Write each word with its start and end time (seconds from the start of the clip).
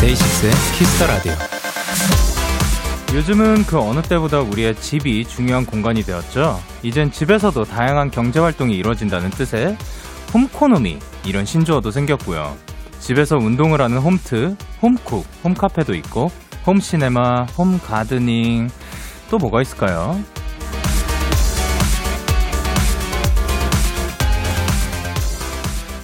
데이식스의 0.00 0.52
Kiss 0.78 0.94
the 0.94 1.06
Radio. 1.06 1.47
요즘은 3.18 3.64
그 3.66 3.80
어느 3.80 4.00
때보다 4.00 4.38
우리의 4.42 4.76
집이 4.76 5.24
중요한 5.24 5.66
공간이 5.66 6.04
되었죠. 6.04 6.60
이젠 6.84 7.10
집에서도 7.10 7.64
다양한 7.64 8.12
경제 8.12 8.38
활동이 8.38 8.76
이루어진다는 8.76 9.30
뜻의 9.30 9.76
homeconomy 10.32 11.00
이런 11.24 11.44
신조어도 11.44 11.90
생겼고요. 11.90 12.56
집에서 13.00 13.36
운동을 13.36 13.80
하는 13.80 13.98
홈트, 13.98 14.54
home 14.80 15.00
cook, 15.00 15.26
home 15.42 15.64
cafe도 15.64 15.96
있고 15.96 16.30
home 16.64 16.94
cinema, 16.94 17.46
home 17.58 17.92
gardening 17.92 18.70
또 19.30 19.38
뭐가 19.38 19.62
있을까요? 19.62 20.22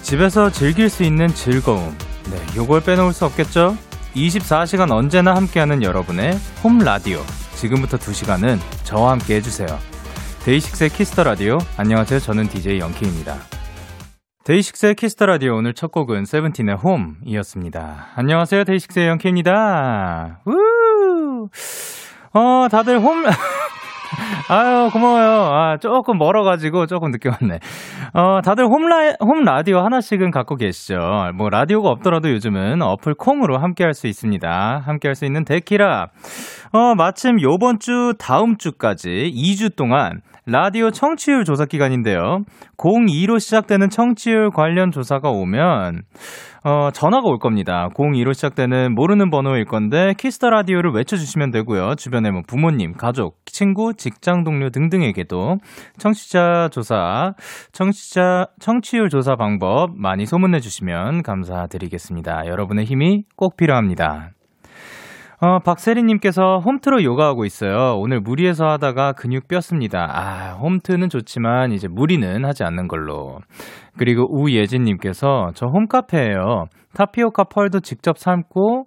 집에서 0.02 0.50
즐길 0.50 0.90
수 0.90 1.04
있는 1.04 1.32
즐거움. 1.32 1.96
네, 2.32 2.44
요걸 2.56 2.82
빼놓을 2.82 3.12
수 3.12 3.24
없겠죠? 3.24 3.76
24시간 4.14 4.92
언제나 4.92 5.34
함께하는 5.34 5.82
여러분의 5.82 6.34
홈 6.62 6.78
라디오. 6.78 7.20
지금부터 7.56 7.96
2시간은 7.96 8.58
저와 8.84 9.12
함께 9.12 9.36
해주세요. 9.36 9.66
데이식스의 10.44 10.90
Kiss 10.90 11.09
the 11.09 11.24
Radio. 11.24 11.58
안녕하세요. 11.76 12.20
저는 12.20 12.48
DJ 12.48 12.78
영케입니다. 12.78 13.36
데이식스의 14.44 14.94
Kiss 14.94 15.12
the 15.12 15.26
Radio 15.26 15.56
오늘 15.56 15.74
첫 15.74 15.90
곡은 15.90 16.26
세븐틴의 16.26 16.76
Home이었습니다. 16.76 18.08
안녕하세요. 18.14 18.64
데이식스의 18.64 19.08
영케입니다. 19.08 20.42
우! 20.46 21.48
어, 22.34 22.68
다들 22.70 23.00
홈, 23.00 23.24
아유, 24.48 24.90
고마워요. 24.92 25.30
아, 25.52 25.76
조금 25.78 26.18
멀어가지고 26.18 26.86
조금 26.86 27.10
늦게 27.10 27.28
왔네. 27.30 27.58
어, 28.12 28.40
다들 28.42 28.66
home라, 28.66 29.14
home 29.20 29.44
라디오 29.44 29.78
하나씩은 29.78 30.30
갖고 30.30 30.56
계시죠. 30.56 30.98
뭐, 31.34 31.48
라디오가 31.50 31.88
없더라도 31.90 32.30
요즘은 32.30 32.82
어플 32.82 33.14
콩으로 33.14 33.58
함께 33.58 33.82
할 33.84 33.94
수 33.94 34.06
있습니다. 34.06 34.82
함께 34.84 35.08
할 35.08 35.14
수 35.14 35.24
있는 35.24 35.44
데키라. 35.44 36.08
어, 36.72 36.94
마침 36.96 37.40
요번 37.40 37.78
주, 37.78 38.14
다음 38.18 38.56
주까지 38.58 39.32
2주 39.34 39.76
동안 39.76 40.20
라디오 40.46 40.90
청취율 40.90 41.44
조사 41.44 41.64
기간인데요. 41.64 42.42
02로 42.76 43.40
시작되는 43.40 43.88
청취율 43.88 44.50
관련 44.50 44.90
조사가 44.90 45.30
오면, 45.30 46.02
어, 46.64 46.90
전화가 46.92 47.26
올 47.26 47.38
겁니다. 47.38 47.88
02로 47.94 48.34
시작되는 48.34 48.94
모르는 48.94 49.30
번호일 49.30 49.64
건데 49.64 50.12
Kiss 50.18 50.36
the 50.36 50.50
Radio를 50.50 50.92
외쳐주시면 50.92 51.50
되고요. 51.50 51.94
주변에 51.94 52.30
뭐 52.30 52.42
부모님, 52.46 52.92
가족, 52.92 53.38
친구, 53.46 53.94
직장 53.94 54.44
동료 54.44 54.68
등등에게도 54.68 55.56
청취자 55.96 56.68
조사, 56.70 57.32
청취자 57.72 58.48
청취율 58.60 59.08
조사 59.08 59.36
방법 59.36 59.96
많이 59.96 60.26
소문내 60.26 60.60
주시면 60.60 61.22
감사드리겠습니다. 61.22 62.46
여러분의 62.48 62.84
힘이 62.84 63.24
꼭 63.36 63.56
필요합니다. 63.56 64.32
어, 65.44 65.58
박세리님께서 65.58 66.60
홈트로 66.64 67.04
요가하고 67.04 67.44
있어요. 67.44 67.98
오늘 67.98 68.20
무리해서 68.20 68.64
하다가 68.64 69.12
근육 69.12 69.46
뼈습니다. 69.46 70.08
아, 70.10 70.54
홈트는 70.54 71.10
좋지만 71.10 71.72
이제 71.72 71.86
무리는 71.86 72.46
하지 72.46 72.64
않는 72.64 72.88
걸로. 72.88 73.40
그리고 73.98 74.26
우예진님께서 74.30 75.50
저 75.54 75.66
홈카페예요. 75.66 76.64
타피오카 76.94 77.44
펄도 77.44 77.80
직접 77.80 78.16
삶고 78.16 78.86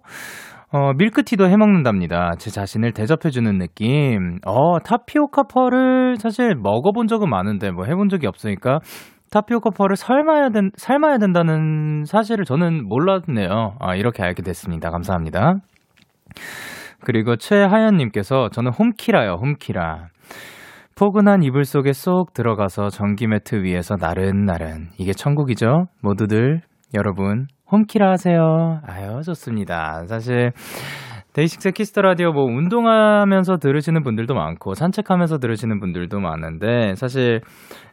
어, 0.72 0.92
밀크티도 0.94 1.48
해 1.48 1.56
먹는답니다. 1.56 2.32
제 2.40 2.50
자신을 2.50 2.92
대접해주는 2.92 3.56
느낌. 3.58 4.38
어, 4.44 4.80
타피오카 4.80 5.44
펄을 5.44 6.16
사실 6.16 6.56
먹어본 6.56 7.06
적은 7.06 7.30
많은데 7.30 7.70
뭐 7.70 7.84
해본 7.84 8.08
적이 8.08 8.26
없으니까 8.26 8.80
타피오카 9.30 9.70
pearl을 9.70 9.94
삶아야 9.94 10.48
된, 10.48 10.72
삶아야 10.76 11.18
된다는 11.18 12.02
사실을 12.04 12.44
저는 12.44 12.88
몰랐네요. 12.88 13.74
아, 13.78 13.94
이렇게 13.94 14.24
알게 14.24 14.42
됐습니다. 14.42 14.90
감사합니다. 14.90 15.58
그리고 17.04 17.36
최하연님께서 17.36 18.48
저는 18.50 18.72
홈키라요, 18.72 19.36
홈키라. 19.40 20.08
포근한 20.96 21.42
이불 21.44 21.64
속에 21.64 21.92
쏙 21.92 22.32
들어가서 22.32 22.88
전기 22.88 23.28
매트 23.28 23.62
위에서 23.62 23.94
나른나른. 24.00 24.88
이게 24.98 25.12
천국이죠? 25.12 25.86
모두들, 26.02 26.62
여러분, 26.94 27.46
홈키라 27.70 28.10
하세요. 28.10 28.80
아유, 28.84 29.20
좋습니다. 29.22 30.04
사실, 30.06 30.50
데이식스 31.34 31.70
Kiss 31.70 31.88
the 31.88 32.02
Radio 32.02 32.32
뭐 32.32 32.44
운동하면서 32.46 33.58
들으시는 33.58 34.02
분들도 34.02 34.34
많고 34.34 34.74
산책하면서 34.74 35.38
들으시는 35.38 35.78
분들도 35.78 36.18
많은데 36.18 36.96
사실 36.96 37.42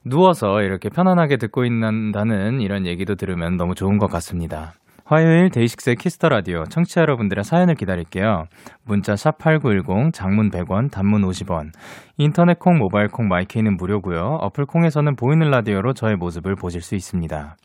누워서 0.03 0.61
이렇게 0.61 0.89
편안하게 0.89 1.37
듣고 1.37 1.63
있는다는 1.63 2.61
이런 2.61 2.87
얘기도 2.87 3.13
들으면 3.13 3.57
너무 3.57 3.75
좋은 3.75 3.99
것 3.99 4.09
같습니다. 4.09 4.73
화요일 5.07 5.51
데이식스의 5.51 5.97
Kiss 5.97 6.15
the 6.15 6.29
Radio 6.29 6.63
청취자 6.63 7.01
여러분들의 7.01 7.43
사연을 7.43 7.75
기다릴게요. 7.75 8.45
문자 8.85 9.13
샵8910 9.13 10.11
장문 10.11 10.49
100원 10.49 10.91
단문 10.91 11.21
50원 11.21 11.69
인터넷 12.17 12.57
콩 12.57 12.79
모바일 12.79 13.07
콩 13.09 13.27
마이케이는 13.27 13.77
무료고요. 13.77 14.39
어플 14.41 14.65
콩에서는 14.65 15.15
보이는 15.15 15.47
라디오로 15.51 15.93
저의 15.93 16.15
모습을 16.15 16.55
보실 16.55 16.81
수 16.81 16.95
있습니다. 16.95 17.55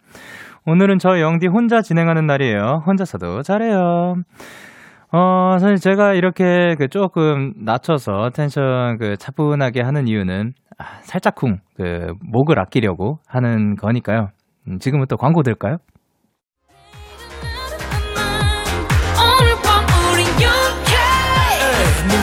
오늘은 0.67 0.99
저 0.99 1.19
영디 1.19 1.47
혼자 1.47 1.81
진행하는 1.81 2.27
날이에요. 2.27 2.83
혼자서도 2.87 3.41
잘해요. 3.41 4.17
어, 5.13 5.59
사실 5.59 5.77
제가 5.77 6.13
이렇게 6.13 6.75
그 6.79 6.89
조금 6.89 7.55
낮춰서 7.57 8.33
텐션 8.35 8.99
그 8.99 9.17
차분하게 9.17 9.81
하는 9.81 10.09
이유는 10.09 10.53
아, 10.77 10.85
살짝쿵 11.05 11.57
그 11.75 12.13
목을 12.21 12.61
아끼려고 12.61 13.21
하는 13.27 13.77
거니까요. 13.77 14.29
음, 14.69 14.79
지금부터 14.79 15.17
광고 15.17 15.43
들까요? 15.43 15.79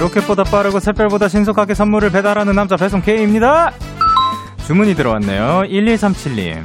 로켓보다 0.00 0.44
빠르고 0.44 0.80
샛별보다 0.80 1.28
신속하게 1.28 1.74
선물을 1.74 2.10
배달하는 2.10 2.54
남자 2.54 2.76
배송 2.76 3.02
K입니다. 3.02 3.72
주문이 4.66 4.94
들어왔네요. 4.94 5.62
1137님. 5.68 6.62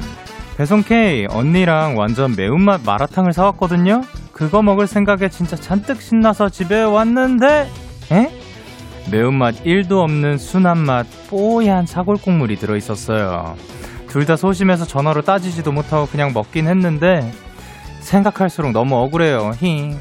배송 0.57 0.83
K, 0.83 1.27
언니랑 1.29 1.97
완전 1.97 2.33
매운맛 2.37 2.81
마라탕을 2.85 3.33
사왔거든요? 3.33 4.01
그거 4.31 4.61
먹을 4.61 4.87
생각에 4.87 5.27
진짜 5.27 5.57
잔뜩 5.57 6.01
신나서 6.01 6.47
집에 6.49 6.81
왔는데, 6.81 7.69
에? 8.11 8.31
매운맛 9.11 9.63
1도 9.65 9.99
없는 10.01 10.37
순한 10.37 10.77
맛, 10.77 11.05
뽀얀 11.29 11.85
사골국물이 11.85 12.55
들어있었어요. 12.55 13.55
둘 14.07 14.25
다 14.25 14.37
소심해서 14.37 14.85
전화로 14.85 15.23
따지지도 15.23 15.73
못하고 15.73 16.05
그냥 16.05 16.31
먹긴 16.33 16.67
했는데, 16.67 17.33
생각할수록 17.99 18.71
너무 18.71 18.95
억울해요. 18.95 19.51
히. 19.57 19.93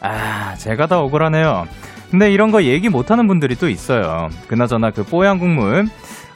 아, 0.00 0.54
제가 0.56 0.86
다 0.88 0.98
억울하네요. 0.98 1.66
근데 2.12 2.30
이런 2.30 2.50
거 2.50 2.62
얘기 2.64 2.90
못하는 2.90 3.26
분들이 3.26 3.56
또 3.56 3.70
있어요. 3.70 4.28
그나저나 4.46 4.90
그 4.90 5.02
뽀얀 5.02 5.38
국물, 5.38 5.86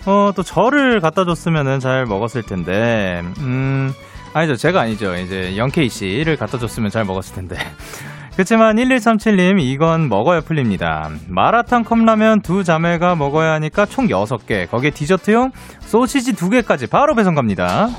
어, 0.06 0.32
또 0.34 0.42
저를 0.42 1.00
갖다 1.00 1.26
줬으면은 1.26 1.80
잘 1.80 2.06
먹었을 2.06 2.42
텐데, 2.42 3.22
음, 3.40 3.92
아니죠. 4.32 4.56
제가 4.56 4.80
아니죠. 4.80 5.14
이제 5.16 5.54
영케이 5.58 5.90
씨를 5.90 6.38
갖다 6.38 6.58
줬으면 6.58 6.90
잘 6.90 7.04
먹었을 7.04 7.34
텐데. 7.34 7.58
그렇지만 8.32 8.76
1137님, 8.76 9.60
이건 9.60 10.08
먹어야 10.08 10.40
풀립니다. 10.40 11.10
마라탕 11.28 11.84
컵라면 11.84 12.40
두 12.40 12.64
자매가 12.64 13.14
먹어야 13.14 13.52
하니까 13.52 13.84
총 13.84 14.08
6개. 14.08 14.70
거기에 14.70 14.90
디저트용 14.90 15.52
소시지 15.80 16.32
2개까지 16.32 16.88
바로 16.88 17.14
배송 17.14 17.34
갑니다. 17.34 17.90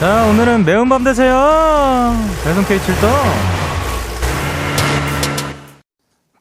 자, 0.00 0.24
오늘은 0.30 0.64
매운 0.64 0.88
밤 0.88 1.04
되세요. 1.04 2.14
배송 2.42 2.64
K 2.64 2.78
출동. 2.80 3.61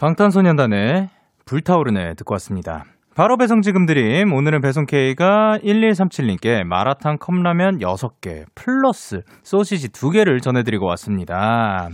방탄소년단의 0.01 1.09
불타오르네 1.45 2.15
듣고 2.15 2.33
왔습니다. 2.33 2.85
바로 3.13 3.37
배송 3.37 3.61
지금 3.61 3.85
드림. 3.85 4.33
오늘은 4.33 4.61
배송 4.61 4.87
K가 4.87 5.59
1137님께 5.63 6.63
마라탕 6.63 7.17
컵라면 7.19 7.77
6개 7.77 8.45
플러스 8.55 9.21
소시지 9.43 9.89
2개를 9.89 10.41
전해드리고 10.41 10.87
왔습니다. 10.87 11.89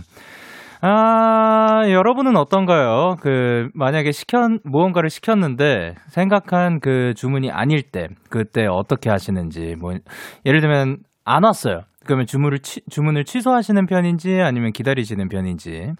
아, 0.80 1.82
여러분은 1.90 2.38
어떤가요? 2.38 3.16
그, 3.20 3.68
만약에 3.74 4.10
시켰, 4.12 4.52
무언가를 4.64 5.10
시켰는데 5.10 5.96
생각한 6.06 6.80
그 6.80 7.12
주문이 7.14 7.50
아닐 7.50 7.82
때, 7.82 8.08
그때 8.30 8.64
어떻게 8.64 9.10
하시는지, 9.10 9.74
뭐, 9.78 9.92
예를 10.46 10.62
들면 10.62 11.00
안 11.26 11.44
왔어요. 11.44 11.82
그러면 12.06 12.24
주문을, 12.24 12.60
취, 12.60 12.80
주문을 12.88 13.24
취소하시는 13.24 13.84
편인지 13.84 14.40
아니면 14.40 14.72
기다리시는 14.72 15.28
편인지. 15.28 15.92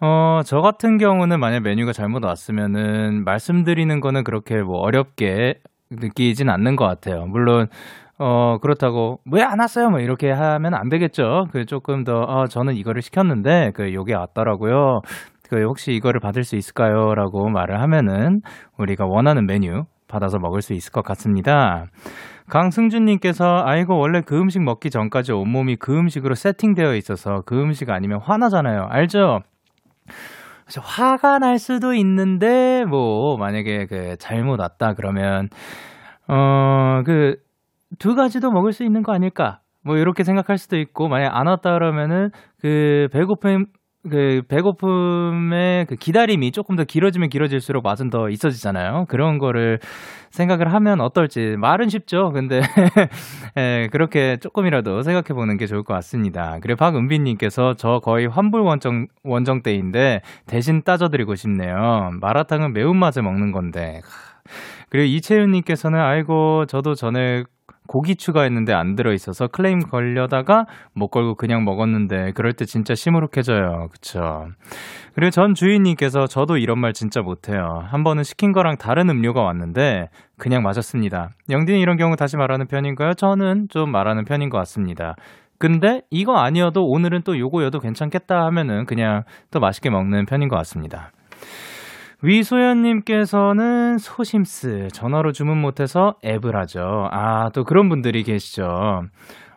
어, 0.00 0.42
저 0.44 0.60
같은 0.60 0.96
경우는 0.98 1.40
만약 1.40 1.60
메뉴가 1.60 1.92
잘못 1.92 2.24
왔으면은 2.24 3.24
말씀드리는 3.24 4.00
거는 4.00 4.22
그렇게 4.24 4.62
뭐 4.62 4.78
어렵게 4.78 5.54
느끼진 5.90 6.48
않는 6.50 6.76
것 6.76 6.84
같아요. 6.86 7.26
물론, 7.26 7.66
어, 8.18 8.58
그렇다고, 8.58 9.20
왜 9.32 9.42
안 9.42 9.58
왔어요? 9.60 9.90
뭐 9.90 10.00
이렇게 10.00 10.30
하면 10.30 10.74
안 10.74 10.88
되겠죠. 10.88 11.46
그 11.52 11.64
조금 11.66 12.04
더, 12.04 12.20
어, 12.20 12.46
저는 12.46 12.74
이거를 12.76 13.02
시켰는데, 13.02 13.72
그, 13.74 13.92
요게 13.94 14.14
왔더라고요. 14.14 15.00
그, 15.48 15.62
혹시 15.64 15.92
이거를 15.92 16.20
받을 16.20 16.44
수 16.44 16.56
있을까요? 16.56 17.14
라고 17.14 17.48
말을 17.48 17.80
하면은, 17.80 18.40
우리가 18.78 19.06
원하는 19.06 19.46
메뉴 19.46 19.84
받아서 20.08 20.38
먹을 20.38 20.62
수 20.62 20.74
있을 20.74 20.92
것 20.92 21.02
같습니다. 21.04 21.86
강승준님께서, 22.50 23.62
아이고, 23.66 23.98
원래 23.98 24.20
그 24.24 24.38
음식 24.38 24.62
먹기 24.62 24.90
전까지 24.90 25.32
온몸이 25.32 25.76
그 25.76 25.96
음식으로 25.98 26.34
세팅되어 26.34 26.94
있어서 26.96 27.42
그 27.46 27.60
음식 27.60 27.90
아니면 27.90 28.20
화나잖아요. 28.22 28.86
알죠? 28.90 29.40
화가 30.76 31.38
날 31.38 31.58
수도 31.58 31.94
있는데, 31.94 32.84
뭐, 32.84 33.36
만약에 33.38 33.86
그 33.86 34.16
잘못 34.18 34.60
왔다 34.60 34.94
그러면, 34.94 35.48
어, 36.26 37.02
그, 37.04 37.36
두 37.98 38.14
가지도 38.14 38.50
먹을 38.50 38.72
수 38.72 38.84
있는 38.84 39.02
거 39.02 39.12
아닐까? 39.12 39.60
뭐, 39.82 39.96
이렇게 39.96 40.24
생각할 40.24 40.58
수도 40.58 40.76
있고, 40.78 41.08
만약 41.08 41.34
안 41.36 41.46
왔다 41.46 41.72
그러면은, 41.72 42.30
그, 42.60 43.08
배고픔, 43.12 43.66
그, 44.08 44.42
배고픔의 44.48 45.86
그 45.86 45.96
기다림이 45.96 46.52
조금 46.52 46.76
더 46.76 46.84
길어지면 46.84 47.30
길어질수록 47.30 47.82
맛은 47.82 48.10
더 48.10 48.28
있어지잖아요. 48.28 49.06
그런 49.08 49.38
거를 49.38 49.80
생각을 50.30 50.72
하면 50.72 51.00
어떨지. 51.00 51.56
말은 51.58 51.88
쉽죠. 51.88 52.30
근데, 52.30 52.60
예, 53.58 53.88
그렇게 53.90 54.36
조금이라도 54.36 55.02
생각해 55.02 55.34
보는 55.34 55.56
게 55.56 55.66
좋을 55.66 55.82
것 55.82 55.94
같습니다. 55.94 56.58
그리고 56.62 56.78
박은빈님께서 56.78 57.74
저 57.74 57.98
거의 57.98 58.28
환불 58.28 58.60
원정, 58.60 59.08
원정대인데 59.24 60.20
대신 60.46 60.82
따져드리고 60.82 61.34
싶네요. 61.34 62.10
마라탕은 62.20 62.72
매운맛을 62.72 63.22
먹는 63.22 63.50
건데. 63.52 64.00
그리고 64.90 65.06
이채윤님께서는 65.06 65.98
아이고, 65.98 66.66
저도 66.66 66.94
전에 66.94 67.44
고기 67.88 68.14
추가했는데 68.14 68.72
안 68.72 68.94
들어있어서 68.94 69.48
클레임 69.48 69.80
걸려다가 69.80 70.66
못 70.92 71.08
걸고 71.08 71.34
그냥 71.34 71.64
먹었는데 71.64 72.32
그럴 72.34 72.52
때 72.52 72.66
진짜 72.66 72.94
시무룩해져요. 72.94 73.88
그쵸? 73.90 74.46
그리고 75.14 75.30
전 75.30 75.54
주인님께서 75.54 76.26
저도 76.26 76.58
이런 76.58 76.78
말 76.78 76.92
진짜 76.92 77.22
못해요. 77.22 77.82
한 77.88 78.04
번은 78.04 78.22
시킨 78.22 78.52
거랑 78.52 78.76
다른 78.76 79.08
음료가 79.08 79.42
왔는데 79.42 80.10
그냥 80.36 80.62
마셨습니다. 80.62 81.30
영딘이 81.50 81.80
이런 81.80 81.96
경우 81.96 82.14
다시 82.14 82.36
말하는 82.36 82.66
편인가요? 82.68 83.14
저는 83.14 83.68
좀 83.70 83.90
말하는 83.90 84.24
편인 84.24 84.50
것 84.50 84.58
같습니다. 84.58 85.16
근데 85.58 86.02
이거 86.10 86.36
아니어도 86.36 86.86
오늘은 86.86 87.22
또 87.24 87.36
요거여도 87.38 87.80
괜찮겠다 87.80 88.44
하면은 88.44 88.84
그냥 88.84 89.24
또 89.50 89.60
맛있게 89.60 89.90
먹는 89.90 90.26
편인 90.26 90.48
것 90.48 90.56
같습니다. 90.56 91.10
위소연님께서는 92.22 93.98
소심스 93.98 94.88
전화로 94.92 95.32
주문 95.32 95.58
못해서 95.60 96.14
앱을 96.24 96.56
하죠. 96.56 97.08
아, 97.12 97.50
또 97.54 97.64
그런 97.64 97.88
분들이 97.88 98.22
계시죠. 98.24 99.02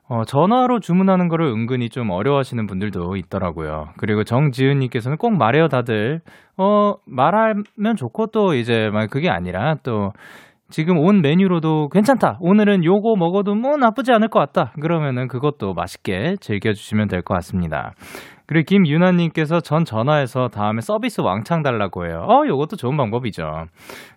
어, 0.07 0.23
전화로 0.25 0.79
주문하는 0.79 1.27
거를 1.29 1.47
은근히 1.47 1.89
좀 1.89 2.09
어려워하시는 2.09 2.67
분들도 2.67 3.15
있더라고요. 3.15 3.89
그리고 3.97 4.23
정지은님께서는 4.23 5.17
꼭 5.17 5.31
말해요, 5.37 5.69
다들. 5.69 6.19
어, 6.57 6.95
말하면 7.05 7.95
좋고 7.97 8.27
또 8.27 8.53
이제 8.53 8.89
막 8.91 9.09
그게 9.09 9.29
아니라 9.29 9.75
또 9.83 10.11
지금 10.69 10.97
온 10.99 11.21
메뉴로도 11.21 11.89
괜찮다. 11.89 12.37
오늘은 12.41 12.83
요거 12.85 13.15
먹어도 13.17 13.55
뭐 13.55 13.75
나쁘지 13.77 14.11
않을 14.13 14.27
것 14.29 14.39
같다. 14.39 14.73
그러면은 14.81 15.27
그것도 15.27 15.73
맛있게 15.73 16.35
즐겨주시면 16.39 17.07
될 17.07 17.21
것 17.23 17.33
같습니다. 17.35 17.93
그리고 18.51 18.65
김유나님께서 18.65 19.61
전 19.61 19.85
전화해서 19.85 20.49
다음에 20.49 20.81
서비스 20.81 21.21
왕창 21.21 21.63
달라고 21.63 22.05
해요. 22.05 22.25
어, 22.27 22.45
요것도 22.45 22.75
좋은 22.75 22.97
방법이죠. 22.97 23.67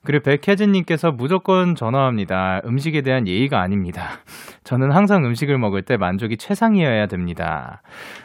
그리고 0.02 0.24
백혜진님께서 0.24 1.12
무조건 1.12 1.76
전화합니다. 1.76 2.60
음식에 2.64 3.02
대한 3.02 3.28
예의가 3.28 3.60
아닙니다. 3.60 4.18
저는 4.64 4.90
항상 4.90 5.24
음식을 5.24 5.56
먹을 5.58 5.82
때 5.82 5.96
만족이 5.96 6.36
최상이어야 6.38 7.06
됩니다. 7.06 7.80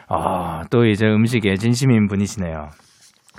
아, 0.08 0.64
또 0.68 0.84
이제 0.84 1.06
음식에 1.06 1.54
진심인 1.54 2.08
분이시네요. 2.08 2.70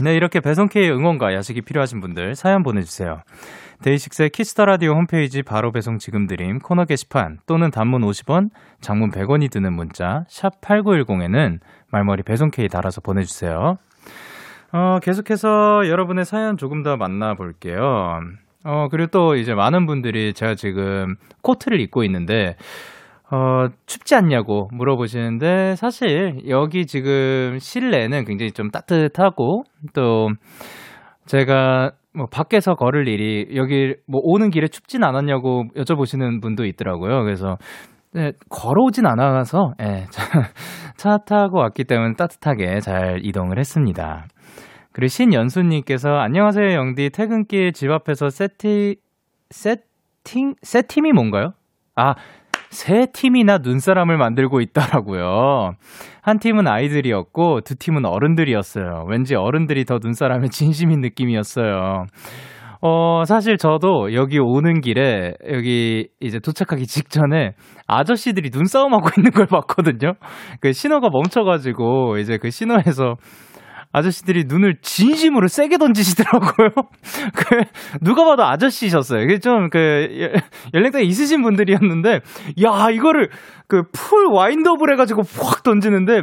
네, 0.04 0.16
이렇게 0.16 0.40
배송K의 0.40 0.92
응원과 0.92 1.34
야식이 1.36 1.62
필요하신 1.62 2.02
분들 2.02 2.36
사연 2.36 2.64
보내주세요. 2.64 3.22
데이식스의 3.84 4.32
Kiss 4.32 4.51
the 4.51 4.66
Radio 4.66 4.94
홈페이지 4.94 5.44
바로 5.44 5.72
배송 5.72 6.00
지금 6.00 6.28
드림 6.28 6.60
코너 6.60 6.86
게시판 6.86 7.40
또는 7.46 7.72
단문 7.72 8.02
50원, 8.02 8.50
장문 8.80 9.12
100원이 9.12 9.52
드는 9.52 9.74
문자 9.74 10.26
샵 10.28 10.60
8910에는 10.62 11.60
말머리 11.90 12.24
배송 12.24 12.50
K 12.52 12.68
달아서 12.68 13.02
보내주세요. 13.02 13.78
어, 14.72 15.00
계속해서 15.02 15.88
여러분의 15.88 16.26
사연 16.26 16.58
조금 16.58 16.82
더 16.82 16.98
만나볼게요. 16.98 18.22
어, 18.64 18.88
그리고 18.90 19.08
또 19.12 19.36
이제 19.36 19.54
많은 19.54 19.86
분들이 19.86 20.34
제가 20.34 20.56
지금 20.56 21.16
코트를 21.42 21.80
입고 21.80 22.04
있는데, 22.06 22.56
어, 23.32 23.68
춥지 23.86 24.16
않냐고 24.16 24.68
물어보시는데, 24.72 25.76
사실 25.76 26.48
여기 26.48 26.86
지금 26.86 27.58
실내는 27.60 28.26
굉장히 28.26 28.52
좀 28.52 28.70
따뜻하고, 28.70 29.64
또 29.94 30.30
제가 31.26 31.92
뭐 32.14 32.26
밖에서 32.26 32.76
걸을 32.76 33.08
일이 33.08 33.56
여기 33.56 33.96
뭐 34.06 34.20
오는 34.24 34.50
길에 34.50 34.68
춥진 34.68 35.04
않았냐고 35.04 35.66
여쭤보시는 35.76 36.42
분도 36.42 36.66
있더라고요. 36.66 37.24
그래서 37.24 37.58
네, 38.14 38.34
걸어오진 38.50 39.06
않아서 39.06 39.74
네, 39.80 40.06
차 40.98 41.18
타고 41.20 41.60
왔기 41.60 41.86
때문에 41.86 42.16
따뜻하게 42.18 42.82
잘 42.82 43.20
이동을 43.24 43.58
했습니다. 43.58 44.26
그리고 44.92 45.08
신연수님께서 45.08 46.10
안녕하세요 46.10 46.74
영디 46.74 47.12
퇴근길 47.12 47.72
집 47.72 47.90
앞에서 47.90 48.30
세티 48.30 48.98
세팅 49.50 50.56
세팀이 50.62 51.14
뭔가요? 51.14 51.54
아 51.96 52.16
세 52.72 53.06
팀이나 53.12 53.58
눈사람을 53.58 54.18
만들고 54.18 54.62
있더라고요. 54.62 55.74
한 56.22 56.40
팀은 56.40 56.68
아이들이었고 56.68 57.62
두 57.62 57.76
팀은 57.76 58.06
어른들이었어요. 58.06 59.06
왠지 59.10 59.36
어른들이 59.36 59.84
더 59.84 60.00
눈사람에 60.02 60.48
진심인 60.50 61.02
느낌이었어요. 61.02 62.06
어, 62.84 63.24
사실 63.26 63.58
저도 63.58 64.14
여기 64.14 64.40
오는 64.40 64.80
길에 64.80 65.34
여기 65.52 66.08
이제 66.22 66.40
도착하기 66.40 66.88
직전에 66.88 67.54
아저씨들이 67.88 68.50
눈싸움하고 68.52 69.10
있는 69.20 69.32
걸 69.32 69.48
봤거든요. 69.48 70.14
그 70.62 70.72
신호가 70.72 71.10
멈춰가지고 71.12 72.18
이제 72.20 72.38
그 72.38 72.50
신호에서 72.50 73.18
아저씨들이 73.92 74.46
눈을 74.48 74.78
진심으로 74.82 75.48
세게 75.48 75.78
던지시더라고요. 75.78 76.70
그, 77.36 77.64
누가 78.02 78.24
봐도 78.24 78.44
아저씨셨어요. 78.44 79.28
그 79.28 79.40
좀, 79.40 79.70
그, 79.70 80.32
연령대 80.74 81.04
있으신 81.04 81.42
분들이었는데, 81.42 82.20
야, 82.64 82.90
이거를, 82.92 83.30
그, 83.68 83.84
풀 83.94 84.28
와인드업을 84.32 84.92
해가지고 84.94 85.24
확 85.40 85.64
던지는데, 85.64 86.22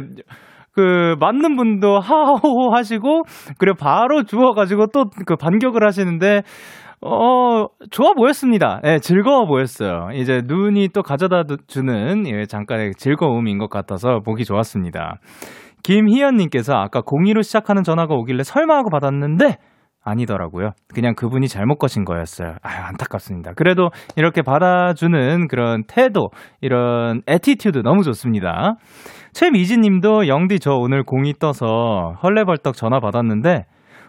그, 0.73 1.15
맞는 1.19 1.55
분도 1.57 1.99
하하호 1.99 2.73
하시고, 2.73 3.23
그리고 3.57 3.77
바로 3.79 4.23
주워가지고 4.23 4.87
또 4.87 5.05
그 5.25 5.35
반격을 5.35 5.85
하시는데, 5.85 6.41
어, 7.01 7.67
좋아 7.91 8.13
보였습니다. 8.13 8.81
예, 8.83 8.89
네, 8.89 8.99
즐거워 8.99 9.45
보였어요. 9.45 10.09
이제 10.13 10.41
눈이 10.43 10.89
또 10.89 11.01
가져다 11.01 11.43
주는 11.67 12.27
예, 12.27 12.45
잠깐의 12.45 12.91
즐거움인 12.97 13.57
것 13.57 13.69
같아서 13.69 14.19
보기 14.19 14.43
좋았습니다. 14.43 15.19
김희연님께서 15.83 16.73
아까 16.73 17.01
02로 17.01 17.43
시작하는 17.43 17.83
전화가 17.83 18.15
오길래 18.15 18.43
설마 18.43 18.75
하고 18.75 18.89
받았는데 18.89 19.57
아니더라고요. 20.03 20.71
그냥 20.93 21.13
그분이 21.15 21.47
잘못 21.47 21.77
거신 21.77 22.05
거였어요. 22.05 22.55
아유, 22.61 22.81
안타깝습니다. 22.83 23.53
그래도 23.55 23.89
이렇게 24.15 24.41
받아주는 24.41 25.47
그런 25.47 25.83
태도, 25.87 26.29
이런 26.61 27.21
attitude 27.27 27.79
너무 27.79 28.03
좋습니다. 28.03 28.75
최미진 29.33 29.81
님도 29.81 30.27
영디 30.27 30.59
저 30.59 30.71
오늘 30.71 31.03
공이 31.03 31.33
떠서 31.33 32.13
헐레벌떡 32.23 32.75
전화 32.75 32.99
받았는데, 32.99 33.65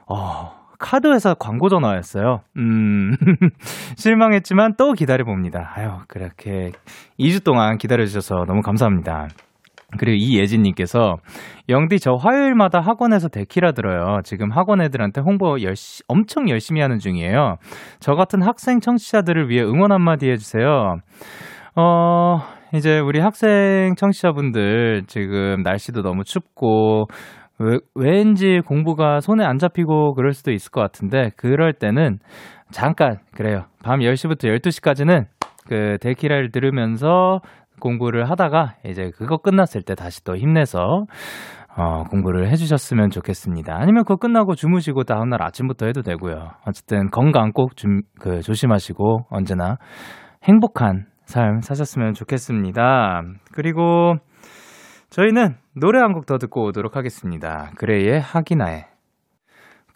어, 0.08 0.60
카드 0.78 1.12
회사 1.12 1.34
광고 1.34 1.68
전화였어요. 1.68 2.40
음, 2.56 3.10
실망했지만 3.96 4.76
또 4.78 4.92
기다려봅니다. 4.92 5.72
아유, 5.76 5.90
그렇게 6.08 6.70
2주 7.18 7.44
동안 7.44 7.76
기다려주셔서 7.76 8.46
너무 8.46 8.62
감사합니다. 8.62 9.28
그리고 9.98 10.16
이예진님께서 10.16 11.16
영디 11.68 11.98
저 11.98 12.12
화요일마다 12.12 12.80
학원에서 12.80 13.28
데키라 13.28 13.72
들어요. 13.72 14.20
지금 14.24 14.50
학원 14.50 14.80
애들한테 14.80 15.20
홍보 15.20 15.60
열시, 15.62 16.02
엄청 16.08 16.48
열심히 16.48 16.80
하는 16.80 16.98
중이에요. 16.98 17.56
저 17.98 18.14
같은 18.14 18.42
학생 18.42 18.80
청취자들을 18.80 19.48
위해 19.48 19.62
응원 19.62 19.92
한마디 19.92 20.30
해주세요. 20.30 20.96
어, 21.76 22.38
이제 22.74 22.98
우리 22.98 23.20
학생 23.20 23.94
청취자분들 23.96 25.04
지금 25.06 25.62
날씨도 25.62 26.02
너무 26.02 26.24
춥고 26.24 27.06
왜, 27.58 27.78
왠지 27.94 28.60
공부가 28.64 29.20
손에 29.20 29.44
안 29.44 29.58
잡히고 29.58 30.14
그럴 30.14 30.32
수도 30.32 30.50
있을 30.50 30.70
것 30.70 30.80
같은데 30.80 31.30
그럴 31.36 31.72
때는 31.72 32.18
잠깐 32.70 33.18
그래요. 33.34 33.64
밤 33.82 34.00
10시부터 34.00 34.44
12시까지는 34.60 35.26
그 35.68 35.98
데키라를 36.00 36.50
들으면서 36.50 37.40
공부를 37.80 38.30
하다가 38.30 38.74
이제 38.84 39.10
그거 39.16 39.38
끝났을 39.38 39.82
때 39.82 39.94
다시 39.96 40.22
또 40.22 40.36
힘내서 40.36 41.04
어, 41.76 42.04
공부를 42.10 42.50
해주셨으면 42.50 43.10
좋겠습니다. 43.10 43.74
아니면 43.76 44.04
그거 44.04 44.16
끝나고 44.16 44.54
주무시고 44.54 45.04
다음날 45.04 45.42
아침부터 45.42 45.86
해도 45.86 46.02
되고요. 46.02 46.50
어쨌든 46.66 47.10
건강 47.10 47.52
꼭 47.52 47.76
좀, 47.76 48.02
그, 48.20 48.40
조심하시고 48.40 49.26
언제나 49.30 49.76
행복한 50.44 51.06
삶 51.24 51.60
사셨으면 51.60 52.12
좋겠습니다. 52.14 53.22
그리고 53.52 54.14
저희는 55.10 55.56
노래 55.76 56.00
한 56.00 56.12
곡 56.12 56.26
더 56.26 56.38
듣고 56.38 56.64
오도록 56.66 56.96
하겠습니다. 56.96 57.70
그레이의 57.76 58.20
하기나해. 58.20 58.89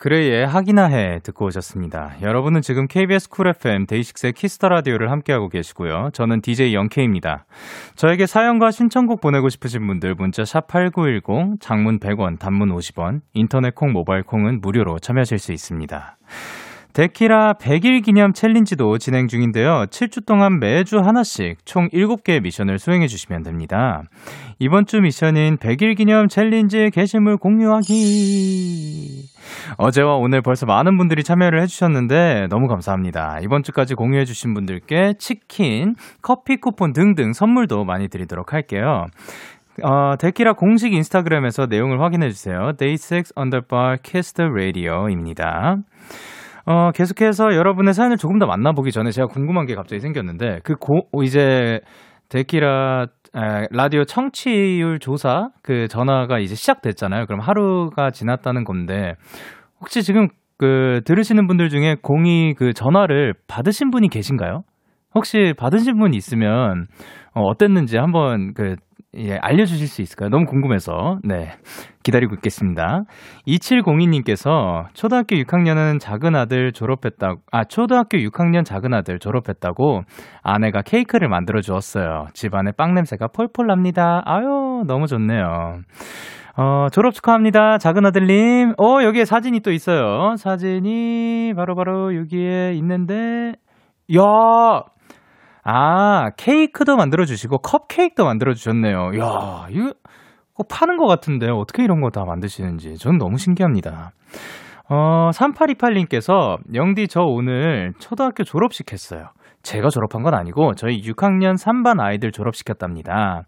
그레이의 0.04 0.46
하기나 0.46 0.84
해 0.88 1.18
듣고 1.22 1.46
오셨습니다. 1.46 2.16
여러분은 2.20 2.60
지금 2.60 2.86
KBS 2.86 3.30
쿨 3.30 3.48
FM 3.48 3.86
데이식스의 3.86 4.34
키스 4.34 4.55
더 4.55 4.68
라디오를 4.68 5.10
함께하고 5.10 5.48
계시고요. 5.48 6.10
저는 6.12 6.42
DJ 6.42 6.74
영케입니다. 6.74 7.46
저에게 7.96 8.26
사연과 8.26 8.70
신청곡 8.70 9.22
보내고 9.22 9.48
싶으신 9.48 9.86
분들 9.86 10.14
문자 10.16 10.42
샵8910 10.42 11.58
장문 11.58 12.00
100원, 12.00 12.38
단문 12.38 12.68
50원, 12.76 13.22
인터넷 13.32 13.74
콩, 13.74 13.92
모바일 13.92 14.24
콩은 14.24 14.60
무료로 14.60 14.98
참여하실 14.98 15.38
수 15.38 15.52
있습니다. 15.52 16.18
데키라 16.94 17.54
100일 17.54 18.04
기념 18.04 18.32
챌린지도 18.32 18.98
진행 18.98 19.26
중인데요. 19.26 19.86
7주 19.90 20.24
동안 20.26 20.60
매주 20.60 21.00
하나씩 21.00 21.66
총 21.66 21.88
7개의 21.88 22.40
미션을 22.40 22.78
수행해 22.78 23.08
주시면 23.08 23.42
됩니다. 23.42 24.04
이번 24.60 24.86
주 24.86 25.00
미션인 25.00 25.56
100일 25.56 25.96
기념 25.96 26.28
챌린지 26.28 26.90
게시물 26.94 27.36
공유하기. 27.38 29.24
어제와 29.78 30.14
오늘 30.18 30.40
벌써 30.40 30.66
많은 30.66 30.96
분들이 30.96 31.24
참여를 31.24 31.60
해주셨는데 31.62 32.46
너무 32.48 32.68
감사합니다. 32.68 33.40
이번 33.42 33.64
주까지 33.64 33.96
공유해주신 33.96 34.54
분들께 34.54 35.14
치킨, 35.18 35.96
커피 36.22 36.58
쿠폰 36.58 36.92
등등 36.92 37.32
선물도 37.32 37.84
많이 37.84 38.06
드리도록 38.06 38.52
할게요. 38.52 39.06
어, 39.82 40.14
데키라 40.16 40.52
공식 40.52 40.92
인스타그램에서 40.92 41.66
내용을 41.66 42.00
확인해주세요. 42.00 42.74
day6 42.78 43.36
underbar 43.36 43.96
kiss 44.04 44.32
the 44.34 44.48
radio입니다. 44.48 45.78
어, 46.66 46.90
계속해서 46.92 47.54
여러분의 47.54 47.92
사연을 47.92 48.16
조금 48.16 48.38
더 48.38 48.46
만나보기 48.46 48.90
전에 48.90 49.10
제가 49.10 49.26
궁금한 49.26 49.66
게 49.66 49.74
갑자기 49.74 50.00
생겼는데, 50.00 50.60
그 50.64 50.74
고, 50.76 51.08
이제, 51.22 51.80
데키라, 52.30 53.06
에, 53.36 53.66
라디오 53.70 54.04
청취율 54.04 54.98
조사, 54.98 55.50
그 55.62 55.88
전화가 55.88 56.38
이제 56.38 56.54
시작됐잖아요. 56.54 57.26
그럼 57.26 57.40
하루가 57.40 58.10
지났다는 58.10 58.64
건데, 58.64 59.14
혹시 59.80 60.02
지금 60.02 60.28
그 60.56 61.02
들으시는 61.04 61.46
분들 61.46 61.68
중에 61.68 61.96
공이 62.00 62.54
그 62.54 62.72
전화를 62.72 63.34
받으신 63.46 63.90
분이 63.90 64.08
계신가요? 64.08 64.62
혹시 65.14 65.52
받으신 65.58 65.98
분 65.98 66.14
있으면, 66.14 66.86
어, 67.34 67.42
어땠는지 67.42 67.98
한번 67.98 68.54
그 68.54 68.76
예, 69.16 69.36
알려주실 69.40 69.86
수 69.86 70.02
있을까요? 70.02 70.28
너무 70.28 70.44
궁금해서. 70.46 71.18
네. 71.22 71.50
기다리고 72.02 72.34
있겠습니다. 72.34 73.02
2702님께서 73.46 74.86
초등학교 74.92 75.36
6학년은 75.36 76.00
작은 76.00 76.34
아들 76.34 76.72
졸업했다고, 76.72 77.40
아, 77.50 77.64
초등학교 77.64 78.18
6학년 78.18 78.64
작은 78.64 78.92
아들 78.92 79.18
졸업했다고 79.18 80.02
아내가 80.42 80.82
케이크를 80.82 81.28
만들어 81.28 81.60
주었어요. 81.60 82.26
집안에 82.34 82.72
빵 82.76 82.94
냄새가 82.94 83.28
펄펄 83.28 83.66
납니다. 83.66 84.22
아유, 84.24 84.82
너무 84.86 85.06
좋네요. 85.06 85.78
어, 86.56 86.86
졸업 86.92 87.14
축하합니다. 87.14 87.78
작은 87.78 88.06
아들님. 88.06 88.74
어, 88.78 89.02
여기에 89.02 89.24
사진이 89.24 89.60
또 89.60 89.72
있어요. 89.72 90.36
사진이 90.36 91.54
바로바로 91.56 91.74
바로 91.74 92.16
여기에 92.16 92.72
있는데, 92.74 93.54
야 94.14 94.84
아, 95.64 96.30
케이크도 96.36 96.96
만들어주시고 96.96 97.58
컵케이크도 97.58 98.24
만들어주셨네요. 98.24 99.12
이야, 99.14 99.66
이거 99.70 99.94
꼭 100.54 100.68
파는 100.68 100.98
것 100.98 101.06
같은데 101.06 101.48
어떻게 101.50 101.82
이런 101.82 102.00
거 102.00 102.10
다 102.10 102.24
만드시는지 102.24 102.96
전 102.98 103.18
너무 103.18 103.38
신기합니다. 103.38 104.12
어, 104.88 105.30
3828님께서 105.32 106.58
영디 106.74 107.08
저 107.08 107.22
오늘 107.22 107.92
초등학교 107.98 108.44
졸업식 108.44 108.92
했어요. 108.92 109.28
제가 109.62 109.88
졸업한 109.88 110.22
건 110.22 110.34
아니고 110.34 110.74
저희 110.74 111.00
6학년 111.00 111.54
3반 111.56 111.98
아이들 112.00 112.30
졸업시켰답니다. 112.32 113.44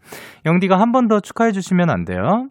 영디가 0.46 0.80
한 0.80 0.92
번 0.92 1.08
더 1.08 1.20
축하해 1.20 1.52
주시면 1.52 1.90
안 1.90 2.04
돼요? 2.06 2.48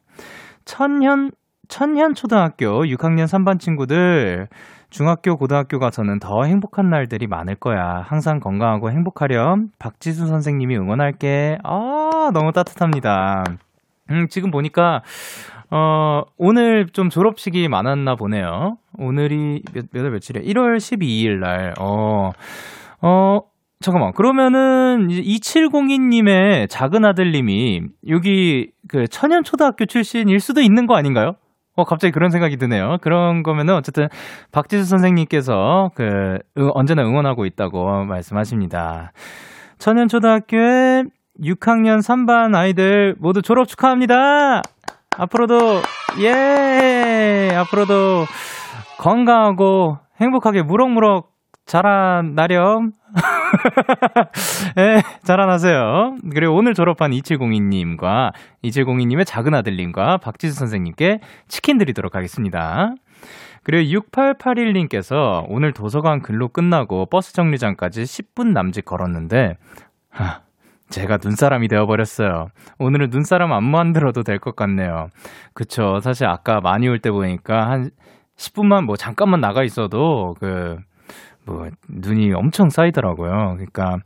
천현 0.66 1.32
천현 1.68 2.14
초등학교 2.14 2.84
6학년 2.84 3.24
3반 3.26 3.60
친구들 3.60 4.48
중학교, 4.90 5.36
고등학교 5.38 5.80
가서는 5.80 6.20
더 6.20 6.44
행복한 6.46 6.90
날들이 6.90 7.28
많을 7.28 7.56
거야. 7.56 8.02
항상 8.06 8.40
건강하고 8.40 8.92
행복하렴. 8.92 9.70
박지수 9.80 10.28
선생님이 10.28 10.78
응원할게. 10.78 11.58
아, 11.64 12.30
너무 12.34 12.52
따뜻합니다. 12.54 13.44
음, 14.12 14.28
지금 14.30 14.52
보니까, 14.52 15.02
어, 15.72 16.22
오늘 16.38 16.88
좀 16.94 17.10
졸업식이 17.10 17.68
많았나 17.68 18.16
보네요. 18.16 18.78
오늘이 18.98 19.64
몇, 19.74 19.86
몇 19.92 20.04
월 20.04 20.12
며칠이야? 20.12 20.44
1월 20.44 20.78
12일 20.78 21.40
날, 21.40 21.74
어, 21.80 22.30
어, 23.02 23.40
잠깐만. 23.82 24.14
그러면은, 24.14 25.10
이제 25.10 25.22
2702님의 25.22 26.70
작은 26.70 27.04
아들님이 27.04 27.82
여기 28.08 28.70
그 28.88 29.08
천연초등학교 29.08 29.86
출신일 29.86 30.40
수도 30.40 30.62
있는 30.62 30.86
거 30.88 30.96
아닌가요? 30.96 31.34
어, 31.76 31.84
갑자기 31.84 32.12
그런 32.12 32.30
생각이 32.30 32.58
드네요. 32.58 32.98
그런 33.02 33.44
거면은 33.44 33.76
어쨌든 33.76 34.08
박지수 34.52 34.86
선생님께서 34.86 35.92
그 35.96 36.38
응, 36.58 36.70
언제나 36.74 37.04
응원하고 37.04 37.46
있다고 37.46 38.06
말씀하십니다. 38.06 39.12
천연초등학교의 39.80 41.04
6학년 41.44 42.00
3반 42.00 42.56
아이들 42.56 43.16
모두 43.20 43.42
졸업 43.42 43.68
축하합니다. 43.68 44.62
앞으로도 45.18 45.82
예 46.22 47.50
앞으로도 47.56 48.26
건강하고 49.00 49.98
행복하게 50.22 50.62
무럭무럭 50.64 51.30
자라나렴. 51.66 52.92
예, 54.78 55.02
자라나세요. 55.24 56.16
그리고 56.34 56.56
오늘 56.56 56.74
졸업한 56.74 57.12
2702님과 57.12 58.32
2702님의 58.64 59.26
작은 59.26 59.54
아들님과 59.54 60.18
박지수 60.18 60.56
선생님께 60.58 61.20
치킨 61.48 61.78
드리도록 61.78 62.16
하겠습니다. 62.16 62.94
그리고 63.64 64.00
6881님께서 64.02 65.44
오늘 65.50 65.74
도서관 65.74 66.22
근로 66.22 66.50
끝나고 66.50 67.08
버스 67.08 67.34
정류장까지 67.34 68.04
10분 68.04 68.52
남짓 68.54 68.86
걸었는데, 68.86 69.58
하, 70.12 70.42
제가 70.90 71.18
눈사람이 71.24 71.68
되어버렸어요. 71.68 72.50
오늘은 72.78 73.10
눈사람 73.10 73.52
안 73.54 73.64
만들어도 73.64 74.22
될 74.22 74.38
것 74.38 74.56
같네요. 74.56 75.08
그쵸. 75.56 76.00
사실 76.00 76.28
아까 76.28 76.62
많이 76.62 76.88
올 76.88 77.00
때 77.00 77.10
보니까 77.10 77.68
한 77.70 77.90
10분만 78.38 78.86
뭐 78.86 78.96
잠깐만 78.96 79.42
나가 79.42 79.64
있어도 79.64 80.36
그, 80.40 80.78
뭐 81.46 81.68
눈이 81.90 82.34
엄청 82.34 82.70
쌓이더라고요. 82.70 83.56
그러니까 83.56 83.98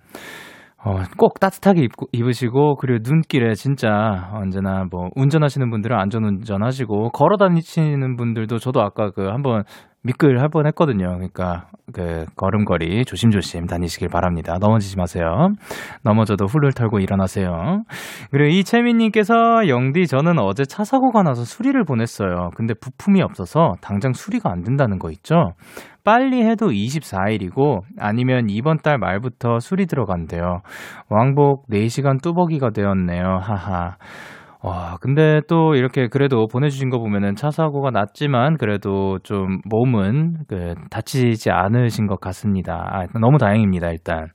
어, 0.82 1.02
꼭 1.18 1.40
따뜻하게 1.42 1.84
입고, 1.84 2.08
입으시고 2.14 2.78
그리고 2.78 3.00
눈길에 3.04 3.54
진짜 3.54 4.30
언제나 4.34 4.86
뭐 4.90 5.10
운전하시는 5.16 5.70
분들은 5.70 5.98
안전 5.98 6.24
운전하시고 6.24 7.10
걸어 7.10 7.36
다니시는 7.36 8.16
분들도 8.16 8.60
저도 8.60 8.82
아까 8.82 9.12
그 9.12 9.28
한번 9.28 9.64
미끌 10.02 10.40
할 10.40 10.48
뻔했거든요. 10.48 11.08
그러니까 11.08 11.68
그 11.92 12.26
걸음걸이 12.38 13.04
조심조심 13.04 13.66
다니시길 13.66 14.08
바랍니다. 14.08 14.58
넘어지지 14.58 14.96
마세요. 14.98 15.50
넘어져도 16.04 16.46
훌훌 16.46 16.72
털고 16.72 17.00
일어나세요. 17.00 17.84
그리고 18.32 18.50
이채민님께서 18.50 19.68
영디 19.68 20.08
저는 20.08 20.40
어제 20.40 20.64
차 20.64 20.86
사고가 20.86 21.24
나서 21.24 21.44
수리를 21.44 21.84
보냈어요. 21.84 22.52
근데 22.56 22.74
부품이 22.74 23.22
없어서 23.22 23.74
당장 23.82 24.14
수리가 24.14 24.50
안 24.50 24.64
된다는 24.64 25.00
거 25.00 25.12
있죠. 25.12 25.52
빨리 26.10 26.44
해도 26.44 26.70
24일이고 26.70 27.82
아니면 28.00 28.50
이번 28.50 28.78
달 28.80 28.98
말부터 28.98 29.60
수리 29.60 29.86
들어간대요. 29.86 30.62
왕복 31.08 31.68
4시간 31.70 32.20
뚜벅이가 32.20 32.72
되었네요. 32.72 33.38
하하. 33.40 33.96
와, 34.64 34.98
근데 35.02 35.42
또 35.48 35.76
이렇게 35.76 36.08
그래도 36.08 36.48
보내주신 36.48 36.90
거 36.90 36.98
보면은 36.98 37.36
차 37.36 37.52
사고가 37.52 37.92
났지만 37.92 38.58
그래도 38.58 39.20
좀 39.20 39.60
몸은 39.70 40.46
그 40.48 40.74
다치지 40.90 41.52
않으신 41.52 42.08
것 42.08 42.20
같습니다. 42.20 42.90
아, 42.92 43.06
너무 43.22 43.38
다행입니다, 43.38 43.92
일단. 43.92 44.30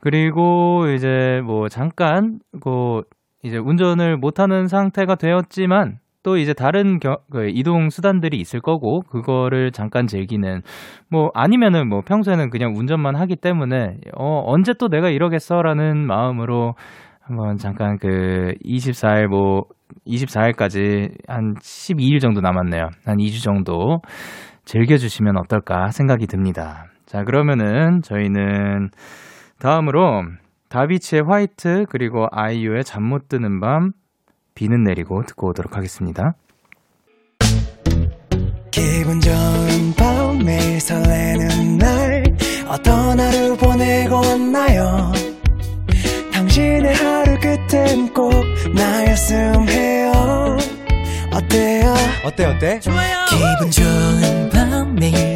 그리고 0.00 0.86
이제 0.92 1.40
뭐 1.44 1.68
잠깐, 1.68 2.40
그 2.60 3.02
이제 3.44 3.58
운전을 3.58 4.16
못하는 4.16 4.66
상태가 4.66 5.14
되었지만 5.14 5.98
또 6.26 6.36
이제 6.38 6.52
다른 6.52 6.98
겨, 6.98 7.18
그 7.30 7.48
이동 7.48 7.88
수단들이 7.88 8.36
있을 8.38 8.60
거고 8.60 9.02
그거를 9.02 9.70
잠깐 9.70 10.08
즐기는 10.08 10.60
뭐 11.08 11.30
아니면은 11.34 11.88
뭐 11.88 12.00
평소에는 12.00 12.50
그냥 12.50 12.72
운전만 12.74 13.14
하기 13.14 13.36
때문에 13.36 13.98
어 14.18 14.42
언제 14.44 14.72
또 14.76 14.88
내가 14.88 15.08
이러겠어라는 15.08 16.04
마음으로 16.04 16.74
한번 17.22 17.58
잠깐 17.58 17.96
그 17.98 18.54
24일 18.64 19.28
뭐 19.28 19.66
24일까지 20.04 21.12
한 21.28 21.54
12일 21.60 22.20
정도 22.20 22.40
남았네요. 22.40 22.88
한 23.04 23.18
2주 23.18 23.44
정도 23.44 24.00
즐겨 24.64 24.96
주시면 24.96 25.38
어떨까 25.38 25.90
생각이 25.90 26.26
듭니다. 26.26 26.86
자, 27.06 27.22
그러면은 27.22 28.00
저희는 28.02 28.88
다음으로 29.60 30.24
다비치의 30.70 31.22
화이트 31.28 31.84
그리고 31.88 32.26
아이유의 32.32 32.82
잠 32.82 33.04
못 33.04 33.28
드는 33.28 33.60
밤 33.60 33.92
비는 34.56 34.82
내리고 34.82 35.22
듣고 35.24 35.50
오도록 35.50 35.76
하겠습니다. 35.76 36.34
기분 38.72 39.20
좋은 39.20 39.94
밤 39.96 40.38
매일 40.38 40.80
설레는 40.80 41.78
날 41.78 42.24
어떤 42.68 43.20
하루 43.20 43.56
보내고 43.56 44.16
왔나요 44.16 45.12
당신의 46.32 46.94
하루 46.94 47.38
끝엔 47.40 48.12
꼭 48.12 48.32
나였음 48.74 49.68
해요 49.68 50.12
어때요 51.32 51.94
어때 52.24 52.44
어때? 52.44 52.80
좋아요 52.80 53.24
기분 53.30 53.70
좋은 53.70 54.50
밤 54.50 54.94
매일 54.94 55.35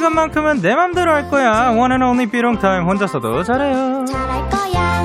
시간만큼은 0.00 0.62
내 0.62 0.74
맘대로 0.74 1.12
할 1.12 1.28
거야. 1.28 1.72
One 1.72 1.92
and 1.92 2.02
only 2.02 2.26
삐롱타임 2.26 2.84
혼자서도 2.84 3.44
잘해요. 3.44 4.06
잘할 4.06 4.48
거야 4.48 5.02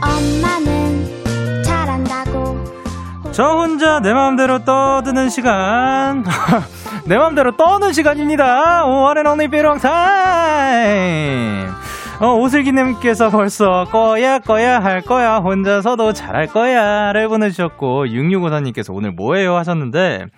엄마는 0.00 1.62
잘한다고 1.62 2.64
저 3.30 3.44
혼자 3.48 4.00
내 4.00 4.14
마음대로 4.14 4.64
떠드는 4.64 5.28
시간. 5.28 6.24
내 7.04 7.18
마음대로 7.18 7.54
떠는 7.58 7.92
시간입니다. 7.92 8.86
One 8.86 9.18
and 9.18 9.28
only 9.28 9.48
삐롱타임. 9.48 9.92
어, 12.20 12.34
오슬기님께서 12.36 13.28
벌써 13.28 13.84
꺼야 13.90 14.38
꺼야 14.38 14.78
할 14.82 15.02
거야 15.02 15.38
혼자서도 15.38 16.14
잘할 16.14 16.46
거야를 16.46 17.28
보내주셨고 17.28 18.06
6654님께서 18.06 18.94
오늘 18.94 19.10
뭐해요 19.10 19.56
하셨는데 19.56 20.28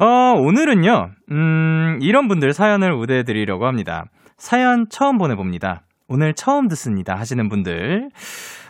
어, 0.00 0.06
오늘은요 0.38 1.10
음, 1.32 1.98
이런 2.00 2.28
분들 2.28 2.52
사연을 2.52 2.92
우대해 2.92 3.24
드리려고 3.24 3.66
합니다. 3.66 4.04
사연 4.36 4.88
처음 4.88 5.18
보내봅니다. 5.18 5.82
오늘 6.06 6.34
처음 6.34 6.68
듣습니다. 6.68 7.16
하시는 7.16 7.48
분들. 7.48 8.08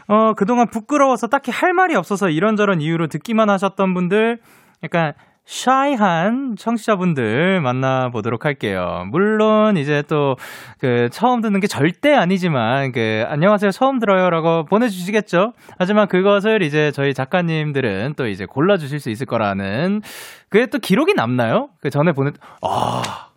어, 0.09 0.33
그동안 0.33 0.69
부끄러워서 0.69 1.27
딱히 1.27 1.51
할 1.51 1.75
말이 1.75 1.95
없어서 1.95 2.31
이런저런 2.31 2.81
이유로 2.81 3.09
듣기만 3.09 3.51
하셨던 3.51 3.93
분들 3.93 4.39
약간 4.83 5.13
샤이한 5.49 6.57
청취자분들 6.59 7.63
만나보도록 7.63 8.45
할게요. 8.45 9.07
물론 9.11 9.79
이제 9.79 10.03
또 10.03 10.37
그 10.79 11.09
처음 11.11 11.41
듣는 11.41 11.61
게 11.61 11.67
절대 11.67 12.15
아니지만 12.15 12.93
그 12.93 13.25
안녕하세요 13.27 13.71
처음 13.73 13.99
들어요라고 13.99 14.65
보내주시겠죠. 14.67 15.53
하지만 15.79 16.07
그것을 16.07 16.63
이제 16.63 16.93
저희 16.93 17.15
작가님들은 17.15 18.15
또 18.17 18.29
이제 18.29 18.47
골라주실 18.47 19.01
수 19.01 19.11
있을 19.11 19.27
거라는 19.27 20.03
그게 20.49 20.67
또 20.67 20.79
기록이 20.79 21.15
남나요? 21.15 21.71
그 21.81 21.91
전에 21.91 22.13
보냈 22.13 22.35
아 22.63 23.28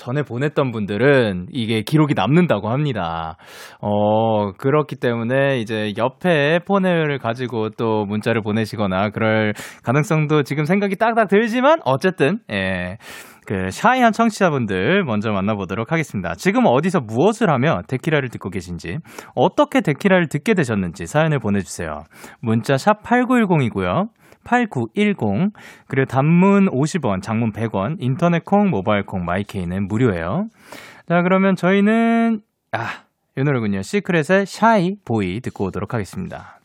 전에 0.00 0.22
보냈던 0.22 0.70
분들은 0.70 1.48
이게 1.52 1.82
기록이 1.82 2.14
남는다고 2.14 2.70
합니다. 2.70 3.36
어, 3.82 4.52
그렇기 4.52 4.96
때문에 4.96 5.58
이제 5.58 5.92
옆에 5.98 6.60
폰을 6.66 7.18
가지고 7.18 7.68
또 7.70 8.06
문자를 8.06 8.40
보내시거나 8.40 9.10
그럴 9.10 9.52
가능성도 9.84 10.42
지금 10.42 10.64
생각이 10.64 10.96
딱딱 10.96 11.28
들지만 11.28 11.80
어쨌든, 11.84 12.38
예. 12.50 12.96
그 13.50 13.68
샤이한 13.68 14.12
청취자분들 14.12 15.02
먼저 15.02 15.32
만나보도록 15.32 15.90
하겠습니다. 15.90 16.36
지금 16.36 16.66
어디서 16.66 17.00
무엇을 17.00 17.50
하며 17.50 17.80
데키라를 17.88 18.28
듣고 18.28 18.48
계신지, 18.48 18.98
어떻게 19.34 19.80
데키라를 19.80 20.28
듣게 20.28 20.54
되셨는지 20.54 21.06
사연을 21.06 21.40
보내주세요. 21.40 22.04
문자 22.40 22.76
샵 22.76 23.02
8910이고요. 23.02 24.10
8910 24.44 25.52
그리고 25.88 26.04
단문 26.06 26.66
50원, 26.66 27.22
장문 27.22 27.50
100원, 27.50 27.96
인터넷 27.98 28.44
콩, 28.44 28.70
모바일 28.70 29.04
콩, 29.04 29.24
마이케이는 29.24 29.88
무료예요. 29.88 30.46
자, 31.08 31.22
그러면 31.22 31.56
저희는 31.56 32.38
아, 32.70 32.86
이 33.36 33.42
노래군요. 33.42 33.82
시크릿의 33.82 34.46
Shy 34.46 34.94
Boy 35.04 35.40
듣고 35.40 35.64
오도록 35.64 35.92
하겠습니다. 35.92 36.59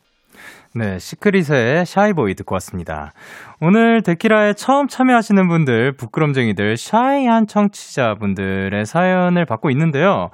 네, 0.76 0.98
시크릿의 0.98 1.86
Shy 1.86 2.10
Boy 2.10 2.34
듣고 2.34 2.54
왔습니다. 2.56 3.12
오늘 3.62 4.02
데키라에 4.02 4.52
처음 4.52 4.88
참여하시는 4.88 5.48
분들, 5.48 5.92
부끄럼쟁이들, 5.92 6.76
shy한 6.76 7.46
청취자분들의 7.46 8.84
사연을 8.84 9.46
받고 9.46 9.70
있는데요. 9.70 10.28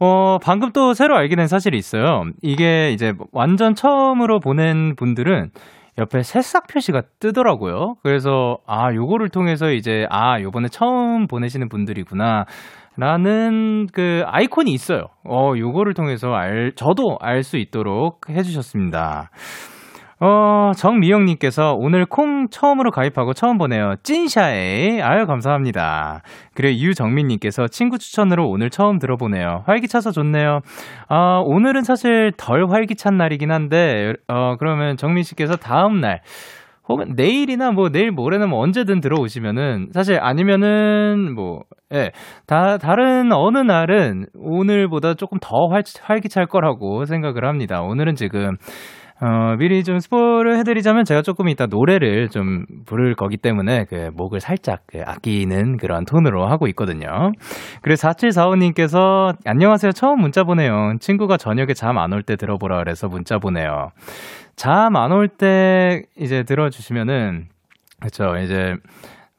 어, 0.00 0.38
방금 0.42 0.72
또 0.72 0.94
새로 0.94 1.14
알게 1.14 1.36
된 1.36 1.46
사실이 1.46 1.76
있어요. 1.76 2.24
이게 2.40 2.90
이제 2.92 3.12
완전 3.32 3.74
처음으로 3.74 4.40
보낸 4.40 4.96
분들은 4.96 5.50
옆에 5.98 6.22
새싹 6.22 6.68
표시가 6.68 7.02
뜨더라고요. 7.20 7.96
그래서, 8.02 8.56
아, 8.66 8.94
요거를 8.94 9.28
통해서 9.28 9.70
이제, 9.70 10.06
아, 10.08 10.40
요번에 10.40 10.68
처음 10.68 11.26
보내시는 11.26 11.68
분들이구나. 11.68 12.46
라는 12.96 13.88
그 13.92 14.22
아이콘이 14.26 14.72
있어요. 14.72 15.08
어, 15.24 15.52
요거를 15.54 15.92
통해서 15.92 16.32
알, 16.32 16.72
저도 16.76 17.18
알 17.20 17.42
수 17.42 17.58
있도록 17.58 18.30
해주셨습니다. 18.30 19.30
어, 20.24 20.70
정미영님께서 20.76 21.74
오늘 21.76 22.06
콩 22.06 22.46
처음으로 22.48 22.92
가입하고 22.92 23.32
처음 23.32 23.58
보내요. 23.58 23.94
찐샤에. 24.04 25.00
아유, 25.02 25.26
감사합니다. 25.26 26.22
그리고 26.54 26.78
유정민님께서 26.78 27.66
친구 27.66 27.98
추천으로 27.98 28.48
오늘 28.48 28.70
처음 28.70 29.00
들어보네요. 29.00 29.64
활기차서 29.66 30.12
좋네요. 30.12 30.60
아, 31.08 31.42
오늘은 31.44 31.82
사실 31.82 32.30
덜 32.36 32.70
활기찬 32.70 33.16
날이긴 33.16 33.50
한데, 33.50 34.12
어, 34.28 34.54
그러면 34.60 34.96
정민씨께서 34.96 35.56
다음날, 35.56 36.20
혹은 36.88 37.14
내일이나 37.16 37.72
뭐 37.72 37.88
내일 37.88 38.12
모레는 38.12 38.48
뭐 38.48 38.60
언제든 38.60 39.00
들어오시면은 39.00 39.88
사실 39.92 40.18
아니면은 40.20 41.34
뭐 41.34 41.62
예. 41.92 42.10
다 42.46 42.76
다른 42.78 43.32
어느 43.32 43.58
날은 43.58 44.26
오늘보다 44.34 45.14
조금 45.14 45.38
더 45.40 45.68
활, 45.70 45.82
활기찰 46.02 46.46
거라고 46.46 47.04
생각을 47.04 47.44
합니다. 47.46 47.82
오늘은 47.82 48.16
지금 48.16 48.56
어, 49.24 49.54
미리 49.56 49.84
좀 49.84 50.00
스포를 50.00 50.58
해드리자면 50.58 51.04
제가 51.04 51.22
조금 51.22 51.48
이따 51.48 51.66
노래를 51.66 52.28
좀 52.28 52.64
부를 52.86 53.14
거기 53.14 53.36
때문에 53.36 53.84
그 53.88 54.10
목을 54.14 54.40
살짝 54.40 54.80
그 54.88 55.00
아끼는 55.04 55.76
그런 55.76 56.04
톤으로 56.04 56.44
하고 56.48 56.66
있거든요. 56.68 57.30
그래서 57.82 58.08
4745님께서 58.08 59.36
안녕하세요. 59.44 59.92
처음 59.92 60.20
문자 60.20 60.42
보내요. 60.42 60.94
친구가 60.98 61.36
저녁에 61.36 61.72
잠 61.72 61.98
안 61.98 62.12
올 62.12 62.24
때 62.24 62.34
들어보라 62.34 62.78
그래서 62.78 63.06
문자 63.06 63.38
보내요. 63.38 63.90
잠 64.56 64.96
안 64.96 65.12
올 65.12 65.28
때 65.28 66.02
이제 66.18 66.42
들어주시면은 66.42 67.46
그쵸 68.00 68.36
이제 68.42 68.74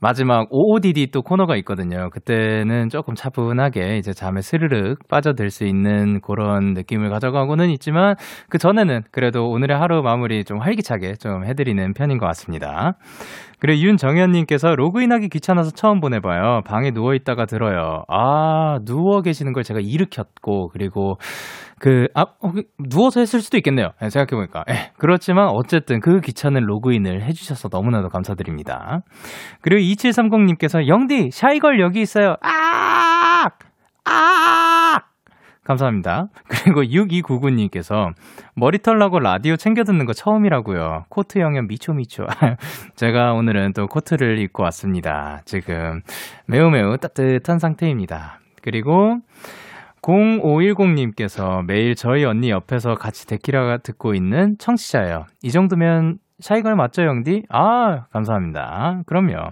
마지막 0.03 0.47
OODD 0.51 1.11
또 1.13 1.21
코너가 1.21 1.55
있거든요. 1.59 2.09
그때는 2.09 2.89
조금 2.89 3.15
차분하게 3.15 3.99
이제 3.99 4.11
잠에 4.11 4.41
스르륵 4.41 5.07
빠져들 5.07 5.49
수 5.49 5.63
있는 5.63 6.19
그런 6.19 6.73
느낌을 6.73 7.09
가져가고는 7.09 7.69
있지만 7.69 8.15
그 8.49 8.57
전에는 8.57 9.03
그래도 9.11 9.47
오늘의 9.47 9.77
하루 9.77 10.01
마무리 10.01 10.43
좀 10.43 10.59
활기차게 10.59 11.13
좀 11.21 11.45
해드리는 11.45 11.93
편인 11.93 12.17
것 12.17 12.25
같습니다. 12.25 12.97
그리고 13.63 13.81
윤정현님께서 13.81 14.75
로그인하기 14.75 15.29
귀찮아서 15.29 15.71
처음 15.71 16.01
보내봐요. 16.01 16.63
방에 16.65 16.91
누워있다가 16.91 17.45
들어요. 17.45 18.03
아, 18.09 18.79
누워 18.83 19.21
계시는 19.21 19.53
걸 19.53 19.63
제가 19.63 19.79
일으켰고, 19.81 20.67
그리고 20.73 21.15
그, 21.79 22.07
아, 22.13 22.23
어, 22.41 22.51
그, 22.51 22.63
누워서 22.89 23.21
했을 23.21 23.39
수도 23.39 23.55
있겠네요. 23.57 23.91
네, 24.01 24.09
생각해보니까. 24.09 24.65
예, 24.69 24.91
그렇지만 24.97 25.47
어쨌든 25.47 26.01
그 26.01 26.19
귀찮은 26.19 26.61
로그인을 26.61 27.23
해주셔서 27.23 27.69
너무나도 27.71 28.09
감사드립니다. 28.09 29.01
그리고 29.61 29.79
2730님께서 29.93 30.87
영디, 30.87 31.31
샤이걸 31.31 31.79
여기 31.79 32.01
있어요. 32.01 32.35
아! 32.41 33.49
아! 34.05 35.01
감사합니다. 35.63 36.27
그리고 36.47 36.83
6299님께서 36.83 38.13
머리털 38.53 38.97
나고 38.99 39.19
라디오 39.19 39.55
챙겨 39.55 39.83
듣는 39.83 40.05
거 40.05 40.13
처음이라고요. 40.13 41.05
코트 41.09 41.39
영역 41.39 41.67
미초 41.67 41.93
미초. 41.93 42.27
제가 42.95 43.33
오늘은 43.33 43.73
또 43.73 43.87
코트를 43.87 44.39
입고 44.39 44.63
왔습니다. 44.63 45.41
지금 45.45 46.01
매우 46.45 46.69
매우 46.69 46.97
따뜻한 46.97 47.59
상태입니다. 47.59 48.39
그리고 48.61 49.19
0510님께서 50.01 51.63
매일 51.65 51.95
저희 51.95 52.25
언니 52.25 52.49
옆에서 52.49 52.95
같이 52.95 53.25
데키라가 53.25 53.77
듣고 53.77 54.13
있는 54.13 54.57
청취자예요. 54.59 55.25
이 55.43 55.51
정도면 55.51 56.17
샤이걸 56.39 56.75
맞죠, 56.75 57.03
영디? 57.03 57.43
아, 57.49 58.05
감사합니다. 58.11 59.01
그럼요. 59.05 59.51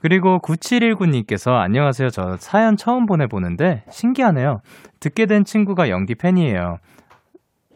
그리고 0.00 0.38
9719님께서 0.38 1.52
안녕하세요. 1.52 2.10
저 2.10 2.36
사연 2.38 2.76
처음 2.76 3.06
보내보는데 3.06 3.84
신기하네요. 3.90 4.60
듣게 5.00 5.26
된 5.26 5.44
친구가 5.44 5.90
영디 5.90 6.14
팬이에요. 6.16 6.78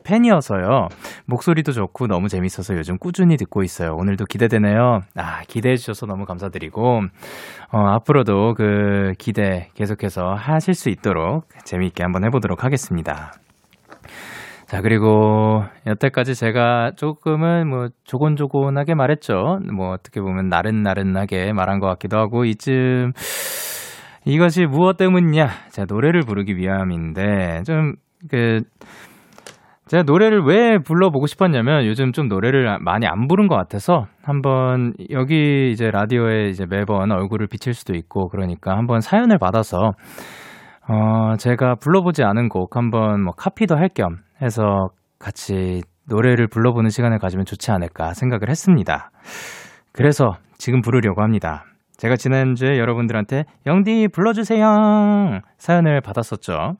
팬이어서요. 0.04 0.88
목소리도 1.26 1.72
좋고 1.72 2.06
너무 2.06 2.28
재밌어서 2.28 2.74
요즘 2.76 2.96
꾸준히 2.96 3.36
듣고 3.36 3.62
있어요. 3.62 3.94
오늘도 3.94 4.24
기대되네요. 4.24 5.00
아, 5.16 5.42
기대해주셔서 5.46 6.06
너무 6.06 6.24
감사드리고, 6.24 7.02
어, 7.72 7.78
앞으로도 7.78 8.54
그 8.54 9.12
기대 9.18 9.68
계속해서 9.74 10.32
하실 10.32 10.72
수 10.72 10.88
있도록 10.88 11.46
재미있게 11.64 12.02
한번 12.02 12.24
해보도록 12.24 12.64
하겠습니다. 12.64 13.32
자, 14.68 14.82
그리고 14.82 15.64
여태까지 15.86 16.34
제가 16.34 16.92
조금은 16.94 17.68
뭐 17.68 17.88
조곤조곤하게 18.04 18.94
말했죠. 18.96 19.60
뭐 19.74 19.92
어떻게 19.92 20.20
보면 20.20 20.48
나른나른하게 20.50 21.54
말한 21.54 21.80
것 21.80 21.86
같기도 21.86 22.18
하고, 22.18 22.44
이쯤 22.44 23.12
이것이 24.26 24.66
무엇 24.66 24.98
때문이냐? 24.98 25.48
제가 25.70 25.86
노래를 25.88 26.20
부르기 26.20 26.54
위함인데, 26.58 27.62
좀, 27.64 27.94
그, 28.30 28.60
제가 29.86 30.02
노래를 30.02 30.42
왜 30.44 30.76
불러보고 30.76 31.26
싶었냐면 31.26 31.86
요즘 31.86 32.12
좀 32.12 32.28
노래를 32.28 32.78
많이 32.80 33.06
안 33.06 33.26
부른 33.26 33.48
것 33.48 33.56
같아서 33.56 34.04
한번 34.22 34.92
여기 35.08 35.70
이제 35.70 35.90
라디오에 35.90 36.50
이제 36.50 36.66
매번 36.68 37.10
얼굴을 37.10 37.46
비칠 37.46 37.72
수도 37.72 37.94
있고 37.94 38.28
그러니까 38.28 38.76
한번 38.76 39.00
사연을 39.00 39.38
받아서 39.38 39.92
어 40.86 41.36
제가 41.38 41.76
불러보지 41.76 42.22
않은 42.22 42.50
곡 42.50 42.76
한번 42.76 43.22
뭐 43.24 43.32
카피도 43.32 43.76
할 43.76 43.88
겸 43.94 44.18
해서 44.42 44.88
같이 45.18 45.82
노래를 46.08 46.48
불러보는 46.48 46.90
시간을 46.90 47.18
가지면 47.18 47.44
좋지 47.44 47.70
않을까 47.70 48.14
생각을 48.14 48.48
했습니다. 48.48 49.10
그래서 49.92 50.32
지금 50.56 50.80
부르려고 50.80 51.22
합니다. 51.22 51.64
제가 51.96 52.16
지난주에 52.16 52.78
여러분들한테 52.78 53.44
영디 53.66 54.08
불러주세요 54.12 55.40
사연을 55.58 56.00
받았었죠. 56.00 56.74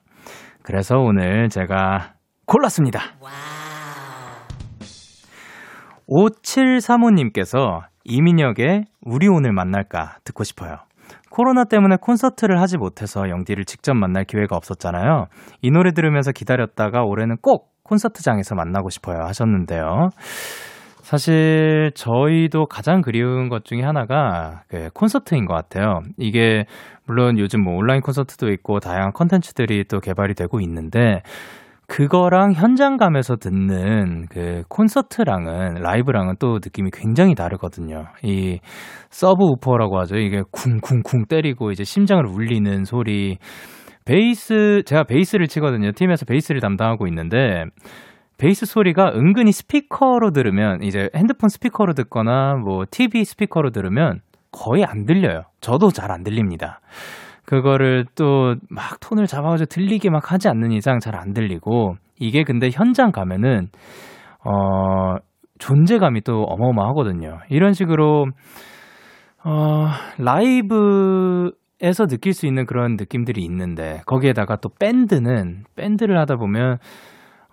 그래서 0.63 0.97
오늘 0.97 1.49
제가 1.49 2.13
골랐습니다. 2.45 2.99
5735님께서 6.07 7.83
이민혁의 8.05 8.85
우리 9.05 9.27
오늘 9.27 9.51
만날까 9.53 10.17
듣고 10.23 10.43
싶어요. 10.43 10.77
코로나 11.29 11.63
때문에 11.63 11.97
콘서트를 12.01 12.59
하지 12.59 12.77
못해서 12.77 13.29
영디를 13.29 13.65
직접 13.65 13.93
만날 13.95 14.25
기회가 14.25 14.55
없었잖아요. 14.55 15.25
이 15.61 15.71
노래 15.71 15.91
들으면서 15.91 16.31
기다렸다가 16.31 17.03
올해는 17.03 17.37
꼭 17.41 17.71
콘서트장에서 17.83 18.55
만나고 18.55 18.89
싶어요 18.89 19.19
하셨는데요. 19.25 20.09
사실 21.01 21.91
저희도 21.95 22.67
가장 22.67 23.01
그리운 23.01 23.49
것 23.49 23.65
중에 23.65 23.81
하나가 23.81 24.61
그 24.67 24.89
콘서트인 24.93 25.45
것 25.45 25.55
같아요. 25.55 26.01
이게 26.17 26.65
물론 27.07 27.39
요즘 27.39 27.63
뭐 27.63 27.73
온라인 27.75 28.01
콘서트도 28.01 28.49
있고 28.49 28.79
다양한 28.79 29.13
컨텐츠들이 29.13 29.85
또 29.85 29.99
개발이 29.99 30.35
되고 30.35 30.59
있는데 30.59 31.23
그거랑 31.89 32.53
현장감에서 32.53 33.37
듣는 33.37 34.27
그 34.29 34.61
콘서트랑은 34.69 35.81
라이브랑은 35.81 36.35
또 36.39 36.59
느낌이 36.63 36.91
굉장히 36.93 37.33
다르거든요. 37.33 38.05
이 38.23 38.59
서브우퍼라고 39.09 39.99
하죠. 40.01 40.17
이게 40.17 40.43
쿵쿵쿵 40.51 41.25
때리고 41.27 41.71
이제 41.71 41.83
심장을 41.83 42.23
울리는 42.25 42.85
소리. 42.85 43.39
베이스 44.05 44.83
제가 44.85 45.03
베이스를 45.03 45.47
치거든요. 45.47 45.91
팀에서 45.91 46.25
베이스를 46.25 46.61
담당하고 46.61 47.07
있는데 47.07 47.65
베이스 48.37 48.65
소리가 48.65 49.11
은근히 49.15 49.51
스피커로 49.51 50.31
들으면 50.31 50.81
이제 50.83 51.09
핸드폰 51.15 51.49
스피커로 51.49 51.93
듣거나 51.93 52.55
뭐 52.55 52.85
TV 52.89 53.25
스피커로 53.25 53.71
들으면 53.71 54.21
거의 54.51 54.85
안 54.85 55.05
들려요. 55.05 55.43
저도 55.59 55.89
잘 55.89 56.11
안 56.11 56.23
들립니다. 56.23 56.79
그거를 57.49 58.05
또 58.15 58.53
막 58.69 58.99
톤을 58.99 59.25
잡아가지고 59.25 59.65
들리게 59.65 60.11
막 60.11 60.31
하지 60.31 60.49
않는 60.49 60.71
이상 60.71 60.99
잘 60.99 61.15
안 61.15 61.33
들리고 61.33 61.95
이게 62.19 62.43
근데 62.43 62.69
현장 62.71 63.11
가면은 63.11 63.69
어 64.45 65.15
존재감이 65.57 66.21
또 66.21 66.43
어마어마하거든요. 66.43 67.39
이런 67.49 67.73
식으로 67.73 68.27
어 69.43 69.87
라이브에서 70.19 72.05
느낄 72.07 72.33
수 72.33 72.45
있는 72.45 72.65
그런 72.67 72.97
느낌들이 72.97 73.41
있는데 73.43 74.01
거기에다가 74.05 74.57
또 74.57 74.69
밴드는 74.79 75.63
밴드를 75.75 76.19
하다 76.19 76.35
보면 76.35 76.77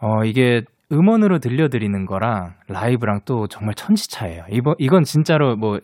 어 0.02 0.24
이게 0.24 0.62
음원으로 0.92 1.38
들려드리는 1.38 2.04
거랑 2.04 2.52
라이브랑 2.68 3.20
또 3.24 3.46
정말 3.48 3.74
천지차예요. 3.74 4.44
이번 4.50 4.74
이건 4.78 5.04
진짜로 5.04 5.56
뭐 5.56 5.78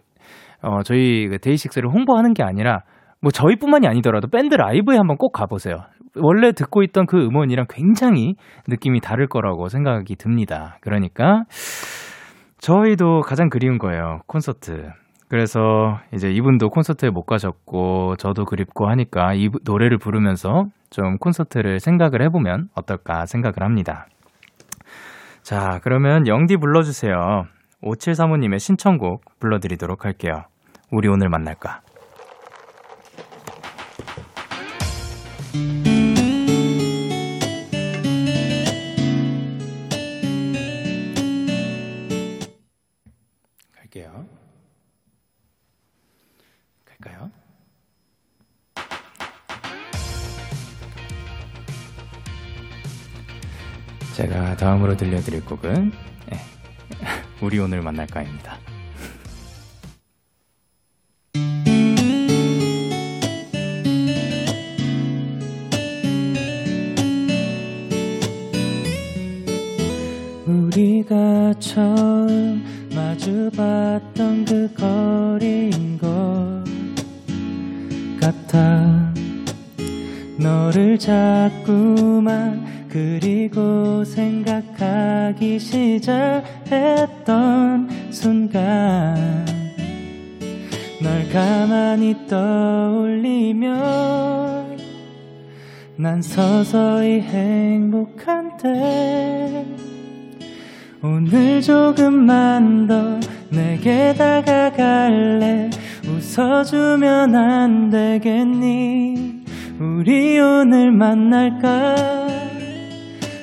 어, 0.62 0.82
저희 0.84 1.26
그 1.28 1.38
데이식스를 1.38 1.88
홍보하는 1.90 2.34
게 2.34 2.42
아니라 2.44 2.82
뭐 3.22 3.30
저희뿐만이 3.30 3.86
아니더라도 3.86 4.28
밴드 4.28 4.54
라이브에 4.56 4.96
한번 4.96 5.16
꼭 5.16 5.30
가보세요. 5.30 5.84
원래 6.16 6.52
듣고 6.52 6.82
있던 6.82 7.06
그 7.06 7.24
음원이랑 7.24 7.66
굉장히 7.70 8.34
느낌이 8.68 9.00
다를 9.00 9.28
거라고 9.28 9.68
생각이 9.68 10.16
듭니다. 10.16 10.76
그러니까 10.80 11.44
저희도 12.58 13.20
가장 13.20 13.48
그리운 13.48 13.78
거예요. 13.78 14.20
콘서트. 14.26 14.90
그래서 15.28 15.98
이제 16.12 16.30
이분도 16.30 16.68
콘서트에 16.68 17.10
못 17.10 17.22
가셨고 17.22 18.16
저도 18.16 18.44
그립고 18.44 18.88
하니까 18.88 19.32
이 19.34 19.48
노래를 19.64 19.96
부르면서 19.96 20.66
좀 20.90 21.16
콘서트를 21.16 21.80
생각을 21.80 22.22
해보면 22.22 22.68
어떨까 22.74 23.24
생각을 23.24 23.62
합니다. 23.62 24.06
자, 25.42 25.80
그러면 25.82 26.26
영디 26.26 26.56
불러주세요. 26.58 27.44
5735님의 27.82 28.58
신청곡 28.58 29.24
불러드리도록 29.40 30.04
할게요. 30.04 30.42
우리 30.90 31.08
오늘 31.08 31.30
만날까? 31.30 31.80
갈게요. 43.72 44.26
갈까요? 46.86 47.30
제가 54.16 54.56
다음으로 54.56 54.96
들려드릴 54.96 55.44
곡은 55.44 55.92
네. 56.30 56.38
우리 57.42 57.58
오늘 57.58 57.82
만날까입니다. 57.82 58.71
자꾸만. 81.42 82.62
그리고 82.88 84.04
생각하기 84.04 85.58
시작했던 85.58 86.42
순간 88.10 89.16
널 91.00 91.28
가만히 91.32 92.14
떠올리면 92.28 93.72
난 95.96 96.20
서서히 96.22 97.22
행복한데 97.22 98.68
오늘 101.02 101.60
조금만 101.62 102.86
더 102.86 103.18
내게 103.50 104.14
다가갈래. 104.14 105.70
웃어주면 106.06 107.34
안 107.34 107.90
되겠니 107.90 109.11
우리 109.82 110.38
오늘 110.38 110.92
만날까? 110.92 112.28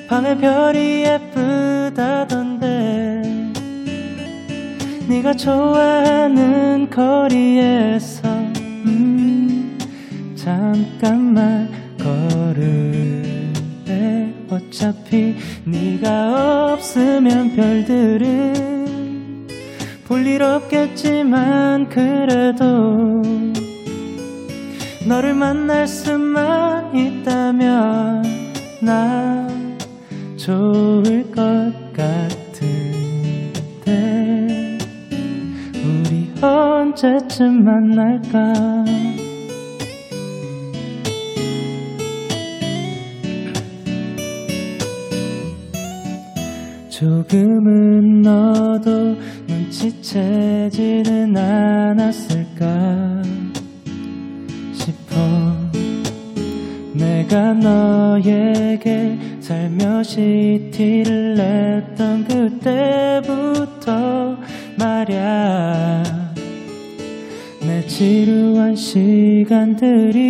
밤의 0.08 0.38
별이 0.38 1.04
예쁘다던데. 1.04 2.70
네가 5.06 5.34
좋아하는 5.34 6.88
거리에서 6.88 8.26
음 8.86 9.76
잠깐만 10.34 11.68
걸을래? 11.98 13.52
어차피 14.48 15.36
네가 15.66 16.72
없으면 16.72 17.54
별들은 17.54 19.46
볼일 20.06 20.42
없겠지만 20.42 21.90
그래도 21.90 23.20
너를 25.10 25.34
만날 25.34 25.86
수만 25.88 26.94
있다면 26.94 28.22
나 28.80 29.48
좋을 30.36 31.28
것 31.32 31.72
같은데. 31.92 32.68
우리 35.84 36.30
언제쯤 36.40 37.64
만날까? 37.64 38.84
조금은 46.88 48.22
너도 48.22 49.16
눈치채지는 49.48 51.36
않았을까 51.36 53.09
내가 57.30 57.54
너에게 57.54 59.16
살며시 59.38 60.70
티를 60.72 61.36
냈던 61.36 62.24
그때부터 62.24 63.86
말야 64.76 66.02
내 67.60 67.86
지루한 67.86 68.74
시간들이 68.74 70.20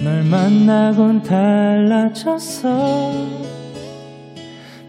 널 0.00 0.22
만나곤 0.24 1.22
달라졌어. 1.22 2.68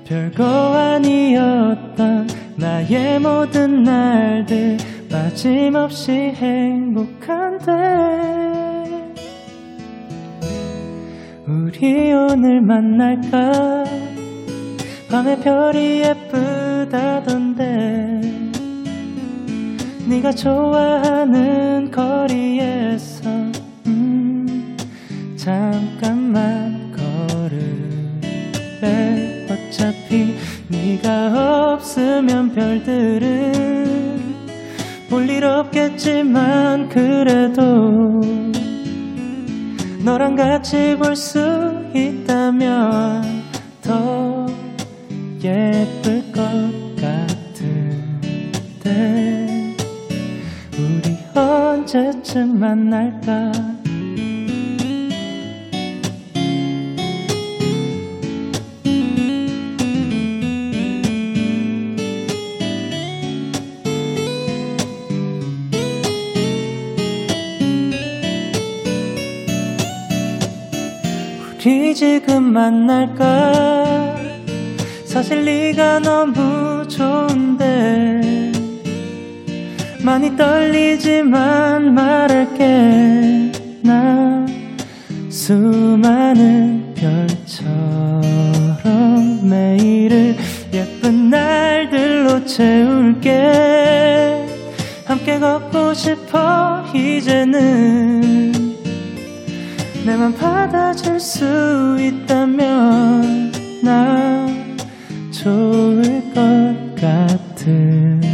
별거 0.03 0.43
아니었던 0.45 2.27
나의 2.57 3.19
모든 3.19 3.83
날들 3.83 4.75
빠짐없이 5.09 6.11
행복한데 6.11 7.69
우리 11.49 12.13
오늘 12.13 12.61
만날까? 12.61 13.83
밤에 15.09 15.39
별이 15.39 16.03
예쁘다던데. 16.03 17.65
네가 20.07 20.31
좋아하는 20.31 21.89
거리에서 21.89 23.27
음 23.87 24.77
잠깐만 25.35 26.91
걸을래? 27.41 28.27
어차피 29.49 30.35
네가 30.67 31.73
없으면 31.73 32.53
별들은 32.53 34.19
볼일 35.09 35.43
없겠지만 35.45 36.89
그래도 36.89 38.21
너랑 40.03 40.35
같이 40.35 40.95
볼 40.97 41.15
수 41.15 41.39
있다면 41.93 43.43
더 43.81 44.47
예쁠 45.41 46.31
것 46.31 46.41
같은데 47.01 48.15
우리 50.77 51.17
언제쯤 51.37 52.59
만날까 52.59 53.51
우리 71.59 71.93
지금 71.93 72.53
만날까? 72.53 74.15
사실 75.03 75.43
네가 75.43 75.99
너무 75.99 76.87
좋은데 76.87 78.21
많이 80.01 80.37
떨리지만 80.37 81.93
말할게. 81.93 83.51
나 83.83 84.45
수많은 85.29 86.93
별처럼 86.95 88.23
매일을 89.43 90.37
예쁜 90.73 91.29
날들로 91.29 92.45
채울게. 92.45 93.27
함께 95.05 95.37
걷고 95.37 95.93
싶어 95.93 96.85
이제는 96.95 98.58
내맘 100.05 100.33
받아줄 100.33 101.19
수 101.19 101.97
있다면 101.99 103.51
나 103.83 104.47
좋을 105.31 106.01
것 106.33 106.95
같은데 106.95 108.27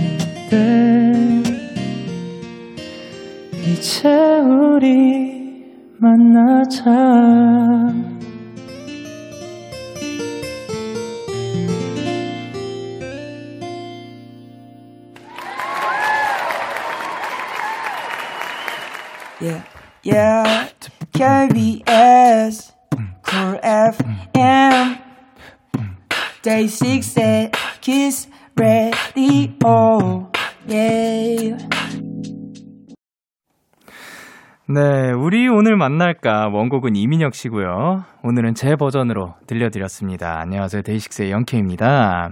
이제 3.64 4.10
우리 4.40 5.66
만나자 5.98 7.36
Yeah, 19.42 19.62
yeah. 20.04 20.70
KBS, 21.16 22.74
Cool 23.26 23.58
FM, 23.64 24.98
Day 26.44 26.68
6 26.68 27.18
at 27.18 27.58
Kiss 27.80 28.30
Radio. 28.60 30.30
Yeah. 30.68 31.66
네, 34.68 35.12
우리 35.14 35.48
오늘 35.48 35.78
만날까 35.78 36.50
원곡은 36.50 36.98
이민혁 36.98 37.34
씨고요. 37.34 38.04
오늘은 38.24 38.56
제 38.56 38.76
버전으로 38.76 39.36
들려드렸습니다. 39.48 40.40
안녕하세요, 40.42 40.82
데이식스의 40.82 41.32
영케입니다. 41.32 42.32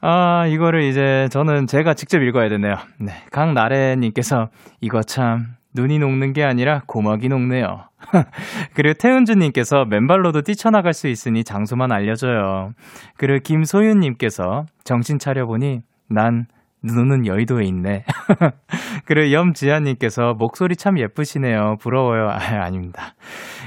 아, 0.00 0.46
이거를 0.46 0.82
이제 0.82 1.26
저는 1.32 1.66
제가 1.66 1.94
직접 1.94 2.22
읽어야 2.22 2.48
되네요. 2.50 2.76
네, 3.00 3.14
강나래님께서 3.32 4.50
이거 4.80 5.02
참 5.02 5.56
눈이 5.74 5.98
녹는 5.98 6.32
게 6.32 6.44
아니라 6.44 6.82
고막이 6.86 7.28
녹네요. 7.28 7.88
그리고 8.74 8.94
태은주님께서 8.98 9.84
맨발로도 9.84 10.42
뛰쳐나갈 10.42 10.92
수 10.92 11.08
있으니 11.08 11.44
장소만 11.44 11.92
알려줘요. 11.92 12.70
그리고 13.16 13.40
김소윤님께서 13.42 14.64
정신 14.84 15.18
차려보니 15.18 15.80
난 16.08 16.46
눈은 16.82 17.26
여의도에 17.26 17.64
있네. 17.64 18.04
그리고 19.06 19.32
염지아님께서 19.32 20.34
목소리 20.38 20.76
참 20.76 20.98
예쁘시네요. 20.98 21.76
부러워요. 21.80 22.28
아, 22.30 22.64
아닙니다. 22.64 23.14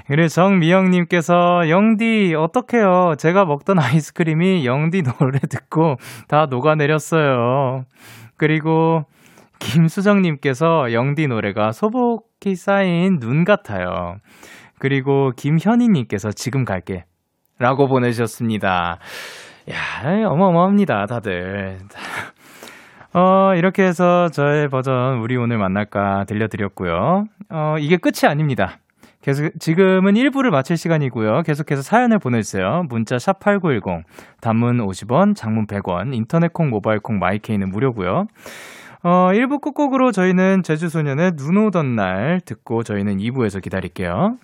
그리고 0.08 0.28
정미영님께서 0.28 1.70
영디 1.70 2.34
어떡해요. 2.36 3.16
제가 3.18 3.46
먹던 3.46 3.80
아이스크림이 3.80 4.66
영디 4.66 5.04
노래 5.04 5.40
듣고 5.40 5.96
다 6.28 6.48
녹아내렸어요. 6.50 7.84
그리고 8.38 9.04
김수정님께서 9.60 10.94
영디 10.94 11.28
노래가 11.28 11.72
소복 11.72 12.29
히 12.46 12.56
쌓인 12.56 13.20
눈 13.20 13.44
같아요. 13.44 14.16
그리고 14.80 15.32
김현희님께서 15.36 16.32
지금 16.32 16.64
갈게. 16.64 17.04
라고 17.58 17.88
보내주셨습니다. 17.88 18.98
야, 19.70 20.28
어마어마합니다, 20.30 21.06
다들. 21.08 21.80
어, 23.14 23.54
이렇게 23.56 23.84
해서 23.84 24.30
저의 24.30 24.70
버전 24.70 25.20
우리 25.20 25.36
오늘 25.36 25.58
만날까 25.58 26.24
들려드렸고요. 26.30 27.26
어, 27.50 27.76
이게 27.78 27.98
끝이 27.98 28.30
아닙니다. 28.30 28.78
계속 29.22 29.50
지금은 29.60 30.14
1부를 30.14 30.50
마칠 30.50 30.78
시간이고요. 30.78 31.42
계속해서 31.42 31.82
사연을 31.82 32.20
보내주세요. 32.20 32.84
문자 32.88 33.20
샵 33.20 33.40
8910 33.42 34.06
단문 34.40 34.78
50원, 34.78 35.36
장문 35.36 35.68
100원, 35.68 36.16
인터넷 36.16 36.54
콩, 36.54 36.70
모바일 36.70 37.02
콩, 37.02 37.20
마이케이는 37.20 37.70
무료고요. 37.70 38.28
어, 39.02 39.30
1부 39.32 39.62
끝곡으로 39.62 40.12
저희는 40.12 40.64
제주소년의 40.64 41.38
눈 41.38 41.58
오던 41.58 41.96
날 41.96 42.42
듣고 42.44 42.84
저희는 42.84 43.18
2부에서 43.20 43.62
기다릴게요. 43.62 44.38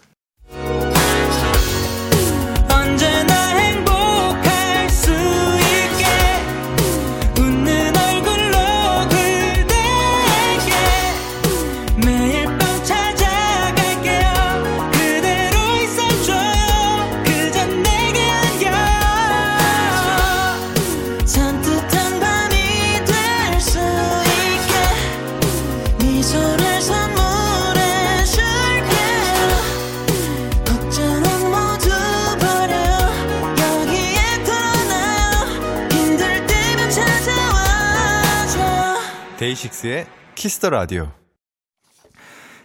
데이식스의 39.56 40.06
키스 40.36 40.57
더 40.57 40.70
라디오. 40.70 41.12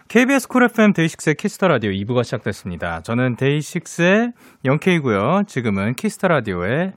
KBS 0.09 0.47
쿨 0.49 0.65
FM 0.65 0.93
데이식스의 0.93 1.35
키스 1.35 1.56
더 1.56 1.69
라디오 1.69 1.91
2부가 1.91 2.23
시작됐습니다. 2.23 3.01
저는 3.01 3.37
데이식스의 3.37 4.33
영케이고요. 4.65 5.43
지금은 5.47 5.93
키스 5.95 6.15
더 6.15 6.27
라디오의 6.27 6.93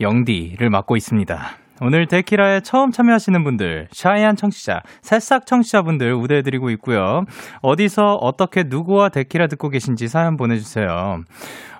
영디를 0.00 0.68
맡고 0.68 0.96
있습니다. 0.96 1.67
오늘 1.82 2.06
데키라에 2.06 2.60
처음 2.60 2.90
참여하시는 2.90 3.44
분들, 3.44 3.88
shy한 3.90 4.34
청취자, 4.36 4.80
새싹 5.02 5.46
청취자분들 5.46 6.14
우대해드리고 6.14 6.70
있고요. 6.70 7.24
어디서 7.62 8.14
어떻게 8.20 8.64
누구와 8.66 9.10
데키라 9.10 9.46
듣고 9.46 9.68
계신지 9.68 10.08
사연 10.08 10.36
보내주세요. 10.36 11.22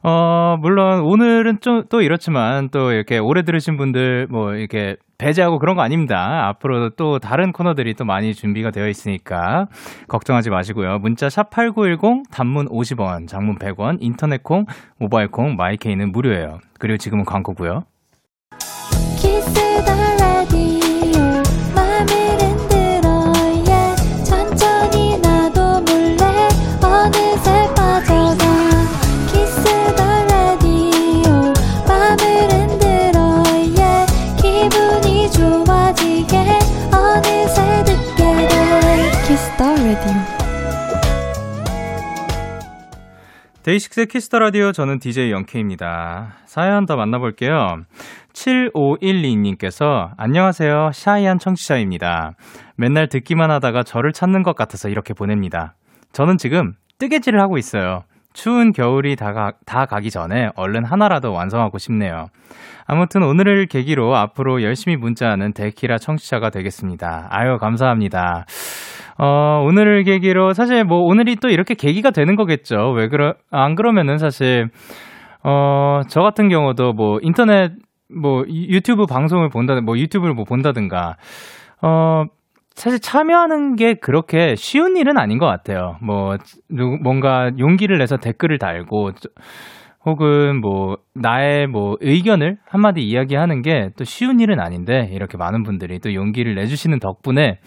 어, 0.04 0.56
물론 0.60 1.00
오늘은 1.00 1.58
좀 1.60 1.78
또 1.90 2.02
이렇지만 2.02 2.68
또 2.70 2.92
이렇게 2.92 3.18
오래 3.18 3.42
들으신 3.42 3.76
분들 3.76 4.26
뭐 4.30 4.54
이렇게 4.54 4.96
배제하고 5.18 5.58
그런 5.58 5.74
거 5.76 5.82
아닙니다. 5.82 6.46
앞으로 6.48 6.90
또 6.90 7.18
다른 7.18 7.52
코너들이 7.52 7.94
또 7.94 8.04
많이 8.04 8.34
준비가 8.34 8.70
되어 8.70 8.88
있으니까 8.88 9.66
걱정하지 10.08 10.50
마시고요. 10.50 10.98
문자 10.98 11.26
샵8910 11.28 12.30
단문 12.30 12.66
50원, 12.66 13.26
장문 13.26 13.56
100원, 13.58 13.98
인터넷 14.00 14.42
콩, 14.42 14.64
모바일 14.98 15.28
콩, 15.28 15.56
마이케이는 15.56 16.12
무료예요. 16.12 16.58
그리고 16.78 16.96
지금은 16.98 17.24
광고고요. 17.24 17.82
데이식스의 43.68 44.06
키스 44.06 44.26
더 44.26 44.38
라디오 44.38 44.72
저는 44.72 44.98
DJ 44.98 45.30
영케입니다. 45.30 46.36
사연 46.46 46.86
더 46.86 46.96
만나볼게요. 46.96 47.82
7512님께서 48.32 50.08
안녕하세요. 50.16 50.92
shy한 50.94 51.38
청취자입니다. 51.38 52.32
맨날 52.78 53.08
듣기만 53.08 53.50
하다가 53.50 53.82
저를 53.82 54.12
찾는 54.14 54.42
것 54.42 54.56
같아서 54.56 54.88
이렇게 54.88 55.12
보냅니다. 55.12 55.74
저는 56.12 56.38
지금 56.38 56.72
뜨개질을 56.98 57.38
하고 57.42 57.58
있어요. 57.58 58.04
추운 58.32 58.72
겨울이 58.72 59.16
다, 59.16 59.34
가, 59.34 59.52
다 59.66 59.84
가기 59.84 60.10
전에 60.10 60.48
얼른 60.56 60.86
하나라도 60.86 61.34
완성하고 61.34 61.76
싶네요. 61.76 62.28
아무튼 62.86 63.22
오늘을 63.22 63.66
계기로 63.66 64.16
앞으로 64.16 64.62
열심히 64.62 64.96
문자하는 64.96 65.52
데키라 65.52 65.98
청취자가 65.98 66.48
되겠습니다. 66.48 67.28
아유, 67.30 67.58
감사합니다. 67.58 68.46
어, 69.18 69.62
오늘을 69.66 70.04
계기로 70.04 70.52
사실 70.52 70.84
뭐 70.84 70.98
오늘이 71.00 71.36
또 71.36 71.48
이렇게 71.48 71.74
계기가 71.74 72.10
되는 72.10 72.36
거겠죠. 72.36 72.92
왜 72.92 73.08
그러, 73.08 73.34
안 73.50 73.74
그러면은 73.74 74.18
사실, 74.18 74.68
어, 75.42 76.02
저 76.08 76.20
같은 76.22 76.48
경우도 76.48 76.92
뭐 76.92 77.18
인터넷 77.22 77.72
뭐 78.14 78.44
유튜브 78.48 79.06
방송을 79.06 79.50
본다, 79.50 79.78
뭐 79.80 79.98
유튜브를 79.98 80.34
뭐 80.34 80.44
본다든가, 80.44 81.16
어, 81.82 82.24
사실 82.74 83.00
참여하는 83.00 83.74
게 83.74 83.94
그렇게 83.94 84.54
쉬운 84.54 84.96
일은 84.96 85.18
아닌 85.18 85.38
것 85.38 85.46
같아요. 85.46 85.96
뭐, 86.00 86.36
누, 86.70 86.96
뭔가 87.02 87.50
용기를 87.58 87.98
내서 87.98 88.16
댓글을 88.18 88.58
달고, 88.58 89.10
혹은 90.06 90.60
뭐, 90.60 90.96
나의 91.14 91.66
뭐, 91.66 91.96
의견을 92.00 92.56
한마디 92.68 93.00
이야기하는 93.02 93.62
게 93.62 93.90
또 93.98 94.04
쉬운 94.04 94.38
일은 94.38 94.60
아닌데, 94.60 95.08
이렇게 95.12 95.36
많은 95.36 95.64
분들이 95.64 95.98
또 95.98 96.14
용기를 96.14 96.54
내주시는 96.54 97.00
덕분에, 97.00 97.58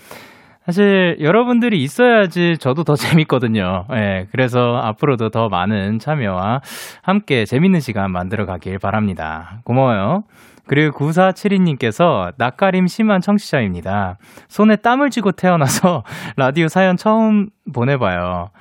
사실 0.65 1.17
여러분들이 1.19 1.81
있어야지 1.81 2.57
저도 2.59 2.83
더 2.83 2.95
재밌거든요. 2.95 3.85
예, 3.93 4.27
그래서 4.31 4.77
앞으로도 4.83 5.29
더 5.29 5.49
많은 5.49 5.99
참여와 5.99 6.61
함께 7.01 7.45
재밌는 7.45 7.79
시간 7.79 8.11
만들어 8.11 8.45
가길 8.45 8.79
바랍니다. 8.79 9.61
고마워요. 9.63 10.23
그리고 10.67 10.97
9472님께서 10.97 12.33
낯가림 12.37 12.87
심한 12.87 13.19
청취자입니다. 13.19 14.17
손에 14.47 14.77
땀을 14.77 15.09
쥐고 15.09 15.33
태어나서 15.33 16.03
라디오 16.37 16.67
사연 16.67 16.95
처음 16.95 17.49
보내봐요. 17.73 18.51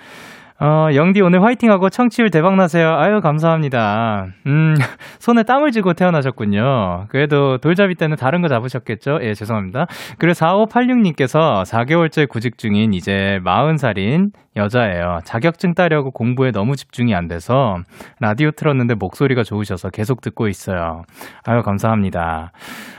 어, 0.62 0.88
영디 0.94 1.22
오늘 1.22 1.42
화이팅하고 1.42 1.88
청취율 1.88 2.28
대박나세요. 2.28 2.94
아유, 2.94 3.22
감사합니다. 3.22 4.26
음, 4.46 4.74
손에 5.18 5.42
땀을 5.42 5.72
쥐고 5.72 5.94
태어나셨군요. 5.94 7.06
그래도 7.08 7.56
돌잡이 7.56 7.94
때는 7.94 8.18
다른 8.18 8.42
거 8.42 8.48
잡으셨겠죠? 8.48 9.20
예, 9.22 9.32
죄송합니다. 9.32 9.86
그리고 10.18 10.34
4586님께서 10.34 11.64
4개월째 11.64 12.28
구직 12.28 12.58
중인 12.58 12.92
이제 12.92 13.40
40살인 13.42 14.32
여자예요. 14.56 15.20
자격증 15.24 15.72
따려고 15.72 16.10
공부에 16.10 16.50
너무 16.50 16.76
집중이 16.76 17.14
안 17.14 17.26
돼서 17.26 17.78
라디오 18.18 18.50
틀었는데 18.50 18.96
목소리가 18.96 19.42
좋으셔서 19.42 19.88
계속 19.88 20.20
듣고 20.20 20.46
있어요. 20.46 21.04
아유, 21.46 21.62
감사합니다. 21.62 22.52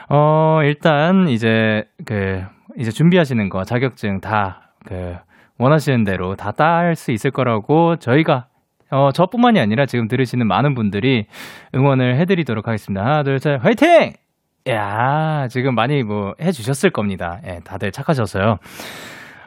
어, 0.10 0.62
일단 0.64 1.28
이제 1.28 1.84
그, 2.06 2.42
이제 2.80 2.90
준비하시는 2.90 3.50
거 3.50 3.64
자격증 3.66 4.20
다 4.20 4.72
그, 4.84 5.16
원하시는 5.62 6.04
대로 6.04 6.36
다딸수 6.36 7.12
있을 7.12 7.30
거라고 7.30 7.98
저희가 7.98 8.48
어, 8.90 9.12
저뿐만이 9.12 9.60
아니라 9.60 9.86
지금 9.86 10.08
들으시는 10.08 10.48
많은 10.48 10.74
분들이 10.74 11.26
응원을 11.76 12.18
해드리도록 12.20 12.68
하겠습니다. 12.68 13.06
하나, 13.06 13.24
둘, 13.24 13.40
셋, 13.40 13.58
화이팅! 13.64 14.14
야, 14.70 15.48
지금 15.50 15.76
많이 15.76 16.04
뭐 16.04 16.34
해주셨을 16.42 16.90
겁니다. 16.90 17.40
예, 17.48 17.60
다들 17.64 17.92
착하셔서요. 17.92 18.58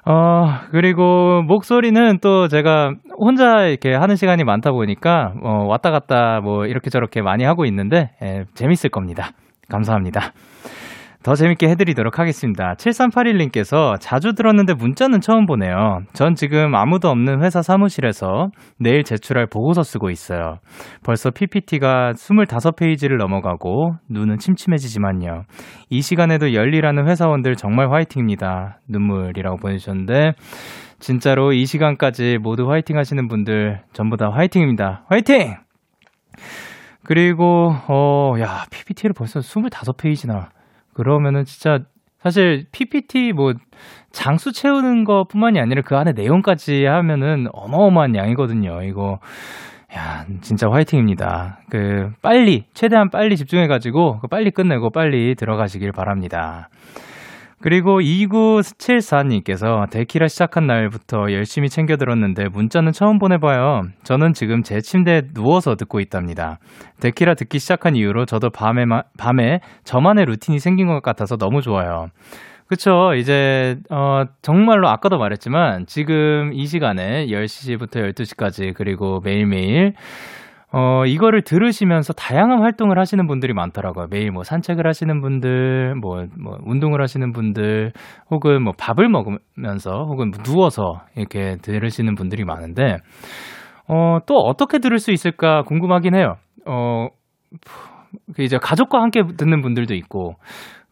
어, 0.07 0.47
그리고 0.71 1.43
목소리는 1.43 2.19
또 2.23 2.49
제가 2.49 2.93
혼자 3.19 3.67
이렇게 3.67 3.93
하는 3.95 4.17
시간이 4.17 4.45
많다 4.45 4.71
보니까, 4.71 5.35
어, 5.43 5.67
왔다 5.67 5.91
갔다 5.91 6.41
뭐 6.41 6.67
이렇게 6.67 6.89
저렇게 6.89 7.21
많이 7.21 7.45
하고 7.45 7.65
있는데, 7.67 8.13
예, 8.23 8.45
재밌을 8.55 8.89
겁니다. 8.89 9.31
감사합니다. 9.69 10.33
더 11.25 11.35
재밌게 11.35 11.69
해드리도록 11.71 12.19
하겠습니다. 12.19 12.75
7381님께서 12.75 13.97
자주 13.99 14.35
들었는데 14.35 14.75
문자는 14.75 15.23
처음 15.23 15.47
보네요. 15.47 16.01
전 16.13 16.35
지금 16.35 16.75
아무도 16.75 17.09
없는 17.09 17.43
회사 17.43 17.63
사무실에서 17.63 18.49
내일 18.79 19.05
제출할 19.05 19.47
보고서 19.47 19.83
쓰고 19.83 20.11
있어요. 20.11 20.59
벌써 21.03 21.31
PPT가 21.31 22.13
25페이지를 22.13 23.17
넘어가고 23.17 23.95
눈은 24.11 24.37
침침해지지만요. 24.37 25.45
이 25.89 26.03
시간에도 26.03 26.53
열일하는 26.53 27.09
회사원들 27.09 27.57
정말 27.57 27.91
화이팅입니다. 27.91 28.81
눈물이라고 28.91 29.57
보내주셨는데 29.57 30.33
진짜로 30.99 31.55
이 31.55 31.65
시간까지 31.65 32.37
모두 32.43 32.71
화이팅 32.71 32.99
하시는 32.99 33.29
분들 33.29 33.81
전부 33.95 34.19
다 34.19 34.29
화이팅입니다. 34.31 35.07
화이팅! 35.09 35.55
그리고 37.03 37.75
어, 37.89 38.35
야, 38.41 38.65
PPT를 38.71 39.15
벌써 39.17 39.41
25페이지나 39.41 40.49
그러면은 40.95 41.45
진짜 41.45 41.81
사실 42.19 42.67
PPT 42.73 43.33
뭐 43.33 43.53
장수 44.13 44.53
채우는 44.53 45.05
것 45.05 45.29
뿐만이 45.29 45.61
아니라 45.61 45.83
그 45.83 45.97
안에 45.97 46.13
내용까지 46.13 46.87
하면은 46.87 47.49
어마어마한 47.53 48.17
양이거든요. 48.17 48.83
이거 48.83 49.19
야, 49.95 50.25
진짜 50.41 50.71
화이팅입니다. 50.71 51.61
그 51.71 52.11
빨리 52.23 52.65
최대한 52.75 53.11
빨리 53.11 53.37
집중해 53.37 53.67
가지고 53.67 54.21
빨리 54.31 54.51
끝내고 54.51 54.91
빨리 54.91 55.35
들어가시길 55.35 55.93
바랍니다. 55.93 56.69
그리고 57.65 57.99
2974님께서 57.99 59.89
데키라 59.91 60.29
시작한 60.29 60.67
날부터 60.67 61.33
열심히 61.33 61.71
챙겨 61.71 61.97
들었는데 61.97 62.49
문자는 62.53 62.93
처음 62.93 63.19
보내봐요. 63.19 63.85
저는 64.03 64.35
지금 64.35 64.63
제 64.63 64.83
침대에 64.83 65.23
누워서 65.33 65.75
듣고 65.75 65.99
있답니다. 66.01 66.59
데키라 67.01 67.33
듣기 67.33 67.59
시작한 67.59 67.97
이후로 67.97 68.27
저도 68.27 68.51
밤에, 68.51 68.85
밤에 69.19 69.61
저만의 69.85 70.27
루틴이 70.27 70.59
생긴 70.59 70.89
것 70.89 71.03
같아서 71.03 71.39
너무 71.39 71.63
좋아요. 71.63 72.09
그쵸. 72.67 73.15
이제, 73.15 73.77
어, 73.89 74.25
정말로 74.43 74.89
아까도 74.89 75.17
말했지만 75.17 75.87
지금 75.87 76.53
이 76.53 76.67
시간에 76.67 77.29
10시부터 77.29 78.13
12시까지 78.13 78.75
그리고 78.75 79.21
매일매일 79.25 79.95
어, 80.77 81.07
이거를 81.07 81.43
들으시면서 81.43 82.13
다양한 82.15 82.61
활동을 82.61 82.99
하시는 82.99 83.25
분들이 83.29 83.53
많더라고요. 83.53 84.09
매일 84.11 84.33
뭐 84.33 84.43
산책을 84.43 84.89
하시는 84.89 85.21
분들, 85.21 85.95
뭐, 85.95 86.27
뭐, 86.37 86.59
운동을 86.65 87.01
하시는 87.01 87.33
분들, 87.33 87.93
혹은 88.29 88.65
뭐 88.65 88.73
밥을 88.77 89.09
먹으면서, 89.09 90.05
혹은 90.09 90.33
누워서 90.43 91.03
이렇게 91.15 91.59
들으시는 91.63 92.17
분들이 92.17 92.43
많은데, 92.45 92.97
어, 93.87 94.19
또 94.27 94.35
어떻게 94.35 94.81
들을 94.81 94.99
수 94.99 95.13
있을까 95.13 95.63
궁금하긴 95.63 96.17
해요. 96.17 96.39
어, 96.67 97.07
그 98.35 98.43
이제 98.43 98.59
가족과 98.61 99.01
함께 99.01 99.23
듣는 99.37 99.63
분들도 99.63 99.95
있고, 99.95 100.35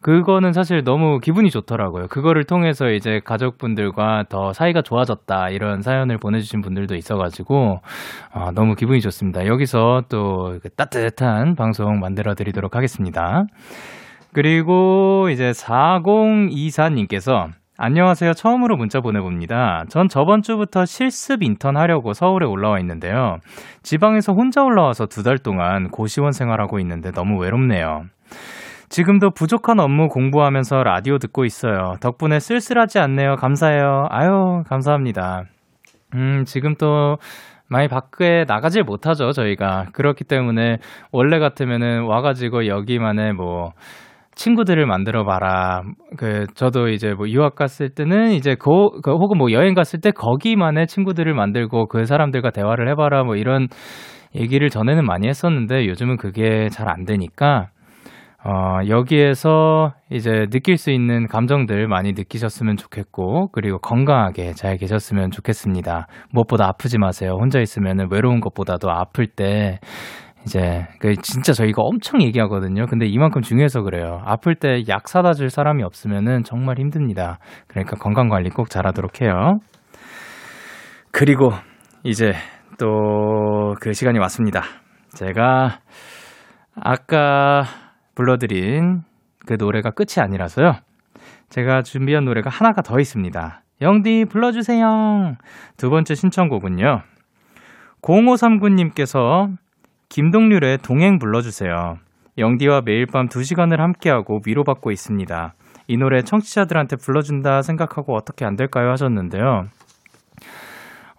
그거는 0.03 0.51
사실 0.53 0.83
너무 0.83 1.19
기분이 1.19 1.49
좋더라고요. 1.49 2.07
그거를 2.07 2.43
통해서 2.43 2.89
이제 2.91 3.21
가족분들과 3.23 4.25
더 4.29 4.51
사이가 4.53 4.81
좋아졌다 4.81 5.49
이런 5.49 5.81
사연을 5.81 6.17
보내주신 6.17 6.61
분들도 6.61 6.95
있어가지고 6.95 7.79
어, 8.33 8.51
너무 8.53 8.75
기분이 8.75 8.99
좋습니다. 9.01 9.47
여기서 9.47 10.03
또그 10.09 10.69
따뜻한 10.75 11.55
방송 11.55 11.99
만들어 11.99 12.35
드리도록 12.35 12.75
하겠습니다. 12.75 13.45
그리고 14.33 15.29
이제 15.31 15.51
4024님께서 15.51 17.49
안녕하세요. 17.77 18.33
처음으로 18.33 18.75
문자 18.77 18.99
보내봅니다. 18.99 19.85
전 19.89 20.09
저번 20.09 20.41
주부터 20.41 20.85
실습 20.85 21.41
인턴 21.43 21.77
하려고 21.77 22.13
서울에 22.13 22.45
올라와 22.45 22.79
있는데요. 22.79 23.37
지방에서 23.83 24.33
혼자 24.33 24.63
올라와서 24.63 25.05
두 25.07 25.23
달 25.23 25.37
동안 25.37 25.89
고시원 25.89 26.33
생활하고 26.33 26.79
있는데 26.79 27.11
너무 27.11 27.39
외롭네요. 27.39 28.03
지금도 28.93 29.31
부족한 29.31 29.79
업무 29.79 30.07
공부하면서 30.07 30.83
라디오 30.83 31.17
듣고 31.17 31.45
있어요. 31.45 31.95
덕분에 31.99 32.37
쓸쓸하지 32.37 32.99
않네요. 32.99 33.37
감사해요. 33.37 34.05
아유, 34.11 34.61
감사합니다. 34.67 35.45
음, 36.13 36.43
지금 36.45 36.75
또 36.75 37.17
많이 37.67 37.87
밖에 37.87 38.45
나가질 38.47 38.83
못하죠, 38.83 39.31
저희가. 39.31 39.87
그렇기 39.93 40.25
때문에 40.25 40.77
원래 41.11 41.39
같으면은 41.39 42.03
와가지고 42.03 42.67
여기만의 42.67 43.33
뭐, 43.33 43.71
친구들을 44.35 44.85
만들어 44.85 45.25
봐라. 45.25 45.81
그, 46.15 46.45
저도 46.53 46.89
이제 46.89 47.15
뭐 47.15 47.27
유학 47.29 47.55
갔을 47.55 47.89
때는 47.89 48.33
이제 48.33 48.53
그, 48.53 48.69
그, 49.01 49.09
혹은 49.09 49.39
뭐 49.39 49.51
여행 49.51 49.73
갔을 49.73 50.01
때 50.01 50.11
거기만의 50.11 50.85
친구들을 50.85 51.33
만들고 51.33 51.87
그 51.87 52.05
사람들과 52.05 52.51
대화를 52.51 52.87
해봐라. 52.91 53.23
뭐 53.23 53.37
이런 53.37 53.69
얘기를 54.35 54.69
전에는 54.69 55.03
많이 55.03 55.27
했었는데 55.27 55.87
요즘은 55.87 56.17
그게 56.17 56.67
잘 56.69 56.89
안 56.89 57.05
되니까 57.05 57.69
어, 58.45 58.79
여기에서 58.89 59.93
이제 60.09 60.47
느낄 60.51 60.77
수 60.77 60.91
있는 60.91 61.27
감정들 61.27 61.87
많이 61.87 62.11
느끼셨으면 62.11 62.75
좋겠고, 62.75 63.49
그리고 63.53 63.79
건강하게 63.79 64.51
잘 64.53 64.75
계셨으면 64.77 65.31
좋겠습니다. 65.31 66.07
무엇보다 66.31 66.67
아프지 66.67 66.97
마세요. 66.97 67.37
혼자 67.39 67.59
있으면 67.59 68.07
외로운 68.11 68.41
것보다도 68.41 68.91
아플 68.91 69.27
때, 69.27 69.79
이제, 70.45 70.85
그 70.99 71.15
진짜 71.21 71.53
저희가 71.53 71.81
엄청 71.83 72.21
얘기하거든요. 72.21 72.85
근데 72.87 73.05
이만큼 73.05 73.41
중요해서 73.41 73.81
그래요. 73.81 74.19
아플 74.25 74.55
때 74.55 74.81
약 74.89 75.07
사다 75.07 75.31
줄 75.33 75.49
사람이 75.49 75.81
없으면 75.83 76.43
정말 76.43 76.79
힘듭니다. 76.79 77.39
그러니까 77.67 77.95
건강 77.95 78.27
관리 78.27 78.49
꼭 78.49 78.69
잘하도록 78.69 79.21
해요. 79.21 79.59
그리고 81.11 81.51
이제 82.03 82.33
또 82.77 83.75
그 83.79 83.93
시간이 83.93 84.19
왔습니다. 84.19 84.61
제가 85.15 85.79
아까 86.75 87.63
불러드린 88.15 89.03
그 89.45 89.53
노래가 89.53 89.91
끝이 89.91 90.21
아니라서요. 90.23 90.75
제가 91.49 91.81
준비한 91.81 92.25
노래가 92.25 92.49
하나가 92.49 92.81
더 92.81 92.99
있습니다. 92.99 93.61
영디 93.81 94.25
불러주세요. 94.29 95.35
두 95.77 95.89
번째 95.89 96.15
신청곡은요. 96.15 97.01
0539님께서 98.01 99.55
김동률의 100.09 100.79
동행 100.79 101.19
불러주세요. 101.19 101.97
영디와 102.37 102.81
매일 102.81 103.05
밤 103.05 103.27
2시간을 103.27 103.77
함께하고 103.77 104.41
위로받고 104.45 104.91
있습니다. 104.91 105.53
이 105.87 105.97
노래 105.97 106.21
청취자들한테 106.21 106.95
불러준다 106.95 107.61
생각하고 107.61 108.15
어떻게 108.15 108.45
안 108.45 108.55
될까요? 108.55 108.89
하셨는데요. 108.91 109.67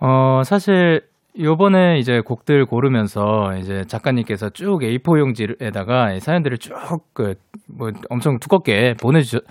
어, 0.00 0.42
사실 0.44 1.02
요번에 1.38 1.98
이제 1.98 2.20
곡들 2.20 2.64
고르면서 2.66 3.56
이제 3.58 3.82
작가님께서 3.88 4.50
쭉 4.50 4.78
A4 4.82 5.18
용지에다가 5.18 6.16
사연들을 6.20 6.58
쭉 6.58 6.74
그 7.12 7.34
뭐 7.76 7.90
엄청 8.10 8.38
두껍게 8.38 8.94
보내주셨, 9.00 9.42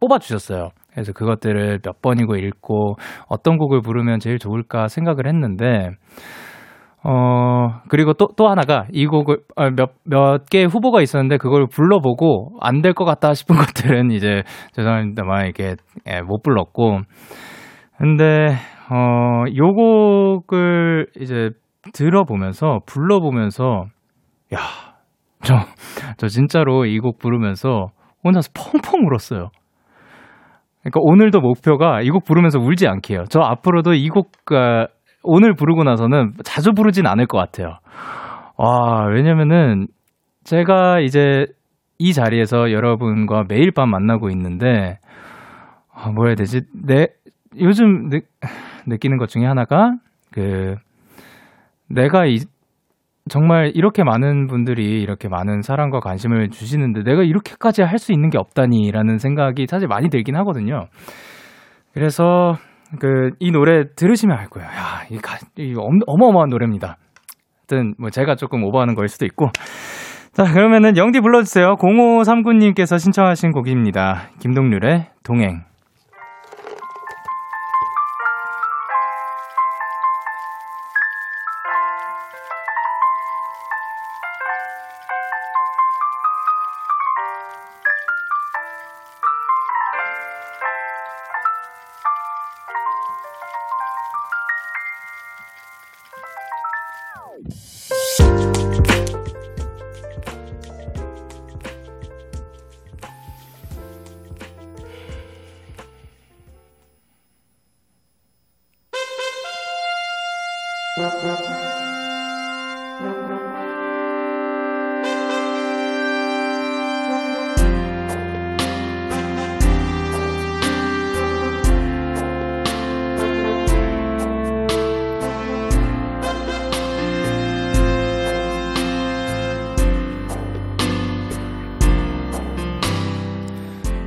뽑아 0.00 0.18
주셨어요. 0.18 0.70
그래서 0.92 1.12
그것들을 1.12 1.78
몇 1.82 2.02
번이고 2.02 2.36
읽고 2.36 2.96
어떤 3.28 3.56
곡을 3.56 3.80
부르면 3.80 4.18
제일 4.20 4.38
좋을까 4.38 4.88
생각을 4.88 5.26
했는데, 5.26 5.90
어, 7.04 7.80
그리고 7.88 8.12
또, 8.12 8.28
또 8.36 8.48
하나가 8.48 8.86
이 8.92 9.06
곡을 9.06 9.38
어, 9.56 9.70
몇, 9.70 9.90
몇 10.04 10.44
개 10.50 10.64
후보가 10.64 11.00
있었는데 11.02 11.38
그걸 11.38 11.66
불러보고 11.68 12.58
안 12.60 12.82
될 12.82 12.92
것 12.94 13.04
같다 13.04 13.32
싶은 13.34 13.56
것들은 13.96 14.10
이제 14.12 14.42
죄송합니다만 14.72 15.44
이렇게 15.46 15.76
예, 16.08 16.20
못 16.20 16.42
불렀고, 16.42 17.00
근데 17.98 18.56
어, 18.90 19.44
요 19.56 19.72
곡을 19.74 21.06
이제 21.20 21.50
들어보면서, 21.92 22.80
불러보면서, 22.86 23.86
야, 24.54 24.58
저, 25.42 25.56
저 26.18 26.28
진짜로 26.28 26.84
이 26.86 26.98
곡 26.98 27.18
부르면서 27.18 27.86
혼자서 28.24 28.50
펑펑 28.54 29.06
울었어요. 29.06 29.48
그러니까 30.82 31.00
오늘도 31.00 31.40
목표가 31.40 32.02
이 32.02 32.10
곡 32.10 32.24
부르면서 32.24 32.58
울지 32.60 32.86
않게 32.86 33.14
해요. 33.14 33.24
저 33.30 33.40
앞으로도 33.40 33.94
이 33.94 34.08
곡, 34.08 34.30
오늘 35.24 35.54
부르고 35.54 35.84
나서는 35.84 36.32
자주 36.44 36.72
부르진 36.72 37.06
않을 37.06 37.26
것 37.26 37.38
같아요. 37.38 37.78
와, 38.56 39.06
왜냐면은 39.06 39.86
제가 40.44 41.00
이제 41.00 41.46
이 41.98 42.12
자리에서 42.12 42.72
여러분과 42.72 43.44
매일 43.48 43.70
밤 43.72 43.90
만나고 43.90 44.28
있는데, 44.30 44.98
아, 45.94 46.10
뭐라 46.10 46.30
해야 46.30 46.34
되지? 46.36 46.62
내, 46.74 47.06
요즘 47.60 48.08
느, 48.08 48.20
느끼는 48.86 49.18
것 49.18 49.28
중에 49.28 49.44
하나가 49.44 49.92
그 50.32 50.74
내가 51.88 52.26
이, 52.26 52.38
정말 53.28 53.70
이렇게 53.74 54.02
많은 54.02 54.46
분들이 54.46 55.00
이렇게 55.02 55.28
많은 55.28 55.62
사랑과 55.62 56.00
관심을 56.00 56.48
주시는데 56.50 57.02
내가 57.04 57.22
이렇게까지 57.22 57.82
할 57.82 57.98
수 57.98 58.12
있는 58.12 58.30
게 58.30 58.38
없다니라는 58.38 59.18
생각이 59.18 59.66
사실 59.68 59.86
많이 59.88 60.08
들긴 60.08 60.36
하거든요. 60.36 60.86
그래서 61.94 62.56
그 62.98 63.30
이 63.38 63.50
노래 63.50 63.84
들으시면 63.94 64.36
알 64.36 64.46
거예요. 64.48 64.68
야, 64.68 65.02
이, 65.10 65.18
가, 65.18 65.38
이 65.56 65.74
어마어마한 66.06 66.48
노래입니다. 66.50 66.96
하여튼 67.70 67.94
뭐 67.98 68.10
제가 68.10 68.34
조금 68.34 68.64
오버하는 68.64 68.94
거일 68.94 69.08
수도 69.08 69.24
있고. 69.24 69.48
자, 70.32 70.44
그러면은 70.44 70.96
영디 70.96 71.20
불러주세요. 71.20 71.76
0539님께서 71.76 72.98
신청하신 72.98 73.52
곡입니다. 73.52 74.28
김동률의 74.40 75.06
동행. 75.22 75.62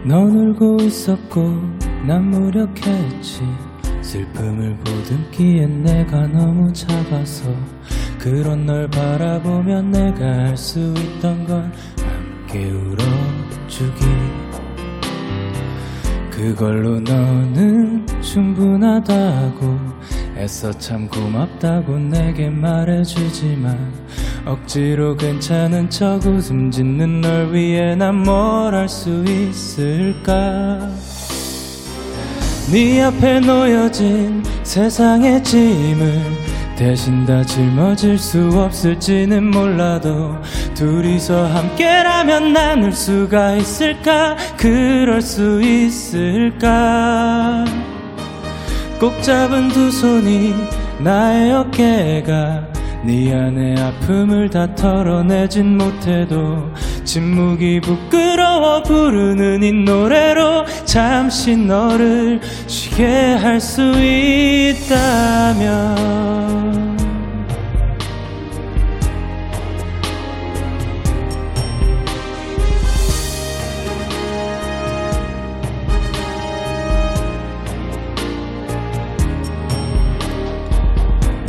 넌 0.08 0.30
울고 0.38 0.84
있었고 0.84 1.42
난 2.06 2.30
무력했지 2.30 3.65
슬픔을 4.16 4.78
보듬기엔 4.78 5.84
내가 5.84 6.26
너무 6.28 6.72
작아서 6.72 7.54
그런 8.18 8.66
널 8.66 8.88
바라보면 8.90 9.92
내가 9.92 10.26
할 10.26 10.56
수 10.58 10.80
있던 10.80 11.46
건 11.46 11.70
함께 12.00 12.72
울어주기. 12.72 14.06
그걸로 16.32 17.00
너는 17.02 18.06
충분하다고 18.22 19.80
애써 20.38 20.72
참 20.72 21.08
고맙다고 21.10 21.98
내게 21.98 22.50
말해주지만 22.50 23.78
억지로 24.46 25.16
괜찮은 25.18 25.90
척 25.90 26.26
웃음 26.26 26.72
짓는 26.72 27.20
널 27.22 27.54
위해 27.54 27.96
난 27.96 28.24
뭘 28.26 28.74
할 28.74 28.88
수 28.88 29.24
있을까 29.26 30.90
네 32.72 33.04
앞에 33.04 33.42
놓여진 33.42 34.44
세상의 34.64 35.44
짐을 35.44 36.20
대신 36.76 37.24
다 37.24 37.44
짊어질 37.44 38.18
수 38.18 38.50
없을지는 38.54 39.52
몰라도 39.52 40.36
둘이서 40.74 41.46
함께라면 41.46 42.54
나눌 42.54 42.92
수가 42.92 43.54
있을까? 43.54 44.36
그럴 44.58 45.22
수 45.22 45.62
있을까? 45.62 47.66
꼭 49.00 49.22
잡은 49.22 49.68
두 49.68 49.92
손이 49.92 50.56
나의 51.00 51.54
어깨가 51.54 52.68
네 53.04 53.32
안의 53.32 53.80
아픔을 53.80 54.50
다 54.50 54.74
털어내진 54.74 55.78
못해도 55.78 56.72
침묵이 57.06 57.82
부끄러워 57.82 58.84
부르는 58.84 59.64
이 59.64 59.72
노래로 59.72 60.66
잠시 60.86 61.56
너를 61.56 62.42
쉬게 62.68 63.06
할 63.36 63.56
수 63.60 63.82
있다면 64.76 65.96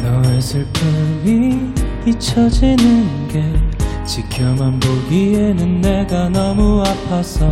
너의 0.03 0.41
슬픔이 0.41 1.73
잊혀지는 2.07 3.29
게 3.29 3.66
지켜만 4.07 4.79
보기에는 4.81 5.81
내가 5.81 6.29
너무 6.29 6.83
아파서 6.83 7.47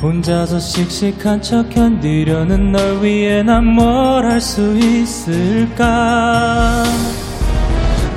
혼자서 0.00 0.58
씩씩한 0.58 1.42
척 1.42 1.68
견디려는 1.70 2.72
널 2.72 3.02
위해 3.02 3.42
난 3.42 3.76
뭘 3.78 4.24
할 4.24 4.40
수 4.40 4.76
있을까? 4.78 5.84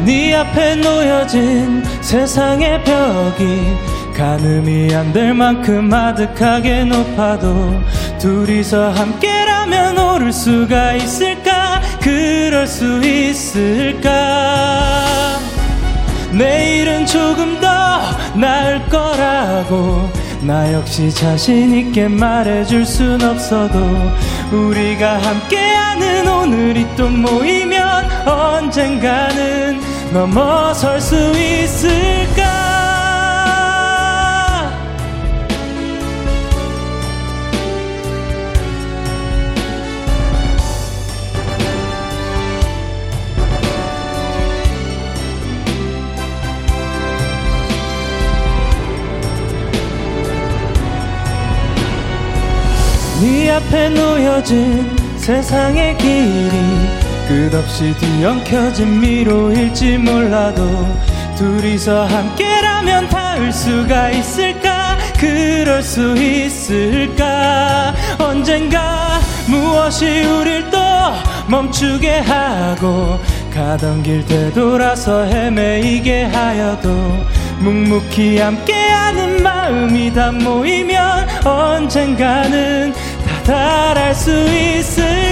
네 0.05 0.33
앞에 0.35 0.75
놓여진 0.75 1.83
세상의 2.01 2.83
벽이 2.83 3.61
가늠이 4.15 4.93
안 4.95 5.11
될 5.13 5.33
만큼 5.33 5.93
아득하게 5.93 6.85
높아도 6.85 7.73
둘이서 8.19 8.91
함께라면 8.91 9.97
오를 9.97 10.31
수가 10.31 10.93
있을까? 10.93 11.81
그럴 12.01 12.65
수 12.67 13.01
있을까 13.05 14.11
내일은 16.37 17.05
조금 17.05 17.59
더 17.59 17.67
나을 18.35 18.83
거라고. 18.89 20.09
나 20.41 20.71
역시 20.73 21.11
자신 21.11 21.73
있게 21.73 22.07
말해줄 22.07 22.85
순 22.85 23.21
없어도 23.21 23.79
우리가 24.51 25.17
함께하는 25.17 26.27
오늘이 26.27 26.85
또 26.95 27.09
모이면 27.09 28.27
언젠가는 28.27 29.79
넘어설 30.13 31.01
수 31.01 31.15
있을까 31.31 32.54
앞에 53.55 53.87
놓여진 53.87 54.97
세상의 55.15 55.97
길이 55.97 56.51
끝없이 57.25 57.95
뒤엉켜진 57.97 58.99
미로일지 58.99 59.97
몰라도 59.97 60.65
둘이서 61.37 62.05
함께라면 62.05 63.07
닿을 63.07 63.53
수가 63.53 64.11
있을까? 64.11 64.97
그럴 65.17 65.81
수 65.81 66.17
있을까? 66.17 67.93
언젠가 68.19 69.21
무엇이 69.47 70.23
우릴 70.23 70.69
또 70.69 70.77
멈추게 71.47 72.19
하고 72.19 73.17
가던 73.53 74.03
길 74.03 74.25
되돌아서 74.25 75.23
헤매이게 75.23 76.25
하여도 76.25 76.89
묵묵히 77.59 78.37
함께하는 78.37 79.41
마음이 79.41 80.13
다 80.13 80.31
모이면 80.31 81.45
언젠가는 81.45 82.93
다달할 83.45 84.15
수 84.15 84.31
있을 84.31 85.24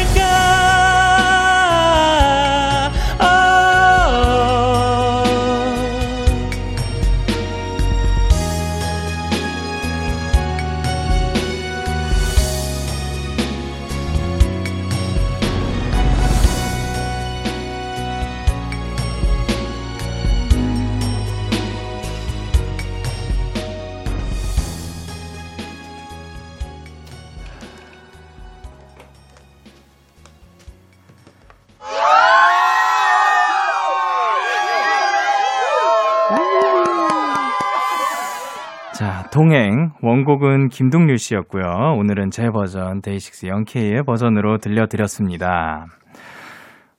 동행. 39.33 39.89
원곡은 40.03 40.69
김동률 40.69 41.17
씨였고요. 41.17 41.63
오늘은 41.97 42.29
제 42.29 42.51
버전, 42.51 43.01
데이식스 43.01 43.47
영케이의 43.47 44.03
버전으로 44.03 44.59
들려드렸습니다. 44.59 45.87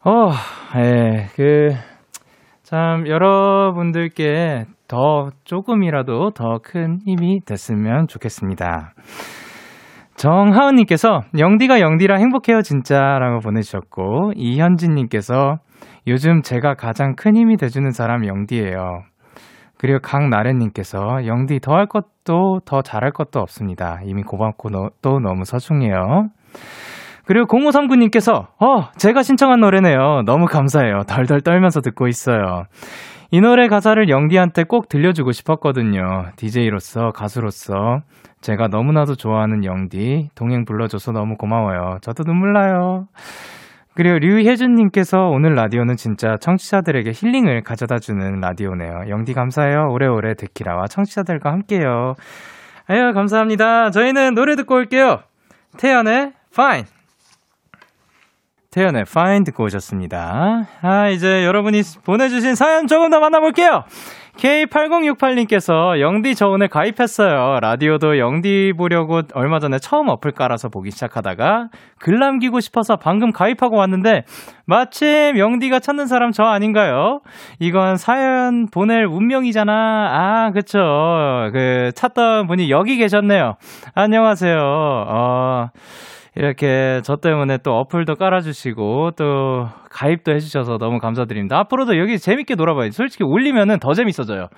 어, 0.04 0.30
예, 0.76 1.28
그, 1.36 1.68
참, 2.64 3.06
여러분들께 3.06 4.64
더, 4.88 5.30
조금이라도 5.44 6.30
더 6.30 6.58
큰 6.60 6.98
힘이 7.06 7.38
됐으면 7.46 8.08
좋겠습니다. 8.08 8.94
정하은님께서, 10.16 11.20
영디가 11.38 11.80
영디랑 11.80 12.18
행복해요, 12.18 12.62
진짜. 12.62 12.98
라고 12.98 13.38
보내주셨고, 13.38 14.32
이현진님께서, 14.34 15.58
요즘 16.08 16.42
제가 16.42 16.74
가장 16.74 17.14
큰 17.14 17.36
힘이 17.36 17.56
돼주는 17.56 17.92
사람 17.92 18.26
영디예요. 18.26 19.04
그리고 19.84 19.98
강나래님께서 19.98 21.26
영디 21.26 21.60
더 21.60 21.74
할 21.74 21.84
것도 21.86 22.60
더 22.64 22.80
잘할 22.80 23.10
것도 23.10 23.38
없습니다. 23.38 24.00
이미 24.06 24.22
고맙고 24.22 24.70
너, 24.70 24.88
또 25.02 25.18
너무 25.20 25.44
서중해요. 25.44 26.28
그리고 27.26 27.46
0539님께서 27.46 28.46
어 28.60 28.90
제가 28.96 29.22
신청한 29.22 29.60
노래네요. 29.60 30.22
너무 30.24 30.46
감사해요. 30.46 31.02
덜덜 31.06 31.42
떨면서 31.42 31.82
듣고 31.82 32.08
있어요. 32.08 32.64
이 33.30 33.42
노래 33.42 33.68
가사를 33.68 34.08
영디한테 34.08 34.64
꼭 34.64 34.88
들려주고 34.88 35.32
싶었거든요. 35.32 36.30
DJ로서 36.36 37.10
가수로서 37.10 37.98
제가 38.40 38.68
너무나도 38.68 39.16
좋아하는 39.16 39.66
영디 39.66 40.30
동행 40.34 40.64
불러줘서 40.64 41.12
너무 41.12 41.36
고마워요. 41.36 41.98
저도 42.00 42.24
눈물 42.24 42.54
나요. 42.54 43.04
그리고 43.96 44.18
류혜준님께서 44.18 45.28
오늘 45.28 45.54
라디오는 45.54 45.96
진짜 45.96 46.36
청취자들에게 46.40 47.12
힐링을 47.14 47.62
가져다주는 47.62 48.40
라디오네요. 48.40 49.04
영디 49.08 49.34
감사해요. 49.34 49.88
오래오래 49.90 50.34
데키라와 50.34 50.86
청취자들과 50.88 51.52
함께요. 51.52 52.14
아유, 52.86 53.12
감사합니다. 53.14 53.90
저희는 53.90 54.34
노래 54.34 54.56
듣고 54.56 54.74
올게요. 54.74 55.20
태연의 55.78 56.32
Fine. 56.52 56.84
태연의 58.72 59.04
Fine 59.08 59.44
듣고 59.44 59.64
오셨습니다. 59.64 60.66
아, 60.82 61.08
이제 61.08 61.44
여러분이 61.44 61.82
보내주신 62.04 62.56
사연 62.56 62.88
조금 62.88 63.10
더 63.10 63.20
만나볼게요. 63.20 63.84
K8068님께서 64.36 66.00
영디 66.00 66.34
저 66.34 66.48
오늘 66.48 66.68
가입했어요. 66.68 67.60
라디오도 67.60 68.18
영디 68.18 68.72
보려고 68.76 69.22
얼마 69.34 69.58
전에 69.58 69.78
처음 69.78 70.08
어플 70.08 70.32
깔아서 70.32 70.68
보기 70.68 70.90
시작하다가 70.90 71.68
글 72.00 72.18
남기고 72.18 72.60
싶어서 72.60 72.96
방금 72.96 73.30
가입하고 73.32 73.76
왔는데 73.76 74.24
마침 74.66 75.38
영디가 75.38 75.78
찾는 75.78 76.06
사람 76.06 76.32
저 76.32 76.44
아닌가요? 76.44 77.20
이건 77.60 77.96
사연 77.96 78.66
보낼 78.72 79.06
운명이잖아. 79.06 79.72
아, 79.72 80.50
그쵸. 80.52 80.78
그 81.52 81.92
찾던 81.94 82.46
분이 82.46 82.70
여기 82.70 82.96
계셨네요. 82.96 83.54
안녕하세요. 83.94 84.56
어... 84.58 85.68
이렇게 86.36 87.00
저 87.04 87.16
때문에 87.16 87.58
또 87.58 87.76
어플도 87.78 88.16
깔아주시고 88.16 89.12
또 89.12 89.68
가입도 89.90 90.32
해주셔서 90.32 90.78
너무 90.78 90.98
감사드립니다. 90.98 91.56
앞으로도 91.60 91.96
여기 91.98 92.18
재밌게 92.18 92.56
놀아봐요. 92.56 92.90
솔직히 92.90 93.22
올리면은 93.22 93.78
더 93.78 93.94
재밌어져요. 93.94 94.48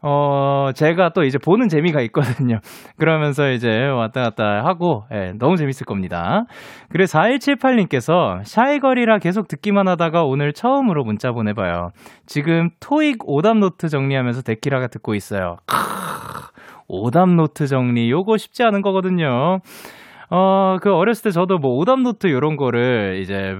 어, 0.00 0.70
제가 0.74 1.10
또 1.10 1.24
이제 1.24 1.36
보는 1.36 1.68
재미가 1.68 2.00
있거든요. 2.02 2.58
그러면서 2.96 3.50
이제 3.50 3.68
왔다 3.68 4.22
갔다 4.22 4.64
하고, 4.64 5.04
예, 5.12 5.32
너무 5.38 5.56
재밌을 5.56 5.84
겁니다. 5.84 6.44
그리고 6.88 7.04
4178님께서 7.04 8.42
샤이거리라 8.44 9.18
계속 9.18 9.48
듣기만 9.48 9.88
하다가 9.88 10.22
오늘 10.22 10.54
처음으로 10.54 11.04
문자 11.04 11.32
보내봐요. 11.32 11.90
지금 12.24 12.70
토익 12.80 13.18
오답노트 13.28 13.88
정리하면서 13.88 14.42
데키라 14.42 14.86
듣고 14.86 15.14
있어요. 15.14 15.56
크, 15.66 15.76
오답노트 16.88 17.66
정리, 17.66 18.10
요거 18.10 18.38
쉽지 18.38 18.62
않은 18.62 18.80
거거든요. 18.80 19.58
어, 20.30 20.76
그 20.80 20.92
어렸을 20.92 21.24
때 21.24 21.30
저도 21.30 21.58
뭐 21.58 21.76
오답 21.76 22.00
노트 22.00 22.30
요런 22.30 22.56
거를 22.56 23.20
이제 23.20 23.58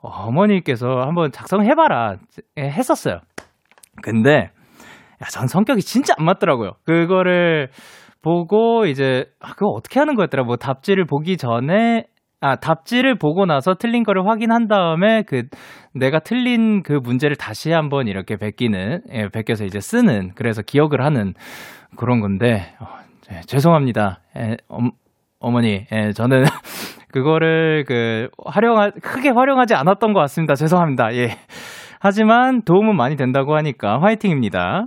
어머니께서 0.00 0.86
한번 1.00 1.30
작성해봐라 1.32 2.16
했었어요. 2.58 3.20
근데 4.02 4.50
야, 5.22 5.26
전 5.30 5.46
성격이 5.46 5.80
진짜 5.82 6.14
안 6.18 6.26
맞더라고요. 6.26 6.72
그거를 6.84 7.68
보고 8.22 8.86
이제 8.86 9.26
아, 9.40 9.52
그거 9.52 9.68
어떻게 9.68 9.98
하는 10.00 10.14
거였더라? 10.14 10.44
뭐 10.44 10.56
답지를 10.56 11.06
보기 11.06 11.36
전에 11.36 12.04
아, 12.40 12.56
답지를 12.56 13.16
보고 13.16 13.46
나서 13.46 13.74
틀린 13.74 14.02
거를 14.02 14.28
확인한 14.28 14.68
다음에 14.68 15.22
그 15.22 15.44
내가 15.94 16.18
틀린 16.18 16.82
그 16.82 16.92
문제를 16.92 17.36
다시 17.36 17.72
한번 17.72 18.08
이렇게 18.08 18.36
베끼는 18.36 19.02
예, 19.12 19.28
베껴서 19.28 19.64
이제 19.64 19.80
쓰는 19.80 20.32
그래서 20.34 20.60
기억을 20.62 21.02
하는 21.02 21.32
그런 21.96 22.20
건데 22.20 22.74
어, 22.80 22.86
예, 23.32 23.40
죄송합니다. 23.46 24.20
예, 24.36 24.56
어, 24.68 24.78
어머니, 25.38 25.86
예, 25.92 26.12
저는 26.12 26.44
그거를 27.12 27.84
그 27.86 28.28
활용하 28.44 28.90
크게 28.90 29.30
활용하지 29.30 29.74
않았던 29.74 30.12
것 30.12 30.20
같습니다. 30.20 30.54
죄송합니다. 30.54 31.14
예. 31.14 31.36
하지만 32.00 32.62
도움은 32.62 32.96
많이 32.96 33.16
된다고 33.16 33.56
하니까 33.56 34.00
화이팅입니다. 34.00 34.86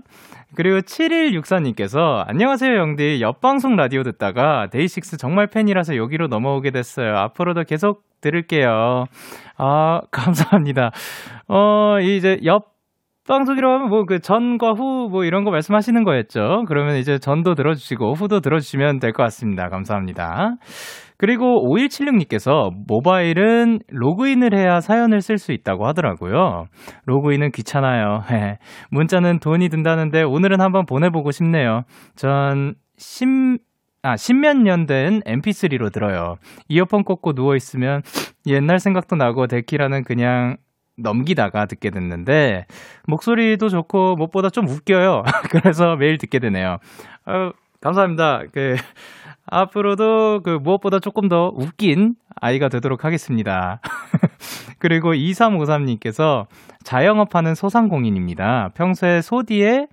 그리고 0.55 0.79
7164님께서 0.79 2.23
안녕하세요 2.27 2.75
영디 2.75 3.21
옆방송 3.21 3.75
라디오 3.75 4.01
듣다가 4.03 4.67
데이식스 4.71 5.17
정말 5.17 5.47
팬이라서 5.47 5.95
여기로 5.95 6.27
넘어오게 6.27 6.71
됐어요. 6.71 7.15
앞으로도 7.17 7.63
계속 7.63 8.01
들을게요. 8.21 9.05
아 9.57 10.01
감사합니다. 10.11 10.91
어 11.47 11.99
이제 12.01 12.39
옆 12.45 12.78
방송이라고 13.29 13.73
하면 13.75 13.89
뭐 13.89 14.03
그 14.05 14.19
전과 14.19 14.71
후 14.73 15.09
뭐 15.09 15.23
이런 15.23 15.43
거 15.43 15.51
말씀하시는 15.51 16.03
거였죠. 16.03 16.65
그러면 16.67 16.97
이제 16.97 17.17
전도 17.19 17.55
들어주시고 17.55 18.13
후도 18.13 18.41
들어주시면 18.41 18.99
될 18.99 19.11
것 19.13 19.23
같습니다. 19.23 19.69
감사합니다. 19.69 20.55
그리고 21.17 21.45
5176님께서 21.75 22.71
모바일은 22.87 23.79
로그인을 23.89 24.57
해야 24.57 24.79
사연을 24.79 25.21
쓸 25.21 25.37
수 25.37 25.51
있다고 25.51 25.85
하더라고요. 25.87 26.65
로그인은 27.05 27.51
귀찮아요. 27.51 28.21
문자는 28.91 29.39
돈이 29.39 29.69
든다는데 29.69 30.23
오늘은 30.23 30.61
한번 30.61 30.85
보내보고 30.85 31.31
싶네요. 31.31 31.81
전 32.15 32.75
10, 32.97 33.57
아, 34.03 34.15
십몇 34.15 34.57
년 34.57 34.85
된 34.85 35.19
mp3로 35.21 35.91
들어요. 35.91 36.35
이어폰 36.69 37.03
꽂고 37.03 37.33
누워있으면 37.33 38.01
옛날 38.47 38.79
생각도 38.79 39.15
나고 39.17 39.47
데키라는 39.47 40.03
그냥 40.03 40.55
넘기다가 41.01 41.65
듣게 41.65 41.89
됐는데 41.89 42.65
목소리도 43.07 43.69
좋고 43.69 44.15
무엇보다 44.15 44.49
좀 44.49 44.67
웃겨요. 44.67 45.23
그래서 45.51 45.95
매일 45.95 46.17
듣게 46.17 46.39
되네요. 46.39 46.77
어, 47.25 47.51
감사합니다. 47.81 48.43
그 48.53 48.75
앞으로도 49.45 50.41
그 50.43 50.49
무엇보다 50.61 50.99
조금 50.99 51.27
더 51.27 51.51
웃긴 51.53 52.15
아이가 52.35 52.69
되도록 52.69 53.03
하겠습니다. 53.03 53.81
그리고 54.79 55.13
2353님께서 55.13 56.45
자영업하는 56.83 57.55
소상공인입니다. 57.55 58.69
평소에 58.75 59.21
소디에 59.21 59.87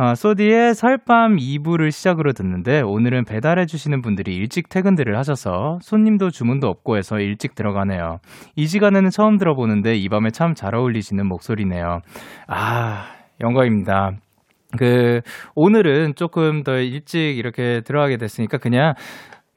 어, 0.00 0.14
소디의 0.14 0.74
설밤 0.74 1.36
2부를 1.36 1.90
시작으로 1.90 2.32
듣는데 2.32 2.80
오늘은 2.80 3.26
배달해 3.26 3.66
주시는 3.66 4.00
분들이 4.00 4.34
일찍 4.34 4.70
퇴근들을 4.70 5.14
하셔서 5.14 5.78
손님도 5.82 6.30
주문도 6.30 6.68
없고 6.68 6.96
해서 6.96 7.18
일찍 7.18 7.54
들어가네요. 7.54 8.16
이 8.56 8.66
시간에는 8.66 9.10
처음 9.10 9.36
들어보는데 9.36 9.96
이 9.96 10.08
밤에 10.08 10.30
참 10.30 10.54
잘 10.54 10.74
어울리시는 10.74 11.26
목소리네요. 11.28 12.00
아, 12.48 13.08
영광입니다. 13.42 14.12
그 14.78 15.20
오늘은 15.54 16.14
조금 16.16 16.62
더 16.62 16.78
일찍 16.78 17.36
이렇게 17.36 17.82
들어가게 17.84 18.16
됐으니까 18.16 18.56
그냥 18.56 18.94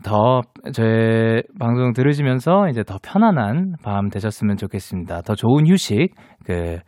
더 0.04 0.41
제 0.72 1.43
방송 1.60 1.91
들으시면서 1.91 2.70
이제 2.70 2.84
더 2.84 2.97
편안한 3.04 3.74
밤 3.84 4.08
되셨으면 4.10 4.56
좋겠습니다. 4.56 5.22
더 5.22 5.36
좋은 5.36 5.68
휴식, 5.68 6.16
그 6.45 6.80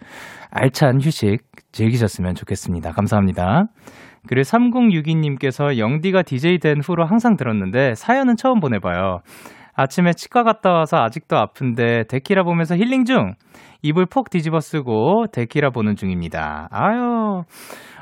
알찬 0.50 1.02
휴식 1.02 1.40
즐기셨으면 1.74 2.36
좋겠습니다. 2.36 2.92
감사합니다. 2.92 3.66
그리고 4.28 4.44
3062님께서 4.44 5.78
영디가 5.78 6.24
DJ 6.24 6.60
된 6.60 6.80
후로 6.80 7.06
항상 7.06 7.36
들었는데 7.36 7.96
사연은 7.96 8.38
처음 8.38 8.62
보내봐요. 8.62 9.20
아침에 9.76 10.12
치과 10.14 10.44
갔다 10.44 10.72
와서 10.72 10.98
아직도 10.98 11.38
아픈데 11.38 12.06
데키라 12.08 12.44
보면서 12.44 12.78
힐링 12.78 13.04
중. 13.04 13.34
입을 13.82 14.06
폭 14.06 14.30
뒤집어 14.30 14.62
쓰고 14.62 15.26
데키라 15.34 15.72
보는 15.72 15.96
중입니다. 15.96 16.70
아유. 16.72 17.44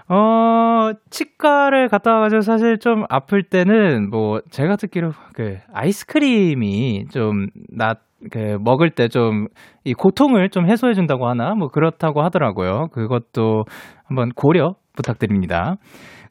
어, 0.10 0.92
치과를 1.10 1.88
갔다 1.90 2.14
와가지고 2.14 2.42
사실 2.42 2.78
좀 2.78 3.06
아플 3.10 3.44
때는 3.44 4.10
뭐 4.10 4.42
제가 4.52 4.76
듣기로 4.76 5.12
그 5.34 5.58
아이스크림이 5.74 7.08
좀 7.12 7.48
나, 7.70 7.96
그 8.32 8.58
먹을 8.62 8.90
때 8.90 9.08
좀 9.08 9.48
이 9.86 9.94
고통을 9.94 10.50
좀 10.50 10.66
해소해 10.70 10.94
준다고 10.94 11.28
하나 11.28 11.56
뭐 11.56 11.68
그렇다고 11.68 12.22
하더라고요. 12.22 12.88
그것도 12.94 13.66
한번 14.06 14.30
고려 14.34 14.76
부탁드립니다. 14.96 15.76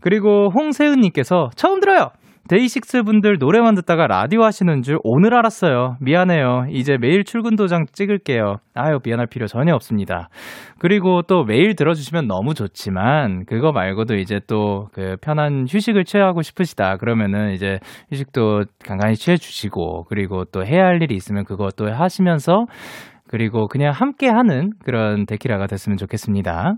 그리고 0.01 0.49
홍세은님께서 0.51 1.51
처음 1.55 1.81
들어요. 1.81 2.11
데이식스 2.49 3.05
분들 3.05 3.37
노래만 3.39 3.77
듣다가 3.77 4.09
라디오 4.09 4.43
하시는 4.43 4.83
줄 4.83 4.99
오늘 5.05 5.35
알았어요. 5.35 5.97
미안해요. 6.01 6.67
이제 6.71 6.97
매일 7.01 7.25
출근 7.25 7.55
도장 7.55 7.87
찍을게요. 7.93 8.57
아유, 8.75 8.99
미안할 9.05 9.27
필요 9.29 9.47
전혀 9.47 9.75
없습니다. 9.75 10.29
그리고 10.79 11.23
또 11.23 11.45
매일 11.45 11.77
들어주시면 11.77 12.27
너무 12.27 12.55
좋지만, 12.55 13.45
그거 13.47 13.71
말고도 13.73 14.17
이제 14.17 14.41
또 14.47 14.89
그 14.93 15.17
편한 15.23 15.67
휴식을 15.69 16.05
취하고 16.05 16.43
싶으시다. 16.43 16.97
그러면은 16.97 17.53
이제 17.53 17.79
휴식도 18.11 18.65
간간히 18.85 19.15
취해주시고, 19.15 20.05
그리고 20.09 20.45
또 20.45 20.67
해야 20.67 20.85
할 20.85 21.01
일이 21.03 21.15
있으면 21.15 21.45
그것도 21.45 21.93
하시면서, 21.93 22.67
그리고 23.29 23.69
그냥 23.69 23.93
함께 23.93 24.29
하는 24.29 24.71
그런 24.85 25.25
데키라가 25.27 25.67
됐으면 25.67 25.97
좋겠습니다. 25.97 26.75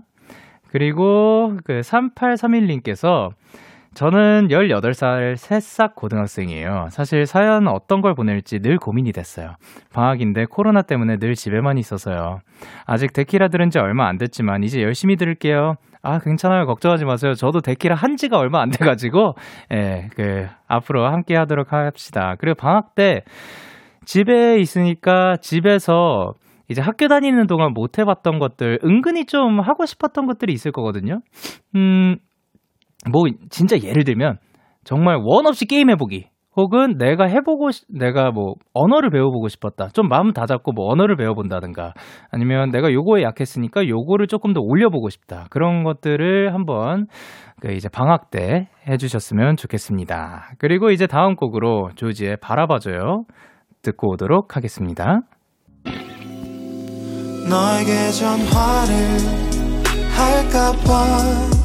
그리고 0.69 1.57
그 1.65 1.79
3831님께서 1.79 3.29
저는 3.95 4.49
18살 4.49 5.37
새싹 5.37 5.95
고등학생이에요. 5.95 6.89
사실 6.91 7.25
사연 7.25 7.69
어떤 7.69 8.01
걸 8.01 8.13
보낼지 8.13 8.59
늘 8.59 8.77
고민이 8.77 9.13
됐어요. 9.13 9.53
방학인데 9.93 10.45
코로나 10.49 10.81
때문에 10.81 11.17
늘 11.17 11.33
집에만 11.33 11.77
있어서요. 11.77 12.41
아직 12.85 13.13
데키라 13.13 13.47
들은 13.47 13.69
지 13.69 13.79
얼마 13.79 14.07
안 14.07 14.17
됐지만 14.17 14.63
이제 14.63 14.81
열심히 14.83 15.15
들을게요. 15.15 15.75
아, 16.01 16.19
괜찮아요. 16.19 16.65
걱정하지 16.65 17.05
마세요. 17.05 17.33
저도 17.35 17.61
데키라 17.61 17.95
한 17.95 18.17
지가 18.17 18.37
얼마 18.37 18.61
안 18.61 18.69
돼가지고, 18.69 19.33
예, 19.73 20.09
그, 20.15 20.45
앞으로 20.67 21.07
함께 21.07 21.35
하도록 21.35 21.71
합시다. 21.71 22.35
그리고 22.37 22.55
방학 22.55 22.93
때 22.95 23.23
집에 24.03 24.59
있으니까 24.59 25.37
집에서 25.37 26.33
이제 26.67 26.81
학교 26.81 27.07
다니는 27.07 27.47
동안 27.47 27.73
못 27.73 27.97
해봤던 27.97 28.39
것들, 28.39 28.79
은근히 28.83 29.25
좀 29.25 29.59
하고 29.61 29.85
싶었던 29.85 30.27
것들이 30.27 30.53
있을 30.53 30.71
거거든요. 30.71 31.21
음, 31.75 32.17
뭐 33.11 33.23
진짜 33.49 33.77
예를 33.81 34.03
들면 34.03 34.37
정말 34.83 35.17
원 35.21 35.47
없이 35.47 35.65
게임 35.65 35.89
해보기 35.89 36.27
혹은 36.57 36.97
내가 36.97 37.25
해보고 37.25 37.71
싶, 37.71 37.85
내가 37.89 38.31
뭐 38.31 38.55
언어를 38.73 39.09
배워보고 39.09 39.49
싶었다. 39.49 39.89
좀 39.89 40.07
마음 40.07 40.31
다 40.31 40.45
잡고 40.45 40.71
뭐 40.71 40.89
언어를 40.89 41.17
배워본다든가 41.17 41.93
아니면 42.31 42.71
내가 42.71 42.91
요거에 42.93 43.23
약했으니까 43.23 43.87
요거를 43.87 44.27
조금 44.27 44.53
더 44.53 44.61
올려보고 44.61 45.09
싶다. 45.09 45.47
그런 45.49 45.83
것들을 45.83 46.53
한번 46.53 47.07
그 47.59 47.73
이제 47.73 47.89
방학 47.89 48.31
때 48.31 48.69
해주셨으면 48.87 49.57
좋겠습니다. 49.57 50.53
그리고 50.57 50.91
이제 50.91 51.07
다음 51.07 51.35
곡으로 51.35 51.89
조지의 51.95 52.37
바라봐줘요 52.41 53.25
듣고 53.81 54.13
오도록 54.13 54.55
하겠습니다. 54.55 55.21
너에게 57.49 58.11
전화를 58.11 58.95
할까봐 60.17 61.64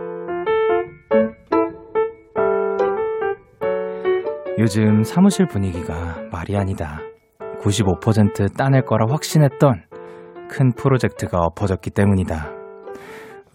요즘 4.61 5.01
사무실 5.01 5.47
분위기가 5.47 6.21
말이 6.31 6.55
아니다. 6.55 6.99
95% 7.63 8.55
따낼 8.55 8.83
거라 8.83 9.07
확신했던 9.09 9.85
큰 10.51 10.73
프로젝트가 10.73 11.39
엎어졌기 11.39 11.89
때문이다. 11.89 12.51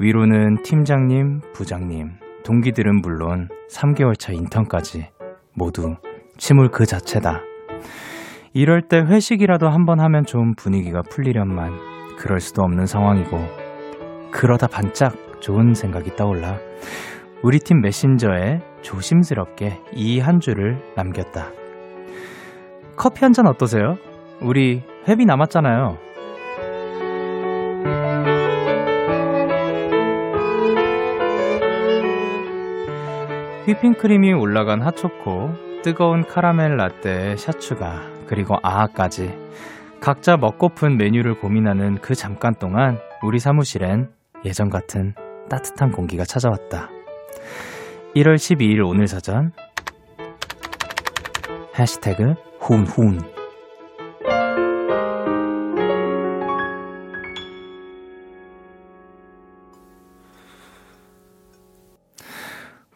위로는 0.01 0.63
팀장님, 0.65 1.43
부장님, 1.55 2.11
동기들은 2.45 3.03
물론 3.03 3.49
3개월 3.71 4.19
차 4.19 4.33
인턴까지 4.33 5.07
모두 5.55 5.95
침울 6.39 6.71
그 6.73 6.87
자체다. 6.87 7.41
이럴 8.53 8.83
때 8.83 8.99
회식이라도 8.99 9.69
한번 9.69 10.01
하면 10.01 10.25
좋은 10.25 10.57
분위기가 10.57 11.03
풀리련만 11.03 11.71
그럴 12.19 12.41
수도 12.41 12.63
없는 12.63 12.87
상황이고 12.87 13.39
그러다 14.33 14.67
반짝 14.67 15.15
좋은 15.41 15.73
생각이 15.73 16.17
떠올라 16.17 16.59
우리 17.43 17.59
팀 17.59 17.81
메신저에 17.81 18.61
조심스럽게 18.83 19.81
이 19.93 20.19
한 20.21 20.41
줄을 20.41 20.79
남겼다. 20.97 21.51
커피 22.97 23.21
한 23.25 23.33
잔 23.33 23.47
어떠세요? 23.47 23.97
우리 24.41 24.83
회비 25.07 25.27
남았잖아요. 25.27 25.99
휘핑크림이 33.67 34.33
올라간 34.33 34.81
핫초코, 34.83 35.51
뜨거운 35.83 36.25
카라멜 36.25 36.77
라떼 36.77 37.37
샷추가, 37.37 38.03
그리고 38.27 38.57
아하까지. 38.63 39.37
각자 40.01 40.37
먹고픈 40.37 40.97
메뉴를 40.97 41.39
고민하는 41.41 41.99
그 42.01 42.15
잠깐 42.15 42.55
동안 42.55 42.99
우리 43.23 43.39
사무실엔 43.39 44.11
예전 44.45 44.71
같은 44.71 45.15
따뜻한 45.49 45.91
공기가 45.91 46.25
찾아왔다. 46.25 46.91
1월 48.17 48.37
12일 48.37 48.83
오늘 48.89 49.07
사전 49.09 49.53
해시태그 51.79 52.33
훈훈 52.61 53.19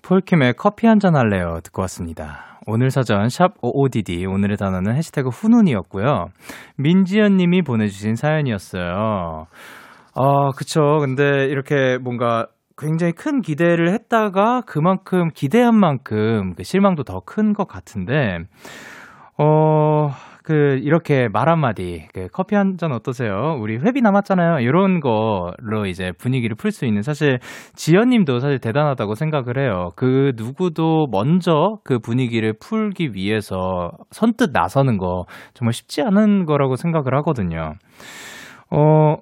폴킴의 0.02 0.54
커피 0.54 0.86
한 0.86 0.98
잔 0.98 1.14
할래요 1.14 1.60
듣고 1.64 1.82
왔습니다. 1.82 2.58
오늘 2.66 2.90
사전 2.90 3.28
샵 3.28 3.52
OODD 3.62 4.24
오늘의 4.24 4.56
단어는 4.56 4.96
해시태그 4.96 5.28
훈훈이었고요. 5.28 6.28
민지연 6.78 7.36
님이 7.36 7.60
보내주신 7.60 8.14
사연이었어요. 8.16 9.46
아, 10.14 10.50
그쵸. 10.56 10.80
근데 11.00 11.44
이렇게 11.44 11.98
뭔가 11.98 12.46
굉장히 12.80 13.12
큰 13.12 13.40
기대를 13.42 13.92
했다가 13.92 14.62
그만큼 14.66 15.28
기대한 15.34 15.74
만큼 15.78 16.54
그 16.56 16.64
실망도 16.64 17.04
더 17.04 17.20
큰 17.20 17.52
것 17.52 17.68
같은데, 17.68 18.38
어, 19.38 20.10
그, 20.42 20.78
이렇게 20.82 21.28
말 21.28 21.48
한마디, 21.48 22.06
그 22.14 22.26
커피 22.32 22.56
한 22.56 22.76
잔 22.78 22.92
어떠세요? 22.92 23.56
우리 23.60 23.76
회비 23.76 24.00
남았잖아요. 24.02 24.60
이런 24.60 25.00
거로 25.00 25.86
이제 25.86 26.12
분위기를 26.18 26.56
풀 26.56 26.72
수 26.72 26.86
있는 26.86 27.02
사실 27.02 27.38
지연 27.74 28.08
님도 28.08 28.40
사실 28.40 28.58
대단하다고 28.58 29.14
생각을 29.14 29.58
해요. 29.58 29.90
그 29.96 30.32
누구도 30.36 31.06
먼저 31.10 31.76
그 31.84 31.98
분위기를 31.98 32.54
풀기 32.58 33.10
위해서 33.14 33.90
선뜻 34.10 34.50
나서는 34.52 34.98
거 34.98 35.24
정말 35.54 35.72
쉽지 35.74 36.02
않은 36.02 36.46
거라고 36.46 36.76
생각을 36.76 37.14
하거든요. 37.18 37.74
어, 38.70 39.16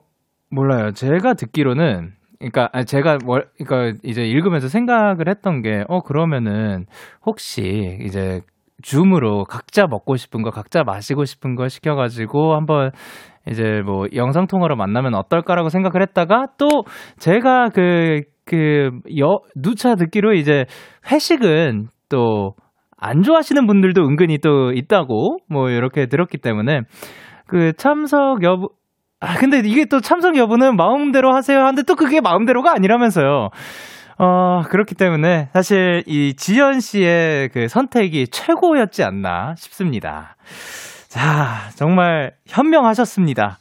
몰라요. 0.50 0.92
제가 0.92 1.34
듣기로는 1.34 2.12
그러니까 2.38 2.70
제가 2.84 3.18
뭘 3.24 3.48
그러니까 3.58 3.98
이제 4.04 4.22
읽으면서 4.22 4.68
생각을 4.68 5.28
했던 5.28 5.62
게 5.62 5.84
어 5.88 6.00
그러면은 6.00 6.86
혹시 7.26 7.98
이제 8.02 8.40
줌으로 8.82 9.44
각자 9.44 9.86
먹고 9.88 10.16
싶은 10.16 10.42
거, 10.42 10.50
각자 10.50 10.84
마시고 10.84 11.24
싶은 11.24 11.56
거 11.56 11.68
시켜가지고 11.68 12.54
한번 12.54 12.92
이제 13.48 13.82
뭐 13.84 14.06
영상 14.14 14.46
통화로 14.46 14.76
만나면 14.76 15.14
어떨까라고 15.14 15.68
생각을 15.68 16.02
했다가 16.02 16.46
또 16.58 16.68
제가 17.18 17.70
그, 17.70 18.20
그, 18.44 18.90
여, 19.18 19.40
누차 19.56 19.96
듣기로 19.96 20.34
이제 20.34 20.64
회식은 21.10 21.88
또 22.08 22.54
안 23.00 23.22
좋아하시는 23.22 23.66
분들도 23.66 24.02
은근히 24.02 24.38
또 24.38 24.72
있다고 24.72 25.38
뭐 25.48 25.70
이렇게 25.70 26.06
들었기 26.06 26.38
때문에 26.38 26.80
그 27.46 27.72
참석 27.74 28.42
여부, 28.42 28.68
아, 29.20 29.36
근데 29.36 29.58
이게 29.64 29.84
또 29.84 30.00
참석 30.00 30.36
여부는 30.36 30.76
마음대로 30.76 31.34
하세요 31.34 31.60
하는데 31.60 31.82
또 31.82 31.96
그게 31.96 32.20
마음대로가 32.20 32.72
아니라면서요. 32.72 33.50
어, 34.18 34.62
그렇기 34.68 34.94
때문에 34.94 35.48
사실 35.52 36.02
이 36.06 36.34
지연 36.36 36.80
씨의 36.80 37.50
그 37.50 37.68
선택이 37.68 38.28
최고였지 38.28 39.02
않나 39.02 39.54
싶습니다. 39.56 40.36
자, 41.08 41.70
정말 41.74 42.32
현명하셨습니다. 42.46 43.58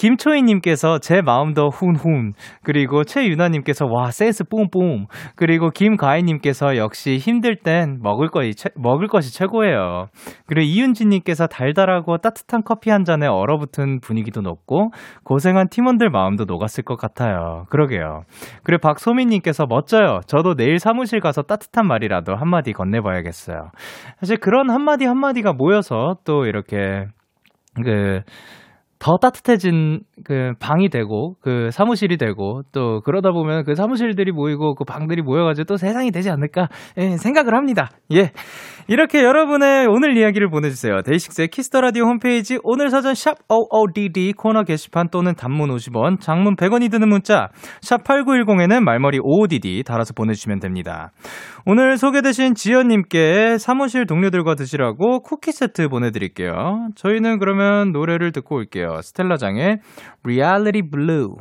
김초희님께서 0.00 0.98
제 0.98 1.20
마음도 1.20 1.68
훈훈 1.68 2.32
그리고 2.62 3.04
최유나님께서 3.04 3.84
와 3.84 4.10
센스 4.10 4.44
뿜뿜 4.44 5.04
그리고 5.36 5.68
김가희님께서 5.68 6.78
역시 6.78 7.18
힘들 7.18 7.56
땐 7.56 7.98
먹을 8.00 8.28
것이 8.28 8.54
최, 8.54 8.70
먹을 8.76 9.08
것이 9.08 9.34
최고예요. 9.34 10.06
그리고 10.46 10.64
이윤지님께서 10.64 11.48
달달하고 11.48 12.16
따뜻한 12.16 12.62
커피 12.64 12.88
한 12.88 13.04
잔에 13.04 13.26
얼어붙은 13.26 14.00
분위기도 14.00 14.40
높고 14.40 14.90
고생한 15.24 15.68
팀원들 15.68 16.08
마음도 16.08 16.44
녹았을 16.46 16.82
것 16.82 16.96
같아요. 16.96 17.66
그러게요. 17.68 18.22
그리고 18.62 18.80
박소민님께서 18.80 19.66
멋져요. 19.68 20.20
저도 20.26 20.54
내일 20.54 20.78
사무실 20.78 21.20
가서 21.20 21.42
따뜻한 21.42 21.86
말이라도 21.86 22.36
한마디 22.36 22.72
건네봐야겠어요. 22.72 23.70
사실 24.20 24.38
그런 24.38 24.70
한마디 24.70 25.04
한마디가 25.04 25.52
모여서 25.52 26.16
또 26.24 26.46
이렇게 26.46 27.04
그, 27.84 28.22
더 29.00 29.16
따뜻해진 29.16 30.00
그 30.24 30.52
방이 30.60 30.90
되고 30.90 31.34
그 31.40 31.70
사무실이 31.72 32.18
되고 32.18 32.60
또 32.70 33.00
그러다 33.00 33.32
보면 33.32 33.64
그 33.64 33.74
사무실들이 33.74 34.30
모이고 34.30 34.74
그 34.74 34.84
방들이 34.84 35.22
모여가지고 35.22 35.64
또 35.64 35.76
세상이 35.78 36.10
되지 36.10 36.28
않을까 36.28 36.68
예, 36.98 37.16
생각을 37.16 37.54
합니다. 37.54 37.88
예. 38.12 38.30
이렇게 38.88 39.22
여러분의 39.22 39.86
오늘 39.86 40.18
이야기를 40.18 40.50
보내주세요. 40.50 41.00
데이식스의 41.02 41.48
키스 41.48 41.68
더 41.68 41.80
라디오 41.80 42.04
홈페이지 42.04 42.58
오늘 42.62 42.90
사전 42.90 43.14
샵 43.14 43.36
OODD 43.48 44.34
코너 44.36 44.64
게시판 44.64 45.08
또는 45.08 45.34
단문 45.34 45.70
50원, 45.70 46.20
장문 46.20 46.56
100원이 46.56 46.90
드는 46.90 47.08
문자 47.08 47.48
샵 47.80 48.04
8910에는 48.04 48.80
말머리 48.80 49.18
OODD 49.22 49.82
달아서 49.84 50.12
보내주시면 50.12 50.60
됩니다. 50.60 51.10
오늘 51.66 51.98
소개되신 51.98 52.54
지연님께 52.54 53.58
사무실 53.58 54.06
동료들과 54.06 54.54
드시라고 54.54 55.20
쿠키 55.20 55.52
세트 55.52 55.88
보내드릴게요. 55.88 56.88
저희는 56.94 57.38
그러면 57.38 57.92
노래를 57.92 58.32
듣고 58.32 58.56
올게요. 58.56 59.00
스텔라장의 59.02 59.78
Reality 60.24 60.90
Blue. 60.90 61.34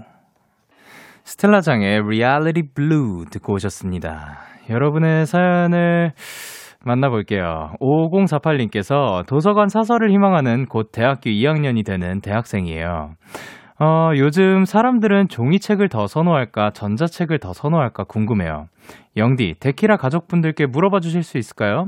스텔라장의 1.24 2.00
Reality 2.00 2.64
Blue 2.76 3.26
듣고 3.32 3.54
오셨습니다. 3.54 4.40
여러분의 4.70 5.26
사연을 5.26 6.12
만나볼게요. 6.84 7.74
5048님께서 7.80 9.26
도서관 9.28 9.68
사설을 9.68 10.12
희망하는 10.12 10.66
곧 10.66 10.92
대학교 10.92 11.30
2학년이 11.30 11.86
되는 11.86 12.20
대학생이에요. 12.22 13.14
어, 13.82 14.12
요즘 14.18 14.66
사람들은 14.66 15.30
종이책을 15.30 15.88
더 15.88 16.06
선호할까, 16.06 16.72
전자책을 16.72 17.40
더 17.40 17.54
선호할까 17.54 18.04
궁금해요. 18.04 18.68
영디, 19.16 19.56
데키라 19.60 19.96
가족분들께 19.96 20.66
물어봐 20.66 21.00
주실 21.00 21.24
수 21.24 21.38
있을까요? 21.38 21.86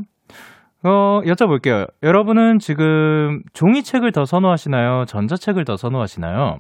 어, 0.84 1.22
여쭤볼게요. 1.26 1.88
여러분은 2.02 2.60
지금 2.60 3.42
종이책을 3.54 4.14
더 4.14 4.24
선호하시나요? 4.24 5.04
전자책을 5.06 5.66
더 5.66 5.76
선호하시나요? 5.76 6.60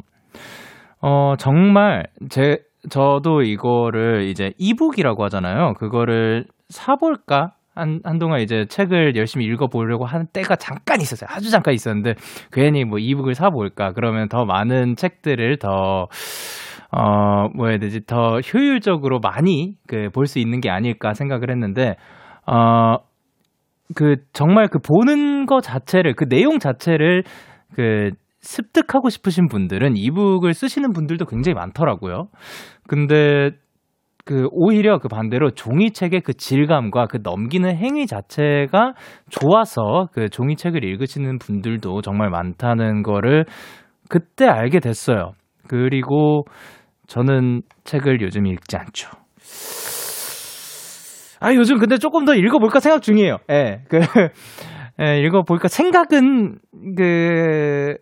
어, 1.01 1.33
정말, 1.39 2.07
제, 2.29 2.59
저도 2.89 3.41
이거를 3.41 4.23
이제 4.23 4.51
이북이라고 4.57 5.23
하잖아요. 5.25 5.73
그거를 5.75 6.45
사볼까? 6.69 7.53
한, 7.73 7.99
한동안 8.03 8.41
이제 8.41 8.65
책을 8.67 9.15
열심히 9.15 9.45
읽어보려고 9.45 10.05
하는 10.05 10.25
때가 10.33 10.55
잠깐 10.57 10.99
있었어요. 11.01 11.29
아주 11.31 11.49
잠깐 11.49 11.73
있었는데, 11.73 12.15
괜히 12.51 12.83
뭐 12.83 12.99
이북을 12.99 13.33
사볼까? 13.33 13.93
그러면 13.93 14.27
더 14.29 14.45
많은 14.45 14.95
책들을 14.95 15.57
더, 15.59 16.07
어, 16.91 17.47
뭐 17.55 17.69
해야 17.69 17.77
되지? 17.77 18.01
더 18.05 18.39
효율적으로 18.39 19.19
많이 19.19 19.75
그 19.87 20.09
볼 20.13 20.27
수 20.27 20.39
있는 20.39 20.59
게 20.59 20.69
아닐까 20.69 21.13
생각을 21.13 21.49
했는데, 21.49 21.95
어, 22.45 22.97
그 23.95 24.15
정말 24.33 24.67
그 24.67 24.79
보는 24.79 25.45
거 25.45 25.61
자체를, 25.61 26.13
그 26.15 26.27
내용 26.27 26.59
자체를 26.59 27.23
그 27.75 28.11
습득하고 28.41 29.09
싶으신 29.09 29.47
분들은 29.47 29.95
이북을 29.95 30.53
쓰시는 30.53 30.93
분들도 30.93 31.25
굉장히 31.25 31.53
많더라고요. 31.55 32.27
근데 32.87 33.51
그 34.31 34.47
오히려 34.51 34.97
그 34.97 35.09
반대로 35.09 35.51
종이책의 35.51 36.21
그 36.21 36.33
질감과 36.33 37.07
그 37.07 37.19
넘기는 37.21 37.69
행위 37.75 38.07
자체가 38.07 38.93
좋아서 39.29 40.07
그 40.13 40.29
종이책을 40.29 40.85
읽으시는 40.85 41.37
분들도 41.37 42.01
정말 42.01 42.29
많다는 42.29 43.03
거를 43.03 43.43
그때 44.07 44.45
알게 44.47 44.79
됐어요. 44.79 45.33
그리고 45.67 46.45
저는 47.07 47.63
책을 47.83 48.21
요즘 48.21 48.47
읽지 48.47 48.77
않죠. 48.77 49.09
아, 51.41 51.53
요즘 51.53 51.77
근데 51.77 51.97
조금 51.97 52.23
더 52.23 52.33
읽어볼까 52.33 52.79
생각 52.79 53.01
중이에요. 53.01 53.35
예, 53.49 53.81
그, 53.89 53.99
예, 55.01 55.19
읽어볼까 55.25 55.67
생각은, 55.67 56.55
그, 56.95 57.97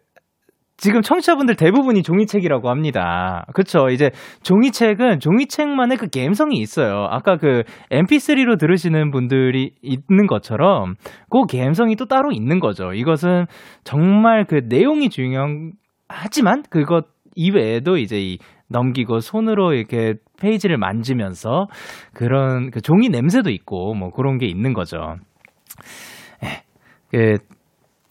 지금 0.80 1.01
청취자분들 1.01 1.55
대부분이 1.55 2.03
종이책이라고 2.03 2.69
합니다. 2.69 3.45
그쵸. 3.53 3.89
이제 3.89 4.11
종이책은 4.43 5.19
종이책만의 5.19 5.97
그 5.97 6.07
감성이 6.07 6.57
있어요. 6.59 7.05
아까 7.09 7.36
그 7.36 7.63
mp3로 7.91 8.57
들으시는 8.57 9.11
분들이 9.11 9.73
있는 9.82 10.25
것처럼 10.25 10.95
그 11.30 11.57
감성이 11.57 11.97
또 11.97 12.05
따로 12.05 12.32
있는 12.32 12.61
거죠. 12.61 12.93
이것은 12.93 13.45
정말 13.84 14.45
그 14.45 14.61
내용이 14.69 15.09
중요하지만 15.09 16.63
그것 16.69 17.07
이외에도 17.36 17.97
이제 17.97 18.17
이 18.17 18.38
넘기고 18.69 19.19
손으로 19.19 19.73
이렇게 19.73 20.13
페이지를 20.39 20.77
만지면서 20.77 21.67
그런 22.13 22.71
그 22.71 22.82
종이 22.82 23.09
냄새도 23.09 23.49
있고 23.49 23.95
뭐 23.95 24.11
그런 24.11 24.38
게 24.38 24.45
있는 24.45 24.73
거죠. 24.73 24.97
예. 26.43 26.63
그 27.11 27.38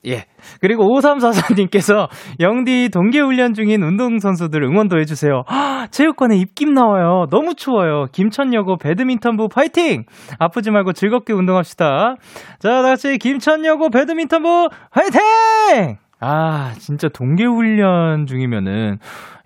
예. 0.09 0.25
그리고 0.61 0.85
5344님께서 0.85 2.09
영디 2.41 2.91
동계훈련 2.93 3.55
중인 3.55 3.83
운동선수들 3.83 4.63
응원도 4.63 4.99
해주세요. 5.01 5.43
아, 5.47 5.87
체육관에 5.91 6.37
입김 6.37 6.73
나와요. 6.73 7.27
너무 7.31 7.55
추워요. 7.55 8.07
김천여고 8.13 8.79
배드민턴부 8.79 9.49
파이팅! 9.49 10.05
아프지 10.39 10.71
말고 10.71 10.93
즐겁게 10.93 11.33
운동합시다. 11.33 12.17
자, 12.59 12.69
다 12.69 12.83
같이 12.83 13.19
김천여고 13.19 13.91
배드민턴부 13.91 14.69
파이팅! 14.91 15.99
아, 16.21 16.73
진짜 16.79 17.09
동계훈련 17.09 18.27
중이면은, 18.27 18.99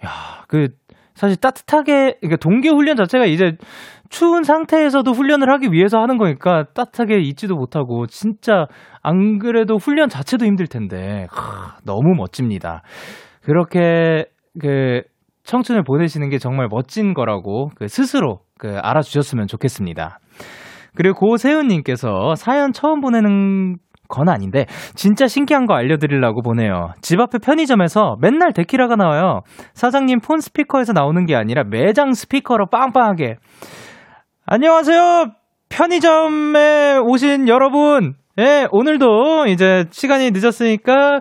야, 0.05 0.11
그, 0.49 0.69
사실 1.15 1.37
따뜻하게, 1.37 2.17
그러니까 2.21 2.37
동계훈련 2.37 2.97
자체가 2.97 3.27
이제 3.27 3.57
추운 4.13 4.43
상태에서도 4.43 5.11
훈련을 5.11 5.51
하기 5.55 5.73
위해서 5.73 5.99
하는 5.99 6.19
거니까 6.19 6.65
따뜻하게 6.75 7.21
있지도 7.21 7.57
못하고 7.57 8.07
진짜 8.07 8.67
안 9.03 9.39
그래도 9.39 9.79
훈련 9.79 10.11
자체도 10.11 10.45
힘들 10.45 10.67
텐데 10.67 11.27
하, 11.31 11.79
너무 11.87 12.15
멋집니다. 12.15 12.83
그렇게 13.43 14.27
그 14.61 15.01
청춘을 15.45 15.83
보내시는 15.83 16.29
게 16.29 16.37
정말 16.37 16.69
멋진 16.71 17.15
거라고 17.15 17.71
그 17.75 17.89
스스로 17.89 18.41
그 18.59 18.77
알아주셨으면 18.83 19.47
좋겠습니다. 19.47 20.19
그리고 20.95 21.15
고세훈님께서 21.19 22.35
사연 22.35 22.75
처음 22.75 23.01
보내는 23.01 23.77
건 24.09 24.29
아닌데 24.29 24.67
진짜 24.95 25.27
신기한 25.27 25.65
거 25.65 25.73
알려드리려고 25.73 26.43
보내요. 26.43 26.91
집 27.01 27.19
앞에 27.19 27.39
편의점에서 27.39 28.17
맨날 28.21 28.53
데키라가 28.53 28.95
나와요. 28.95 29.41
사장님 29.73 30.21
폰 30.21 30.41
스피커에서 30.41 30.93
나오는 30.93 31.25
게 31.25 31.35
아니라 31.35 31.65
매장 31.65 32.13
스피커로 32.13 32.67
빵빵하게. 32.67 33.37
안녕하세요. 34.47 35.33
편의점에 35.69 36.99
오신 37.05 37.49
여러분. 37.49 38.15
예, 38.39 38.67
오늘도 38.73 39.47
이제 39.47 39.85
시간이 39.91 40.31
늦었으니까 40.33 41.21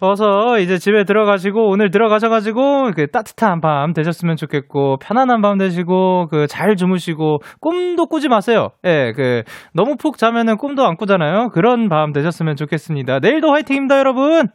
어서 0.00 0.58
이제 0.58 0.78
집에 0.78 1.04
들어가시고 1.04 1.68
오늘 1.68 1.90
들어가셔가지고 1.90 2.92
그 2.94 3.10
따뜻한 3.10 3.60
밤 3.60 3.92
되셨으면 3.92 4.36
좋겠고 4.36 4.98
편안한 4.98 5.40
밤 5.42 5.58
되시고 5.58 6.28
그 6.28 6.46
잘 6.46 6.76
주무시고 6.76 7.38
꿈도 7.60 8.06
꾸지 8.06 8.28
마세요. 8.28 8.68
예, 8.84 9.12
그 9.16 9.42
너무 9.74 9.96
푹 9.96 10.16
자면은 10.18 10.56
꿈도 10.56 10.84
안 10.86 10.96
꾸잖아요. 10.96 11.48
그런 11.48 11.88
밤 11.88 12.12
되셨으면 12.12 12.56
좋겠습니다. 12.56 13.18
내일도 13.20 13.50
화이팅입니다, 13.52 13.98
여러분. 13.98 14.48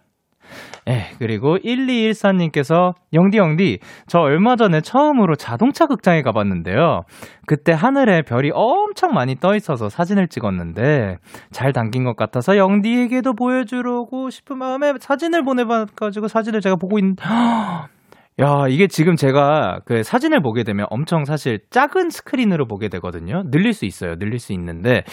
예, 0.87 1.07
그리고 1.19 1.57
1214님께서, 1.57 2.93
영디, 3.11 3.37
영디, 3.37 3.79
저 4.07 4.19
얼마 4.19 4.55
전에 4.55 4.79
처음으로 4.79 5.35
자동차 5.35 5.85
극장에 5.85 6.21
가봤는데요. 6.21 7.01
그때 7.45 7.73
하늘에 7.73 8.21
별이 8.21 8.51
엄청 8.53 9.11
많이 9.13 9.35
떠 9.35 9.55
있어서 9.55 9.89
사진을 9.89 10.29
찍었는데, 10.29 11.17
잘 11.51 11.73
담긴 11.73 12.05
것 12.05 12.15
같아서 12.15 12.55
영디에게도 12.55 13.33
보여주려고 13.33 14.29
싶은 14.29 14.57
마음에 14.57 14.93
사진을 14.97 15.43
보내봐가지고 15.43 16.29
사진을 16.29 16.61
제가 16.61 16.77
보고 16.77 16.99
있는, 16.99 17.15
야, 18.39 18.67
이게 18.69 18.87
지금 18.87 19.15
제가 19.15 19.79
그 19.83 20.03
사진을 20.03 20.41
보게 20.41 20.63
되면 20.63 20.85
엄청 20.89 21.25
사실 21.25 21.59
작은 21.69 22.11
스크린으로 22.11 22.67
보게 22.67 22.87
되거든요. 22.87 23.43
늘릴 23.49 23.73
수 23.73 23.85
있어요. 23.85 24.15
늘릴 24.15 24.39
수 24.39 24.53
있는데, 24.53 25.03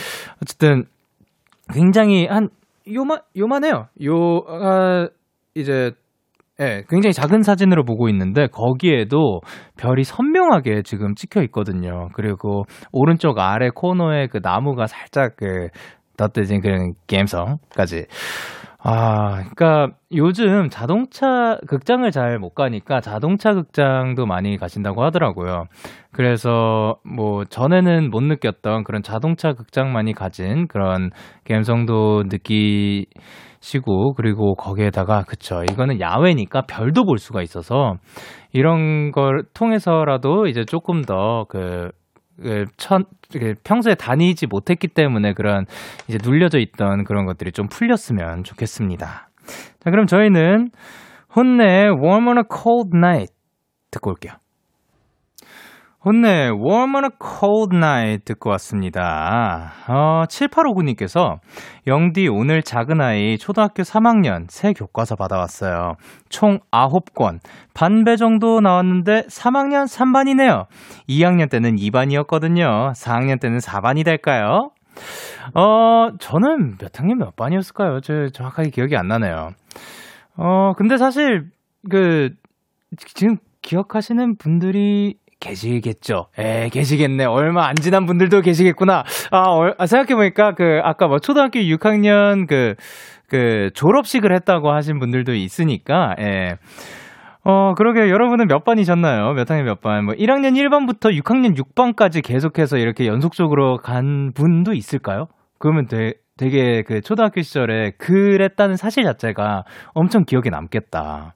어쨌든, 0.42 0.84
굉장히 1.72 2.26
한, 2.26 2.50
요만, 2.92 3.20
요만해요. 3.36 3.86
요, 4.04 4.44
아, 4.46 5.08
이제 5.54 5.92
예, 6.60 6.84
굉장히 6.88 7.12
작은 7.12 7.42
사진으로 7.42 7.84
보고 7.84 8.08
있는데 8.08 8.46
거기에도 8.46 9.40
별이 9.76 10.04
선명하게 10.04 10.82
지금 10.82 11.14
찍혀 11.16 11.42
있거든요. 11.44 12.10
그리고 12.14 12.64
오른쪽 12.92 13.38
아래 13.40 13.70
코너에 13.74 14.28
그 14.28 14.38
나무가 14.40 14.86
살짝 14.86 15.34
그 15.36 15.68
덧대진 16.16 16.60
그런 16.60 16.92
감성까지. 17.08 18.06
아, 18.86 19.42
그러니까 19.54 19.96
요즘 20.12 20.68
자동차 20.68 21.58
극장을 21.66 22.08
잘 22.10 22.38
못 22.38 22.54
가니까 22.54 23.00
자동차 23.00 23.54
극장도 23.54 24.26
많이 24.26 24.58
가신다고 24.58 25.02
하더라고요. 25.02 25.64
그래서 26.12 26.96
뭐 27.04 27.44
전에는 27.44 28.10
못 28.10 28.22
느꼈던 28.22 28.84
그런 28.84 29.02
자동차 29.02 29.54
극장만이 29.54 30.12
가진 30.12 30.68
그런 30.68 31.10
감성도 31.48 32.24
느끼 32.28 33.06
시고 33.64 34.12
그리고 34.12 34.54
거기에다가 34.54 35.22
그쵸 35.22 35.62
이거는 35.64 35.98
야외니까 35.98 36.62
별도 36.68 37.04
볼 37.04 37.16
수가 37.16 37.40
있어서 37.40 37.94
이런 38.52 39.10
걸 39.10 39.42
통해서라도 39.54 40.46
이제 40.46 40.64
조금 40.64 41.00
더그 41.00 41.90
그, 42.42 42.64
천, 42.76 43.04
그 43.32 43.54
평소에 43.64 43.94
다니지 43.94 44.48
못했기 44.48 44.88
때문에 44.88 45.32
그런 45.32 45.64
이제 46.08 46.18
눌려져 46.22 46.58
있던 46.58 47.04
그런 47.04 47.24
것들이 47.24 47.52
좀 47.52 47.68
풀렸으면 47.68 48.44
좋겠습니다. 48.44 49.28
자, 49.80 49.90
그럼 49.90 50.06
저희는 50.06 50.68
혼내 51.34 51.86
Warm 51.86 52.28
on 52.28 52.38
a 52.38 52.44
Cold 52.52 52.90
Night 52.94 53.32
듣고 53.90 54.10
올게요. 54.10 54.34
혼내 56.04 56.50
Warm 56.50 56.96
on 56.96 57.04
a 57.04 57.10
Cold 57.18 57.74
Night 57.74 58.24
듣고 58.26 58.50
왔습니다. 58.50 59.72
어, 59.88 60.24
7859님께서 60.28 61.38
영디 61.86 62.28
오늘 62.28 62.62
작은 62.62 63.00
아이 63.00 63.38
초등학교 63.38 63.82
3학년 63.82 64.44
새 64.50 64.74
교과서 64.74 65.16
받아왔어요. 65.16 65.94
총 66.28 66.58
9권, 66.70 67.38
반배 67.72 68.16
정도 68.16 68.60
나왔는데 68.60 69.22
3학년 69.30 69.86
3반이네요. 69.86 70.66
2학년 71.08 71.48
때는 71.48 71.76
2반이었거든요. 71.76 72.92
4학년 72.92 73.40
때는 73.40 73.56
4반이 73.56 74.04
될까요? 74.04 74.72
어, 75.54 76.10
저는 76.18 76.76
몇 76.76 77.00
학년 77.00 77.16
몇 77.16 77.34
반이었을까요? 77.34 78.00
저 78.02 78.28
정확하게 78.28 78.68
기억이 78.68 78.94
안 78.94 79.08
나네요. 79.08 79.52
어, 80.36 80.72
근데 80.76 80.98
사실 80.98 81.46
그 81.90 82.28
지금 83.14 83.38
기억하시는 83.62 84.36
분들이 84.36 85.14
계시겠죠. 85.44 86.28
에, 86.38 86.68
계시겠네. 86.70 87.24
얼마 87.26 87.66
안 87.66 87.76
지난 87.76 88.06
분들도 88.06 88.40
계시겠구나. 88.40 89.04
아, 89.30 89.38
얼, 89.50 89.74
아, 89.78 89.86
생각해보니까, 89.86 90.54
그, 90.54 90.80
아까 90.82 91.06
뭐, 91.06 91.18
초등학교 91.18 91.60
6학년 91.60 92.46
그, 92.46 92.74
그, 93.28 93.70
졸업식을 93.74 94.34
했다고 94.34 94.72
하신 94.72 94.98
분들도 94.98 95.34
있으니까, 95.34 96.14
예. 96.18 96.56
어, 97.46 97.74
그러게 97.76 98.08
여러분은 98.08 98.48
몇 98.48 98.64
반이셨나요? 98.64 99.34
몇 99.34 99.50
학년 99.50 99.66
몇 99.66 99.82
반? 99.82 100.06
뭐 100.06 100.14
1학년 100.14 100.54
1반부터 100.54 101.14
6학년 101.22 101.54
6반까지 101.54 102.24
계속해서 102.24 102.78
이렇게 102.78 103.06
연속적으로 103.06 103.76
간 103.76 104.32
분도 104.34 104.72
있을까요? 104.72 105.26
그러면 105.58 105.86
되, 105.86 106.14
되게 106.38 106.82
그 106.82 107.02
초등학교 107.02 107.42
시절에 107.42 107.90
그랬다는 107.98 108.76
사실 108.76 109.04
자체가 109.04 109.64
엄청 109.92 110.24
기억에 110.24 110.48
남겠다. 110.48 111.34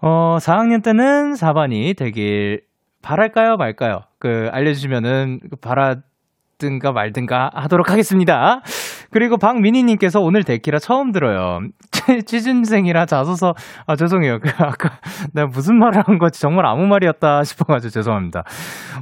어, 0.00 0.38
4학년 0.40 0.82
때는 0.82 1.34
4반이 1.34 1.96
되길 1.96 2.62
바랄까요, 3.02 3.56
말까요? 3.56 4.02
그, 4.18 4.48
알려주시면은, 4.52 5.40
그 5.50 5.56
바라든가 5.56 6.92
말든가 6.92 7.50
하도록 7.54 7.90
하겠습니다. 7.90 8.62
그리고 9.10 9.36
박민희님께서 9.38 10.20
오늘 10.20 10.44
데키라 10.44 10.78
처음 10.78 11.12
들어요. 11.12 11.60
취준생이라 12.26 13.06
자소서, 13.06 13.54
아, 13.86 13.96
죄송해요. 13.96 14.38
그, 14.40 14.50
아까, 14.58 14.98
내가 15.34 15.48
무슨 15.48 15.78
말을 15.78 16.02
한 16.06 16.18
거지? 16.18 16.40
정말 16.40 16.66
아무 16.66 16.86
말이었다 16.86 17.42
싶어가지고 17.44 17.90
죄송합니다. 17.90 18.42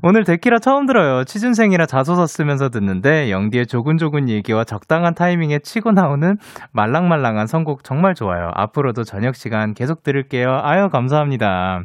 오늘 0.02 0.24
데키라 0.24 0.58
처음 0.58 0.86
들어요. 0.86 1.24
취준생이라 1.24 1.86
자소서 1.86 2.26
쓰면서 2.26 2.68
듣는데, 2.68 3.30
영디의 3.30 3.66
조근조근 3.66 4.28
얘기와 4.28 4.64
적당한 4.64 5.14
타이밍에 5.14 5.58
치고 5.60 5.92
나오는 5.92 6.36
말랑말랑한 6.72 7.46
선곡 7.46 7.84
정말 7.84 8.14
좋아요. 8.14 8.50
앞으로도 8.54 9.04
저녁 9.04 9.36
시간 9.36 9.74
계속 9.74 10.02
들을게요. 10.02 10.48
아유, 10.62 10.88
감사합니다. 10.90 11.80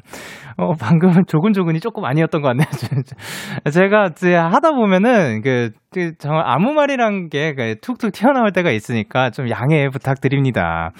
어, 0.57 0.73
방금은 0.73 1.23
조근조근이 1.27 1.79
조금 1.79 2.05
아니었던 2.05 2.41
것 2.41 2.49
같네요. 2.49 2.67
제가 3.71 4.11
하다 4.51 4.71
보면은, 4.71 5.41
그, 5.41 5.71
그 5.93 6.13
정말 6.19 6.43
아무 6.45 6.71
말이란 6.73 7.29
게그 7.29 7.75
툭툭 7.81 8.13
튀어나올 8.13 8.51
때가 8.51 8.71
있으니까 8.71 9.29
좀 9.29 9.49
양해 9.49 9.89
부탁드립니다. 9.89 10.91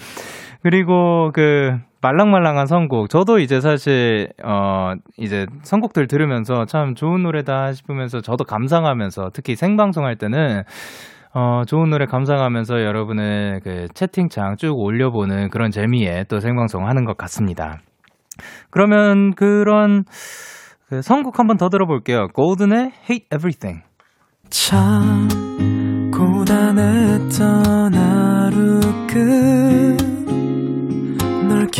그리고 0.62 1.30
그 1.32 1.76
말랑말랑한 2.02 2.66
선곡. 2.66 3.08
저도 3.08 3.38
이제 3.38 3.60
사실 3.60 4.28
어 4.44 4.94
이제 5.18 5.46
선곡들 5.62 6.06
들으면서 6.08 6.64
참 6.66 6.94
좋은 6.94 7.22
노래다 7.22 7.72
싶으면서 7.72 8.20
저도 8.20 8.44
감상하면서 8.44 9.30
특히 9.32 9.54
생방송 9.54 10.04
할 10.04 10.16
때는 10.16 10.62
어 11.34 11.62
좋은 11.66 11.90
노래 11.90 12.06
감상하면서 12.06 12.82
여러분의 12.82 13.60
그 13.62 13.86
채팅창 13.94 14.56
쭉 14.56 14.78
올려보는 14.78 15.50
그런 15.50 15.70
재미에 15.70 16.24
또 16.28 16.40
생방송 16.40 16.88
하는 16.88 17.04
것 17.04 17.16
같습니다. 17.16 17.78
그러면 18.70 19.34
그런 19.34 20.04
그 20.88 21.02
선곡 21.02 21.38
한번 21.38 21.56
더 21.56 21.68
들어볼게요. 21.68 22.28
골든의 22.34 22.92
Hate 23.08 23.26
Everything. 23.32 23.82
참 24.50 25.28
고단했던 26.12 27.94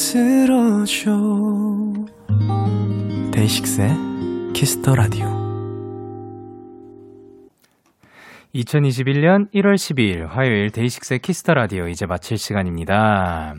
들어줘 0.00 1.10
데이식스의 3.32 3.90
키스 4.54 4.79
더 4.79 4.94
라디오 4.94 5.26
2021년 8.54 9.52
1월 9.52 9.74
12일 9.74 10.26
화요일 10.26 10.70
데이식스의 10.70 11.20
키스 11.20 11.40
더 11.40 11.52
라디오 11.52 11.86
이제 11.86 12.06
마칠 12.06 12.38
시간입니다. 12.38 13.54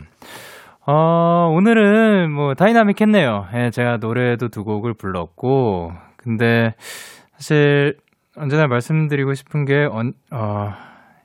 어, 0.84 1.48
오늘은 1.54 2.32
뭐 2.32 2.54
다이나믹했네요. 2.54 3.46
예, 3.54 3.70
제가 3.70 3.98
노래도 3.98 4.48
두 4.48 4.64
곡을 4.64 4.94
불렀고, 4.94 5.92
근데 6.16 6.74
사실 7.34 7.96
언제나 8.36 8.66
말씀드리고 8.66 9.34
싶은 9.34 9.64
게, 9.64 9.84
어, 9.84 10.72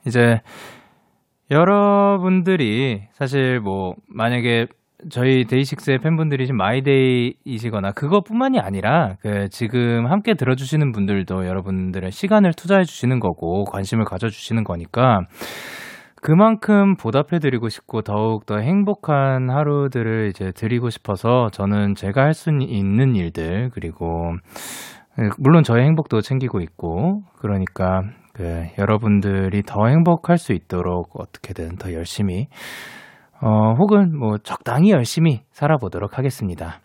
이제 0.06 0.42
여러분들이 1.50 3.08
사실 3.14 3.60
뭐 3.60 3.96
만약에 4.08 4.68
저희 5.10 5.46
데이식스의 5.46 6.00
팬분들이 6.00 6.46
지금 6.46 6.58
마이데이이시거나 6.58 7.92
그것뿐만이 7.92 8.60
아니라 8.60 9.16
그 9.22 9.48
지금 9.50 10.08
함께 10.08 10.34
들어주시는 10.34 10.92
분들도 10.92 11.46
여러분들의 11.46 12.12
시간을 12.12 12.54
투자해 12.54 12.84
주시는 12.84 13.20
거고 13.20 13.64
관심을 13.66 14.06
가져 14.06 14.30
주시는 14.30 14.64
거니까 14.64 15.22
그만큼 16.22 16.96
보답해드리고 16.96 17.70
싶고 17.70 18.02
더욱 18.02 18.46
더 18.46 18.58
행복한 18.58 19.50
하루들을 19.50 20.30
이제 20.30 20.52
드리고 20.52 20.90
싶어서 20.90 21.50
저는 21.52 21.96
제가 21.96 22.24
할 22.24 22.34
수 22.34 22.50
있는 22.50 23.16
일들 23.16 23.70
그리고 23.74 24.34
물론 25.38 25.64
저의 25.64 25.86
행복도 25.86 26.22
챙기고 26.22 26.60
있고 26.62 27.24
그러니까 27.40 28.02
그 28.34 28.66
여러분들이 28.78 29.64
더 29.64 29.88
행복할 29.88 30.38
수 30.38 30.54
있도록 30.54 31.20
어떻게든 31.20 31.78
더 31.78 31.94
열심히 31.94 32.48
어, 33.42 33.74
혹은 33.78 34.18
뭐 34.18 34.38
적당히 34.38 34.92
열심히 34.92 35.42
살아보도록 35.52 36.18
하겠습니다. 36.18 36.80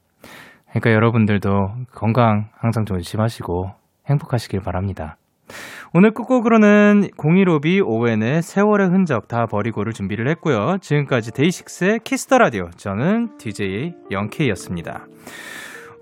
그러니까 0.70 0.92
여러분들도 0.92 1.50
건강 1.92 2.48
항상 2.58 2.84
조심하시고 2.84 3.70
행복하시길 4.08 4.60
바랍니다. 4.60 5.16
오늘 5.94 6.12
끝곡으로는 6.12 7.08
015B 7.18 7.86
오왠의 7.86 8.42
세월의 8.42 8.88
흔적 8.88 9.28
다 9.28 9.44
버리고를 9.46 9.92
준비를 9.92 10.28
했고요. 10.30 10.78
지금까지 10.80 11.32
데이식스의 11.32 12.00
Kiss 12.04 12.24
the 12.24 12.38
Radio 12.38 12.70
저는 12.76 13.36
DJ 13.38 13.92
영케이였습니다. 14.10 15.06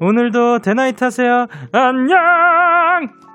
오늘도 0.01 0.61
대나잇 0.61 1.03
하세요. 1.03 1.46
안녕! 1.72 3.30